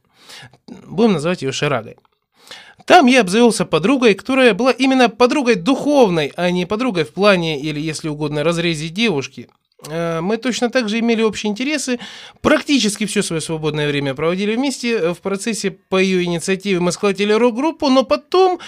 Будем 0.67 1.13
называть 1.13 1.41
ее 1.41 1.51
Шарагой. 1.51 1.97
Там 2.85 3.05
я 3.05 3.21
обзавелся 3.21 3.65
подругой, 3.65 4.13
которая 4.13 4.53
была 4.53 4.71
именно 4.71 5.09
подругой 5.09 5.55
духовной, 5.55 6.33
а 6.35 6.51
не 6.51 6.65
подругой 6.65 7.05
в 7.05 7.13
плане 7.13 7.61
или, 7.61 7.79
если 7.79 8.09
угодно, 8.09 8.43
разрезе 8.43 8.89
девушки. 8.89 9.49
Э, 9.87 10.19
мы 10.21 10.37
точно 10.37 10.69
так 10.69 10.89
же 10.89 10.99
имели 10.99 11.21
общие 11.21 11.49
интересы, 11.51 11.99
практически 12.41 13.05
все 13.05 13.21
свое 13.21 13.41
свободное 13.41 13.87
время 13.87 14.15
проводили 14.15 14.55
вместе. 14.55 15.13
В 15.13 15.19
процессе 15.19 15.71
по 15.71 15.97
ее 15.97 16.23
инициативе 16.23 16.79
мы 16.79 16.91
схватили 16.91 17.31
рок-группу, 17.31 17.89
но 17.89 18.03
потом, 18.03 18.59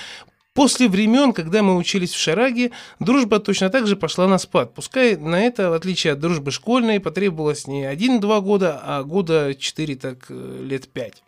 после 0.53 0.87
времен, 0.87 1.33
когда 1.33 1.61
мы 1.61 1.75
учились 1.75 2.13
в 2.13 2.19
Шараге, 2.19 2.71
дружба 2.99 3.39
точно 3.39 3.69
так 3.69 3.85
же 3.85 3.97
пошла 3.97 4.27
на 4.27 4.37
спад. 4.37 4.73
Пускай 4.73 5.17
на 5.17 5.41
это, 5.41 5.69
в 5.69 5.73
отличие 5.73 6.13
от 6.13 6.19
дружбы 6.19 6.51
школьной, 6.51 7.01
потребовалось 7.01 7.67
не 7.67 7.83
один-два 7.83 8.39
года, 8.39 8.81
а 8.81 9.03
года 9.03 9.55
четыре, 9.55 9.95
так 9.95 10.25
э, 10.29 10.59
лет 10.63 10.87
пять. 10.87 11.24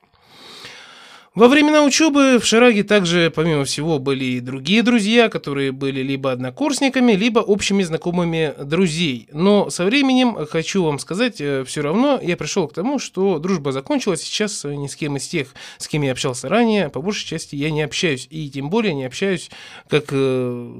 Во 1.38 1.48
времена 1.50 1.84
учебы 1.84 2.40
в 2.40 2.46
Шараге 2.48 2.84
также, 2.84 3.30
помимо 3.30 3.64
всего, 3.64 4.00
были 4.00 4.26
и 4.26 4.40
другие 4.40 4.82
друзья, 4.82 5.30
которые 5.30 5.72
были 5.72 6.02
либо 6.02 6.32
однокурсниками, 6.32 7.12
либо 7.12 7.38
общими 7.42 7.84
знакомыми 7.84 8.56
друзей. 8.60 9.30
Но 9.32 9.70
со 9.70 9.86
временем, 9.86 10.48
хочу 10.48 10.84
вам 10.84 10.98
сказать, 10.98 11.40
э, 11.40 11.64
все 11.64 11.84
равно 11.84 12.20
я 12.20 12.38
пришел 12.38 12.68
к 12.68 12.74
тому, 12.74 12.98
что 12.98 13.38
дружба 13.38 13.72
закончилась. 13.72 14.24
Сейчас 14.24 14.64
ни 14.64 14.88
с 14.88 14.96
кем 14.96 15.18
из 15.18 15.28
тех, 15.28 15.50
с 15.78 15.88
кем 15.88 16.02
я 16.02 16.14
общался 16.14 16.50
ранее, 16.50 16.90
по 16.90 17.04
большей 17.04 17.28
части 17.28 17.56
я 17.56 17.70
не 17.70 17.84
общаюсь. 17.84 18.26
И 18.32 18.50
тем 18.50 18.72
более 18.72 18.96
не 18.96 19.06
общаюсь, 19.06 19.52
как, 19.88 20.06
э, 20.10 20.72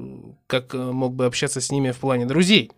как 0.48 0.74
мог 0.74 1.14
бы 1.14 1.26
общаться 1.26 1.60
с 1.60 1.70
ними 1.70 1.92
в 1.92 1.98
плане 1.98 2.26
друзей. 2.26 2.72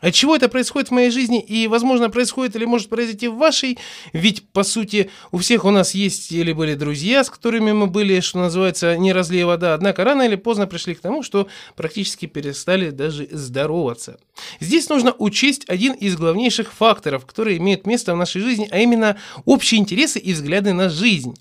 От 0.00 0.14
чего 0.14 0.36
это 0.36 0.48
происходит 0.48 0.88
в 0.88 0.92
моей 0.92 1.10
жизни 1.10 1.40
и, 1.40 1.66
возможно, 1.66 2.10
происходит 2.10 2.56
или 2.56 2.64
может 2.64 2.88
произойти 2.88 3.28
в 3.28 3.36
вашей? 3.36 3.78
Ведь, 4.12 4.48
по 4.50 4.62
сути, 4.62 5.10
у 5.30 5.38
всех 5.38 5.64
у 5.64 5.70
нас 5.70 5.94
есть 5.94 6.32
или 6.32 6.52
были 6.52 6.74
друзья, 6.74 7.22
с 7.22 7.30
которыми 7.30 7.72
мы 7.72 7.86
были, 7.86 8.20
что 8.20 8.38
называется, 8.38 8.96
не 8.96 9.12
разлей 9.12 9.44
вода, 9.44 9.74
однако 9.74 10.04
рано 10.04 10.22
или 10.22 10.36
поздно 10.36 10.66
пришли 10.66 10.94
к 10.94 11.00
тому, 11.00 11.22
что 11.22 11.48
практически 11.76 12.26
перестали 12.26 12.90
даже 12.90 13.28
здороваться. 13.30 14.18
Здесь 14.60 14.88
нужно 14.88 15.14
учесть 15.18 15.64
один 15.68 15.92
из 15.92 16.16
главнейших 16.16 16.72
факторов, 16.72 17.26
которые 17.26 17.58
имеют 17.58 17.86
место 17.86 18.14
в 18.14 18.16
нашей 18.16 18.40
жизни, 18.40 18.68
а 18.70 18.78
именно 18.78 19.18
общие 19.44 19.80
интересы 19.80 20.18
и 20.18 20.32
взгляды 20.32 20.72
на 20.72 20.88
жизнь. 20.88 21.34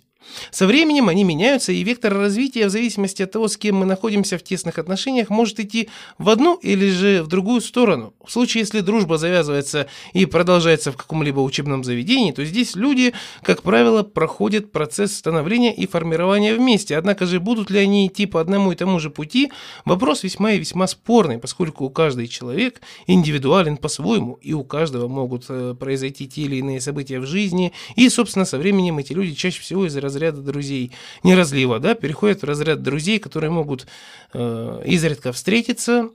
Со 0.52 0.68
временем 0.68 1.10
они 1.10 1.24
меняются, 1.24 1.72
и 1.72 1.84
вектор 1.84 2.14
развития 2.14 2.68
в 2.68 2.70
зависимости 2.70 3.22
от 3.22 3.32
того, 3.32 3.48
с 3.48 3.58
кем 3.58 3.78
мы 3.78 3.86
находимся 3.86 4.38
в 4.38 4.44
тесных 4.44 4.78
отношениях, 4.78 5.30
может 5.30 5.60
идти 5.60 5.90
в 6.18 6.30
одну 6.30 6.56
или 6.56 6.90
же 6.90 7.24
в 7.24 7.28
другую 7.28 7.62
сторону. 7.62 8.14
В 8.26 8.32
случае, 8.32 8.62
если 8.62 8.82
дружба 8.82 9.18
завязывается 9.18 9.88
и 10.14 10.26
продолжается 10.26 10.92
в 10.92 10.98
каком-либо 10.98 11.40
учебном 11.40 11.84
заведении, 11.84 12.32
то 12.32 12.44
здесь 12.46 12.76
люди, 12.76 13.14
как 13.42 13.64
правило, 13.64 14.04
проходят 14.04 14.72
процесс 14.72 15.16
становления 15.16 15.74
и 15.74 15.88
формирования 15.88 16.54
вместе. 16.54 16.98
Однако 16.98 17.26
же 17.26 17.40
будут 17.40 17.70
ли 17.70 17.80
они 17.80 18.08
идти 18.08 18.26
по 18.26 18.42
одному 18.42 18.72
и 18.72 18.76
тому 18.76 19.00
же 19.00 19.10
пути, 19.10 19.52
вопрос 19.86 20.24
весьма 20.24 20.52
и 20.52 20.60
весьма 20.60 20.88
спорный, 20.88 21.38
поскольку 21.38 21.90
каждый 21.90 22.28
человек 22.28 22.82
индивидуален 23.08 23.78
по-своему, 23.78 24.34
и 24.42 24.54
у 24.54 24.64
каждого 24.64 25.08
могут 25.08 25.46
э, 25.50 25.76
произойти 25.80 26.28
те 26.28 26.42
или 26.44 26.58
иные 26.58 26.82
события 26.82 27.20
в 27.20 27.26
жизни, 27.26 27.74
и, 27.96 28.10
собственно, 28.10 28.46
со 28.46 28.58
временем 28.58 29.00
эти 29.00 29.14
люди 29.14 29.34
чаще 29.34 29.62
всего 29.62 29.86
из 29.86 29.96
разряда 30.10 30.42
друзей, 30.42 30.92
не 31.24 31.36
разлива, 31.36 31.80
да, 31.80 31.94
переходят 31.96 32.42
в 32.42 32.46
разряд 32.46 32.82
друзей, 32.82 33.20
которые 33.20 33.52
могут 33.52 33.88
э, 34.34 34.82
изредка 34.86 35.32
встретиться, 35.32 36.10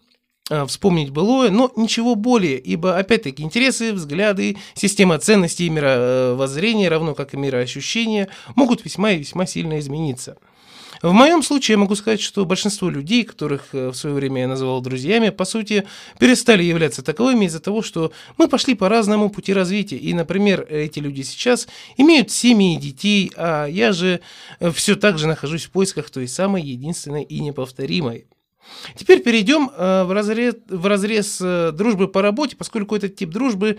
э, 0.50 0.66
вспомнить 0.66 1.10
былое, 1.10 1.50
но 1.50 1.72
ничего 1.76 2.16
более, 2.16 2.58
ибо, 2.58 2.98
опять-таки, 2.98 3.42
интересы, 3.42 3.92
взгляды, 3.92 4.56
система 4.74 5.18
ценностей 5.18 5.66
и 5.66 5.70
мировоззрения, 5.70 6.88
равно 6.88 7.14
как 7.14 7.34
и 7.34 7.36
мироощущения, 7.36 8.28
могут 8.56 8.84
весьма 8.84 9.12
и 9.12 9.18
весьма 9.18 9.46
сильно 9.46 9.78
измениться. 9.78 10.36
В 11.04 11.12
моем 11.12 11.42
случае 11.42 11.74
я 11.74 11.78
могу 11.80 11.96
сказать, 11.96 12.22
что 12.22 12.46
большинство 12.46 12.88
людей, 12.88 13.24
которых 13.24 13.74
э, 13.74 13.88
в 13.88 13.94
свое 13.94 14.16
время 14.16 14.40
я 14.40 14.48
называл 14.48 14.80
друзьями, 14.80 15.28
по 15.28 15.44
сути, 15.44 15.86
перестали 16.18 16.62
являться 16.62 17.02
таковыми 17.02 17.44
из-за 17.44 17.60
того, 17.60 17.82
что 17.82 18.10
мы 18.38 18.48
пошли 18.48 18.74
по 18.74 18.88
разному 18.88 19.28
пути 19.28 19.52
развития. 19.52 19.98
И, 19.98 20.14
например, 20.14 20.66
эти 20.66 21.00
люди 21.00 21.20
сейчас 21.20 21.68
имеют 21.98 22.30
семьи 22.30 22.74
и 22.74 22.78
детей, 22.78 23.30
а 23.36 23.66
я 23.66 23.92
же 23.92 24.20
э, 24.60 24.70
все 24.70 24.96
так 24.96 25.18
же 25.18 25.26
нахожусь 25.26 25.66
в 25.66 25.72
поисках 25.72 26.08
той 26.08 26.26
самой 26.26 26.62
единственной 26.62 27.22
и 27.22 27.40
неповторимой. 27.40 28.26
Теперь 28.96 29.22
перейдем 29.22 29.70
э, 29.76 30.04
в 30.04 30.10
разрез, 30.10 30.54
в 30.70 30.86
разрез 30.86 31.38
дружбы 31.74 32.08
по 32.08 32.22
работе, 32.22 32.56
поскольку 32.56 32.96
этот 32.96 33.14
тип 33.14 33.28
дружбы 33.28 33.78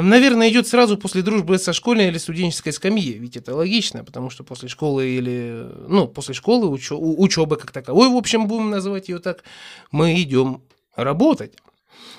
наверное, 0.00 0.48
идет 0.48 0.66
сразу 0.66 0.96
после 0.96 1.22
дружбы 1.22 1.58
со 1.58 1.72
школьной 1.72 2.08
или 2.08 2.18
студенческой 2.18 2.72
скамьи, 2.72 3.12
ведь 3.12 3.36
это 3.36 3.54
логично, 3.54 4.04
потому 4.04 4.30
что 4.30 4.44
после 4.44 4.68
школы 4.68 5.08
или, 5.08 5.68
ну, 5.88 6.06
после 6.08 6.34
школы, 6.34 6.68
учебы 6.68 7.56
как 7.56 7.72
таковой, 7.72 8.08
в 8.08 8.16
общем, 8.16 8.46
будем 8.46 8.70
называть 8.70 9.08
ее 9.08 9.18
так, 9.18 9.44
мы 9.90 10.20
идем 10.22 10.62
работать. 10.94 11.54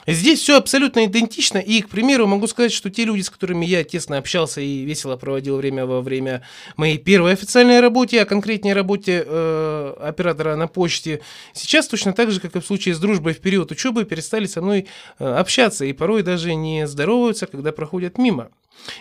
Здесь 0.06 0.40
все 0.40 0.58
абсолютно 0.58 1.06
идентично, 1.06 1.58
и, 1.58 1.82
к 1.82 1.90
примеру, 1.90 2.28
могу 2.28 2.48
сказать, 2.48 2.74
что 2.74 2.90
те 2.90 3.06
люди, 3.06 3.22
с 3.22 3.30
которыми 3.30 3.66
я 3.66 3.84
тесно 3.84 4.18
общался 4.18 4.62
и 4.62 4.84
весело 4.84 5.16
проводил 5.16 5.58
время 5.58 5.86
во 5.86 6.02
время 6.02 6.44
моей 6.76 6.98
первой 6.98 7.34
официальной 7.34 7.80
работы, 7.80 8.20
а 8.20 8.26
конкретнее 8.26 8.74
работе 8.74 9.24
э, 9.26 9.94
оператора 10.02 10.56
на 10.56 10.68
почте, 10.68 11.22
сейчас 11.54 11.88
точно 11.88 12.14
так 12.14 12.32
же, 12.32 12.40
как 12.40 12.56
и 12.56 12.60
в 12.60 12.66
случае 12.66 12.96
с 12.96 13.00
дружбой 13.00 13.34
в 13.34 13.40
период 13.40 13.72
учебы, 13.72 14.04
перестали 14.04 14.46
со 14.46 14.62
мной 14.62 14.88
э, 15.20 15.26
общаться 15.26 15.86
и 15.86 15.94
порой 15.94 16.24
даже 16.24 16.54
не 16.56 16.86
здороваются, 16.88 17.48
когда 17.48 17.72
проходят 17.72 18.18
мимо. 18.18 18.50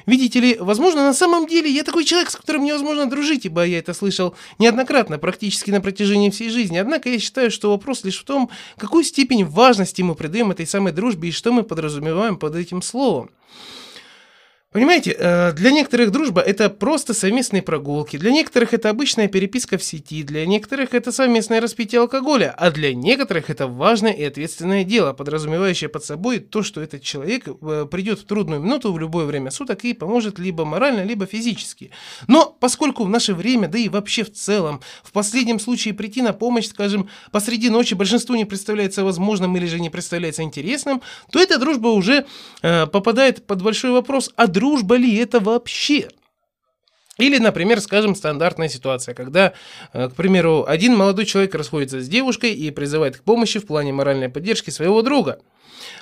Видите 0.06 0.40
ли, 0.40 0.56
возможно, 0.58 1.02
на 1.02 1.14
самом 1.14 1.46
деле 1.46 1.70
я 1.70 1.82
такой 1.82 2.04
человек, 2.04 2.30
с 2.30 2.36
которым 2.36 2.64
невозможно 2.64 3.08
дружить, 3.08 3.46
ибо 3.46 3.64
я 3.64 3.78
это 3.78 3.94
слышал 3.94 4.34
неоднократно, 4.58 5.18
практически 5.18 5.70
на 5.70 5.80
протяжении 5.80 6.30
всей 6.30 6.50
жизни. 6.50 6.78
Однако 6.78 7.08
я 7.08 7.18
считаю, 7.18 7.50
что 7.50 7.70
вопрос 7.70 8.04
лишь 8.04 8.20
в 8.20 8.24
том, 8.24 8.50
какую 8.76 9.04
степень 9.04 9.44
важности 9.44 10.02
мы 10.02 10.14
придаем 10.14 10.50
этой 10.50 10.66
самой 10.66 10.92
дружбе 10.92 11.28
и 11.28 11.32
что 11.32 11.52
мы 11.52 11.62
подразумеваем 11.62 12.36
под 12.36 12.54
этим 12.56 12.82
словом. 12.82 13.30
Понимаете, 14.72 15.14
э, 15.18 15.52
для 15.52 15.70
некоторых 15.70 16.10
дружба 16.10 16.40
это 16.40 16.70
просто 16.70 17.12
совместные 17.12 17.60
прогулки, 17.60 18.16
для 18.16 18.30
некоторых 18.30 18.72
это 18.72 18.88
обычная 18.88 19.28
переписка 19.28 19.76
в 19.76 19.82
сети, 19.82 20.22
для 20.22 20.46
некоторых 20.46 20.94
это 20.94 21.12
совместное 21.12 21.60
распитие 21.60 22.00
алкоголя, 22.00 22.54
а 22.56 22.70
для 22.70 22.94
некоторых 22.94 23.50
это 23.50 23.66
важное 23.66 24.12
и 24.12 24.24
ответственное 24.24 24.84
дело, 24.84 25.12
подразумевающее 25.12 25.90
под 25.90 26.06
собой 26.06 26.38
то, 26.38 26.62
что 26.62 26.80
этот 26.80 27.02
человек 27.02 27.48
э, 27.48 27.86
придет 27.90 28.20
в 28.20 28.24
трудную 28.24 28.62
минуту 28.62 28.94
в 28.94 28.98
любое 28.98 29.26
время 29.26 29.50
суток 29.50 29.84
и 29.84 29.92
поможет 29.92 30.38
либо 30.38 30.64
морально, 30.64 31.02
либо 31.02 31.26
физически. 31.26 31.90
Но 32.26 32.56
поскольку 32.58 33.04
в 33.04 33.10
наше 33.10 33.34
время, 33.34 33.68
да 33.68 33.78
и 33.78 33.90
вообще 33.90 34.24
в 34.24 34.32
целом, 34.32 34.80
в 35.02 35.12
последнем 35.12 35.60
случае 35.60 35.92
прийти 35.92 36.22
на 36.22 36.32
помощь, 36.32 36.68
скажем, 36.68 37.10
посреди 37.30 37.68
ночи 37.68 37.92
большинству 37.92 38.36
не 38.36 38.46
представляется 38.46 39.04
возможным 39.04 39.54
или 39.54 39.66
же 39.66 39.80
не 39.80 39.90
представляется 39.90 40.42
интересным, 40.42 41.02
то 41.30 41.38
эта 41.38 41.58
дружба 41.58 41.88
уже 41.88 42.24
э, 42.62 42.86
попадает 42.86 43.46
под 43.46 43.60
большой 43.60 43.90
вопрос, 43.90 44.32
а 44.36 44.46
дружба 44.46 44.61
ли 44.96 45.16
это 45.16 45.40
вообще? 45.40 46.08
Или, 47.18 47.38
например, 47.38 47.80
скажем, 47.80 48.14
стандартная 48.14 48.68
ситуация, 48.68 49.14
когда, 49.14 49.52
э, 49.92 50.08
к 50.08 50.14
примеру, 50.14 50.64
один 50.66 50.96
молодой 50.96 51.26
человек 51.26 51.54
расходится 51.54 52.00
с 52.00 52.08
девушкой 52.08 52.52
и 52.54 52.70
призывает 52.70 53.18
к 53.18 53.22
помощи 53.22 53.58
в 53.58 53.66
плане 53.66 53.92
моральной 53.92 54.28
поддержки 54.28 54.70
своего 54.70 55.02
друга. 55.02 55.38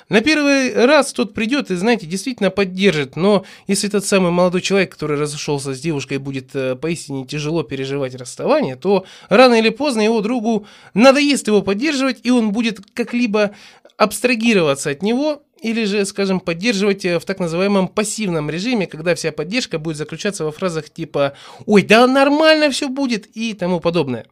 На 0.09 0.21
первый 0.21 0.73
раз 0.85 1.13
тот 1.13 1.33
придет 1.33 1.69
и, 1.69 1.75
знаете, 1.75 2.05
действительно 2.05 2.49
поддержит, 2.49 3.15
но 3.15 3.45
если 3.67 3.87
тот 3.87 4.05
самый 4.05 4.31
молодой 4.31 4.61
человек, 4.61 4.93
который 4.93 5.17
разошелся 5.17 5.73
с 5.73 5.79
девушкой, 5.79 6.17
будет 6.17 6.55
э, 6.55 6.75
поистине 6.75 7.25
тяжело 7.25 7.63
переживать 7.63 8.15
расставание, 8.15 8.75
то 8.75 9.05
рано 9.29 9.55
или 9.55 9.69
поздно 9.69 10.01
его 10.01 10.21
другу 10.21 10.65
надоест 10.93 11.47
его 11.47 11.61
поддерживать, 11.61 12.19
и 12.23 12.31
он 12.31 12.51
будет 12.51 12.79
как-либо 12.93 13.51
абстрагироваться 13.97 14.89
от 14.89 15.03
него 15.03 15.43
или 15.61 15.85
же, 15.85 16.05
скажем, 16.05 16.39
поддерживать 16.39 17.05
э, 17.05 17.19
в 17.19 17.25
так 17.25 17.39
называемом 17.39 17.87
пассивном 17.87 18.49
режиме, 18.49 18.87
когда 18.87 19.15
вся 19.15 19.31
поддержка 19.31 19.79
будет 19.79 19.97
заключаться 19.97 20.43
во 20.43 20.51
фразах 20.51 20.89
типа 20.89 21.33
«Ой, 21.65 21.83
да 21.83 22.07
нормально 22.07 22.69
все 22.71 22.89
будет» 22.89 23.27
и 23.35 23.53
тому 23.53 23.79
подобное. 23.79 24.25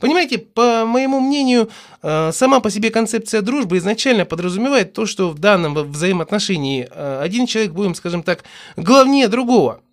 Понимаете, 0.00 0.38
по 0.38 0.84
моему 0.86 1.20
мнению, 1.20 1.70
э, 2.02 2.30
сама 2.32 2.60
по 2.60 2.70
себе 2.70 2.90
концепция 2.90 3.42
дружбы 3.42 3.78
изначально 3.78 4.24
подразумевает 4.24 4.92
то, 4.92 5.06
что 5.06 5.30
в 5.30 5.38
данном 5.38 5.74
взаимоотношении 5.74 6.88
э, 6.90 7.20
один 7.22 7.46
человек, 7.46 7.72
будем, 7.72 7.94
скажем 7.94 8.22
так, 8.22 8.44
главнее 8.76 9.28
другого– 9.28 9.80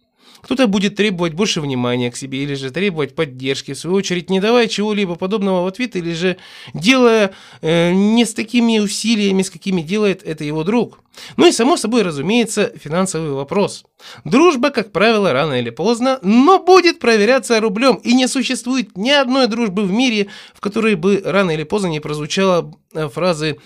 кто-то 0.45 0.67
будет 0.67 0.95
требовать 0.95 1.33
больше 1.33 1.59
внимания 1.59 2.11
к 2.11 2.15
себе 2.15 2.43
или 2.43 2.53
же 2.53 2.69
требовать 2.69 3.15
поддержки, 3.15 3.73
в 3.73 3.79
свою 3.79 3.95
очередь 3.95 4.29
не 4.29 4.39
давая 4.39 4.67
чего-либо 4.67 5.15
подобного 5.15 5.63
в 5.63 5.67
ответ 5.67 5.95
или 5.95 6.13
же 6.13 6.37
делая 6.75 7.33
э, 7.61 7.91
не 7.93 8.25
с 8.25 8.33
такими 8.35 8.77
усилиями, 8.77 9.41
с 9.41 9.49
какими 9.49 9.81
делает 9.81 10.21
это 10.21 10.43
его 10.43 10.63
друг. 10.63 10.99
Ну 11.35 11.47
и 11.47 11.51
само 11.51 11.77
собой, 11.77 12.03
разумеется, 12.03 12.71
финансовый 12.77 13.31
вопрос. 13.31 13.85
Дружба, 14.23 14.69
как 14.69 14.91
правило, 14.91 15.33
рано 15.33 15.53
или 15.53 15.71
поздно, 15.71 16.19
но 16.21 16.59
будет 16.63 16.99
проверяться 16.99 17.59
рублем, 17.59 17.95
и 18.03 18.13
не 18.13 18.27
существует 18.27 18.95
ни 18.95 19.09
одной 19.09 19.47
дружбы 19.47 19.81
в 19.81 19.91
мире, 19.91 20.27
в 20.53 20.61
которой 20.61 20.93
бы 20.93 21.23
рано 21.25 21.49
или 21.49 21.63
поздно 21.63 21.87
не 21.87 21.99
прозвучала 21.99 22.71
э, 22.93 23.09
фразы 23.09 23.57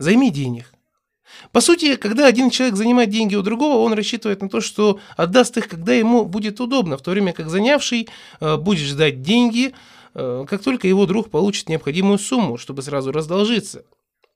«займи 0.00 0.32
денег». 0.32 0.73
По 1.54 1.60
сути, 1.60 1.94
когда 1.94 2.26
один 2.26 2.50
человек 2.50 2.74
занимает 2.74 3.10
деньги 3.10 3.36
у 3.36 3.42
другого, 3.42 3.76
он 3.76 3.92
рассчитывает 3.92 4.42
на 4.42 4.48
то, 4.48 4.60
что 4.60 4.98
отдаст 5.16 5.56
их, 5.56 5.68
когда 5.68 5.92
ему 5.92 6.24
будет 6.24 6.60
удобно, 6.60 6.96
в 6.96 7.02
то 7.02 7.12
время 7.12 7.32
как 7.32 7.48
занявший 7.48 8.08
э, 8.40 8.56
будет 8.56 8.84
ждать 8.84 9.22
деньги, 9.22 9.72
э, 10.14 10.46
как 10.50 10.64
только 10.64 10.88
его 10.88 11.06
друг 11.06 11.30
получит 11.30 11.68
необходимую 11.68 12.18
сумму, 12.18 12.58
чтобы 12.58 12.82
сразу 12.82 13.12
раздолжиться. 13.12 13.84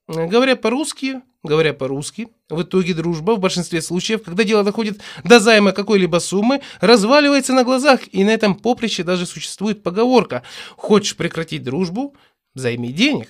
Э, 0.07 0.27
говоря 0.27 0.55
по-русски, 0.55 1.19
говоря 1.43 1.73
по-русски, 1.73 2.29
в 2.47 2.61
итоге 2.61 2.93
дружба 2.93 3.33
в 3.35 3.39
большинстве 3.39 3.81
случаев, 3.81 4.23
когда 4.23 4.45
дело 4.45 4.63
доходит 4.63 5.01
до 5.25 5.41
займа 5.41 5.73
какой-либо 5.73 6.19
суммы, 6.19 6.61
разваливается 6.79 7.51
на 7.51 7.65
глазах, 7.65 7.99
и 8.13 8.23
на 8.23 8.29
этом 8.29 8.55
поприще 8.55 9.03
даже 9.03 9.25
существует 9.25 9.83
поговорка 9.83 10.43
«Хочешь 10.77 11.17
прекратить 11.17 11.63
дружбу? 11.63 12.15
Займи 12.55 12.93
денег». 12.93 13.27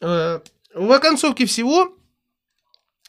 В 0.00 0.92
оконцовке 0.92 1.46
всего 1.46 1.96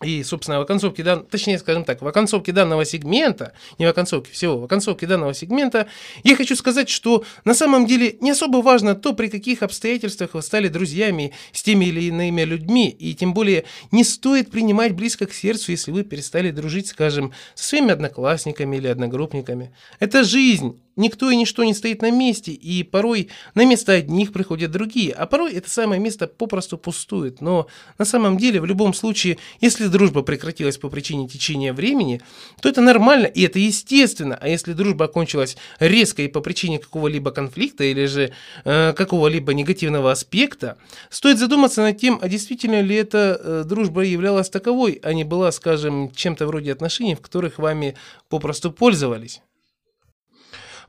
и, 0.03 0.21
собственно, 0.23 0.59
в 0.59 0.61
оконцовке, 0.61 1.01
дан... 1.01 1.25
точнее, 1.25 1.57
скажем 1.57 1.83
так, 1.83 2.03
в 2.03 2.07
оконцовке 2.07 2.51
данного 2.51 2.85
сегмента, 2.85 3.53
не 3.79 3.87
в 3.87 3.89
оконцовке 3.89 4.31
всего, 4.31 4.59
в 4.59 4.63
оконцовке 4.63 5.07
данного 5.07 5.33
сегмента, 5.33 5.87
я 6.23 6.35
хочу 6.35 6.55
сказать, 6.55 6.87
что 6.87 7.23
на 7.45 7.55
самом 7.55 7.87
деле 7.87 8.15
не 8.21 8.29
особо 8.29 8.57
важно 8.57 8.93
то, 8.93 9.13
при 9.13 9.27
каких 9.27 9.63
обстоятельствах 9.63 10.35
вы 10.35 10.43
стали 10.43 10.67
друзьями 10.67 11.33
с 11.51 11.63
теми 11.63 11.85
или 11.85 12.03
иными 12.03 12.41
людьми, 12.43 12.89
и 12.89 13.15
тем 13.15 13.33
более 13.33 13.65
не 13.91 14.03
стоит 14.03 14.51
принимать 14.51 14.93
близко 14.93 15.25
к 15.25 15.33
сердцу, 15.33 15.71
если 15.71 15.89
вы 15.89 16.03
перестали 16.03 16.51
дружить, 16.51 16.87
скажем, 16.87 17.33
со 17.55 17.69
своими 17.69 17.91
одноклассниками 17.91 18.77
или 18.77 18.87
одногруппниками. 18.87 19.73
Это 19.99 20.23
жизнь, 20.23 20.79
Никто 20.97 21.29
и 21.29 21.35
ничто 21.35 21.63
не 21.63 21.75
стоит 21.75 22.01
на 22.01 22.09
месте, 22.09 22.51
и 22.51 22.81
порой 22.81 23.29
на 23.53 23.65
место 23.65 23.93
одних 23.93 24.33
приходят 24.33 24.71
другие, 24.71 25.13
а 25.13 25.27
порой 25.27 25.53
это 25.53 25.69
самое 25.69 26.01
место 26.01 26.27
попросту 26.27 26.77
пустует. 26.77 27.39
Но 27.39 27.67
на 27.99 28.05
самом 28.05 28.37
деле, 28.37 28.59
в 28.59 28.65
любом 28.65 28.95
случае, 28.95 29.37
если 29.61 29.87
дружба 29.87 30.23
прекратилась 30.23 30.77
по 30.77 30.89
причине 30.89 31.27
течения 31.27 31.71
времени, 31.71 32.21
то 32.61 32.67
это 32.67 32.81
нормально 32.81 33.27
и 33.27 33.43
это 33.43 33.59
естественно. 33.59 34.37
А 34.41 34.49
если 34.49 34.73
дружба 34.73 35.05
окончилась 35.05 35.55
резко 35.79 36.23
и 36.23 36.27
по 36.27 36.41
причине 36.41 36.79
какого-либо 36.79 37.29
конфликта 37.29 37.83
или 37.83 38.05
же 38.05 38.31
э, 38.65 38.93
какого-либо 38.93 39.53
негативного 39.53 40.11
аспекта, 40.11 40.77
стоит 41.11 41.37
задуматься 41.37 41.83
над 41.83 41.99
тем, 41.99 42.17
а 42.21 42.27
действительно 42.27 42.81
ли 42.81 42.95
эта 42.95 43.39
э, 43.39 43.63
дружба 43.65 44.01
являлась 44.01 44.49
таковой, 44.49 44.99
а 45.03 45.13
не 45.13 45.23
была, 45.23 45.51
скажем, 45.51 46.11
чем-то 46.11 46.47
вроде 46.47 46.71
отношений, 46.71 47.13
в 47.13 47.21
которых 47.21 47.59
вами 47.59 47.95
попросту 48.29 48.71
пользовались. 48.71 49.41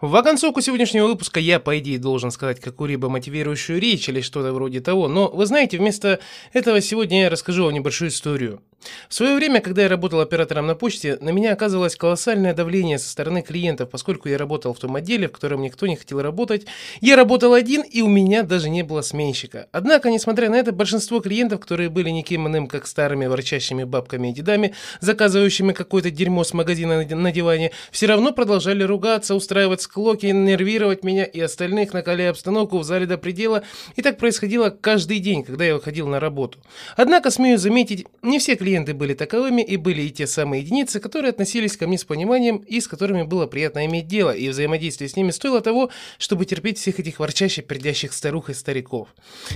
В 0.01 0.15
оконцовку 0.15 0.61
сегодняшнего 0.61 1.09
выпуска 1.09 1.41
я, 1.41 1.59
по 1.59 1.77
идее, 1.81 1.99
должен 1.99 2.31
сказать 2.31 2.61
какую-либо 2.61 3.09
мотивирующую 3.09 3.81
речь 3.81 4.09
или 4.09 4.21
что-то 4.21 4.53
вроде 4.53 4.79
того, 4.79 5.09
но 5.09 5.29
вы 5.29 5.45
знаете, 5.45 5.77
вместо 5.77 6.21
этого 6.53 6.81
сегодня 6.81 7.23
я 7.23 7.31
расскажу 7.31 7.65
вам 7.65 7.75
небольшую 7.75 8.11
историю. 8.11 8.63
В 9.09 9.15
свое 9.15 9.35
время, 9.35 9.61
когда 9.61 9.83
я 9.83 9.89
работал 9.89 10.21
оператором 10.21 10.69
на 10.69 10.77
почте, 10.77 11.19
на 11.21 11.31
меня 11.31 11.53
оказывалось 11.53 11.97
колоссальное 11.97 12.55
давление 12.55 13.01
со 13.01 13.09
стороны 13.09 13.43
клиентов, 13.43 13.91
поскольку 13.91 14.29
я 14.29 14.39
работал 14.39 14.73
в 14.73 14.79
том 14.79 14.95
отделе, 14.95 15.27
в 15.27 15.33
котором 15.33 15.63
никто 15.63 15.89
не 15.89 15.97
хотел 15.97 16.23
работать. 16.23 16.67
Я 17.01 17.17
работал 17.17 17.55
один, 17.55 17.83
и 17.83 18.01
у 18.03 18.09
меня 18.09 18.45
даже 18.45 18.71
не 18.71 18.85
было 18.85 19.01
сменщика. 19.01 19.67
Однако, 19.73 20.11
несмотря 20.11 20.49
на 20.49 20.55
это, 20.55 20.71
большинство 20.71 21.19
клиентов, 21.19 21.61
которые 21.61 21.89
были 21.89 22.11
никем 22.11 22.47
иным, 22.47 22.69
как 22.69 22.87
старыми 22.87 23.27
ворчащими 23.27 23.83
бабками 23.83 24.29
и 24.29 24.33
дедами, 24.33 24.75
заказывающими 25.01 25.73
какое-то 25.73 26.13
дерьмо 26.13 26.45
с 26.45 26.55
магазина 26.55 27.05
на 27.05 27.33
диване, 27.33 27.73
все 27.91 28.07
равно 28.07 28.33
продолжали 28.33 28.85
ругаться, 28.85 29.35
устраивать 29.35 29.83
склоки, 29.89 30.27
нервировать 30.27 31.03
меня 31.03 31.25
и 31.25 31.41
остальных, 31.41 31.95
накаляя 31.95 32.31
обстановку 32.31 32.79
в 32.79 32.85
зале 32.85 33.07
до 33.07 33.17
предела. 33.17 33.65
И 33.97 34.03
так 34.03 34.19
происходило 34.19 34.69
каждый 34.69 35.19
день, 35.19 35.43
когда 35.43 35.65
я 35.65 35.75
выходил 35.75 36.07
на 36.09 36.21
работу. 36.21 36.59
Однако, 36.97 37.31
смею 37.31 37.59
заметить, 37.59 38.07
не 38.23 38.39
все 38.39 38.55
клиенты 38.55 38.93
были 38.93 39.15
таковыми 39.15 39.63
и 39.63 39.77
были 39.77 40.03
и 40.03 40.11
те 40.11 40.27
самые 40.27 40.63
единицы, 40.63 41.01
которые 41.01 41.31
относились 41.31 41.77
ко 41.77 41.87
мне 41.87 41.97
с 41.97 42.05
пониманием 42.05 42.59
и 42.59 42.81
с 42.81 42.87
которыми 42.87 43.23
было 43.23 43.47
приятно 43.47 43.87
иметь 43.87 44.07
дело, 44.07 44.31
и 44.31 44.49
взаимодействие 44.51 45.09
с 45.09 45.17
ними 45.17 45.31
стоило 45.31 45.63
того, 45.63 45.91
чтобы 46.19 46.45
терпеть 46.45 46.79
всех 46.79 47.01
этих 47.01 47.19
ворчащих, 47.19 47.65
придящих 47.65 48.13
старух 48.13 48.51
и 48.51 48.55
стариков. 48.55 49.09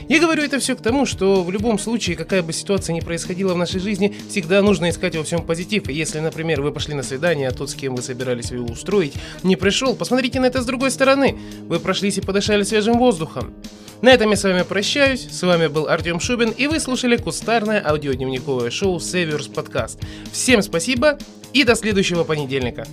Я 0.09 0.19
говорю 0.19 0.43
это 0.43 0.59
все 0.59 0.75
к 0.75 0.83
тому, 0.83 1.05
что 1.05 1.43
в 1.45 1.51
любом 1.51 1.79
случае, 1.79 2.17
какая 2.17 2.43
бы 2.43 2.55
ситуация 2.55 2.95
ни 2.95 3.01
происходила 3.01 3.53
в 3.53 3.59
нашей 3.59 3.81
жизни, 3.81 4.17
всегда 4.31 4.63
нужно 4.63 4.89
искать 4.89 5.15
во 5.15 5.25
всем 5.25 5.45
позитив. 5.45 5.89
И 5.91 5.93
если, 5.93 6.21
например, 6.21 6.63
вы 6.63 6.73
пошли 6.73 6.95
на 6.95 7.03
свидание, 7.03 7.49
а 7.49 7.53
тот, 7.53 7.69
с 7.69 7.75
кем 7.75 7.95
вы 7.97 8.03
собирались 8.03 8.51
его 8.51 8.65
устроить, 8.65 9.15
не 9.43 9.57
пришел, 9.57 9.95
посмотрите 9.95 10.22
на 10.39 10.47
это 10.47 10.63
с 10.63 10.67
другой 10.67 10.91
стороны. 10.91 11.39
Вы 11.69 11.81
прошлись 11.81 12.19
и 12.19 12.21
подышали 12.21 12.63
свежим 12.63 12.99
воздухом. 12.99 13.55
На 14.03 14.11
этом 14.11 14.31
я 14.31 14.37
с 14.37 14.43
вами 14.43 14.63
прощаюсь. 14.63 15.29
С 15.31 15.43
вами 15.43 15.69
был 15.69 15.89
Артем 15.89 16.19
Шубин, 16.19 16.51
и 16.51 16.67
вы 16.67 16.81
слушали 16.81 17.17
кустарное 17.17 17.83
аудиодневниковое 17.87 18.71
шоу 18.71 18.97
Saviors 18.97 19.53
Podcast. 19.53 19.99
Всем 20.33 20.61
спасибо 20.63 21.19
и 21.53 21.65
до 21.65 21.77
следующего 21.77 22.25
понедельника. 22.25 22.85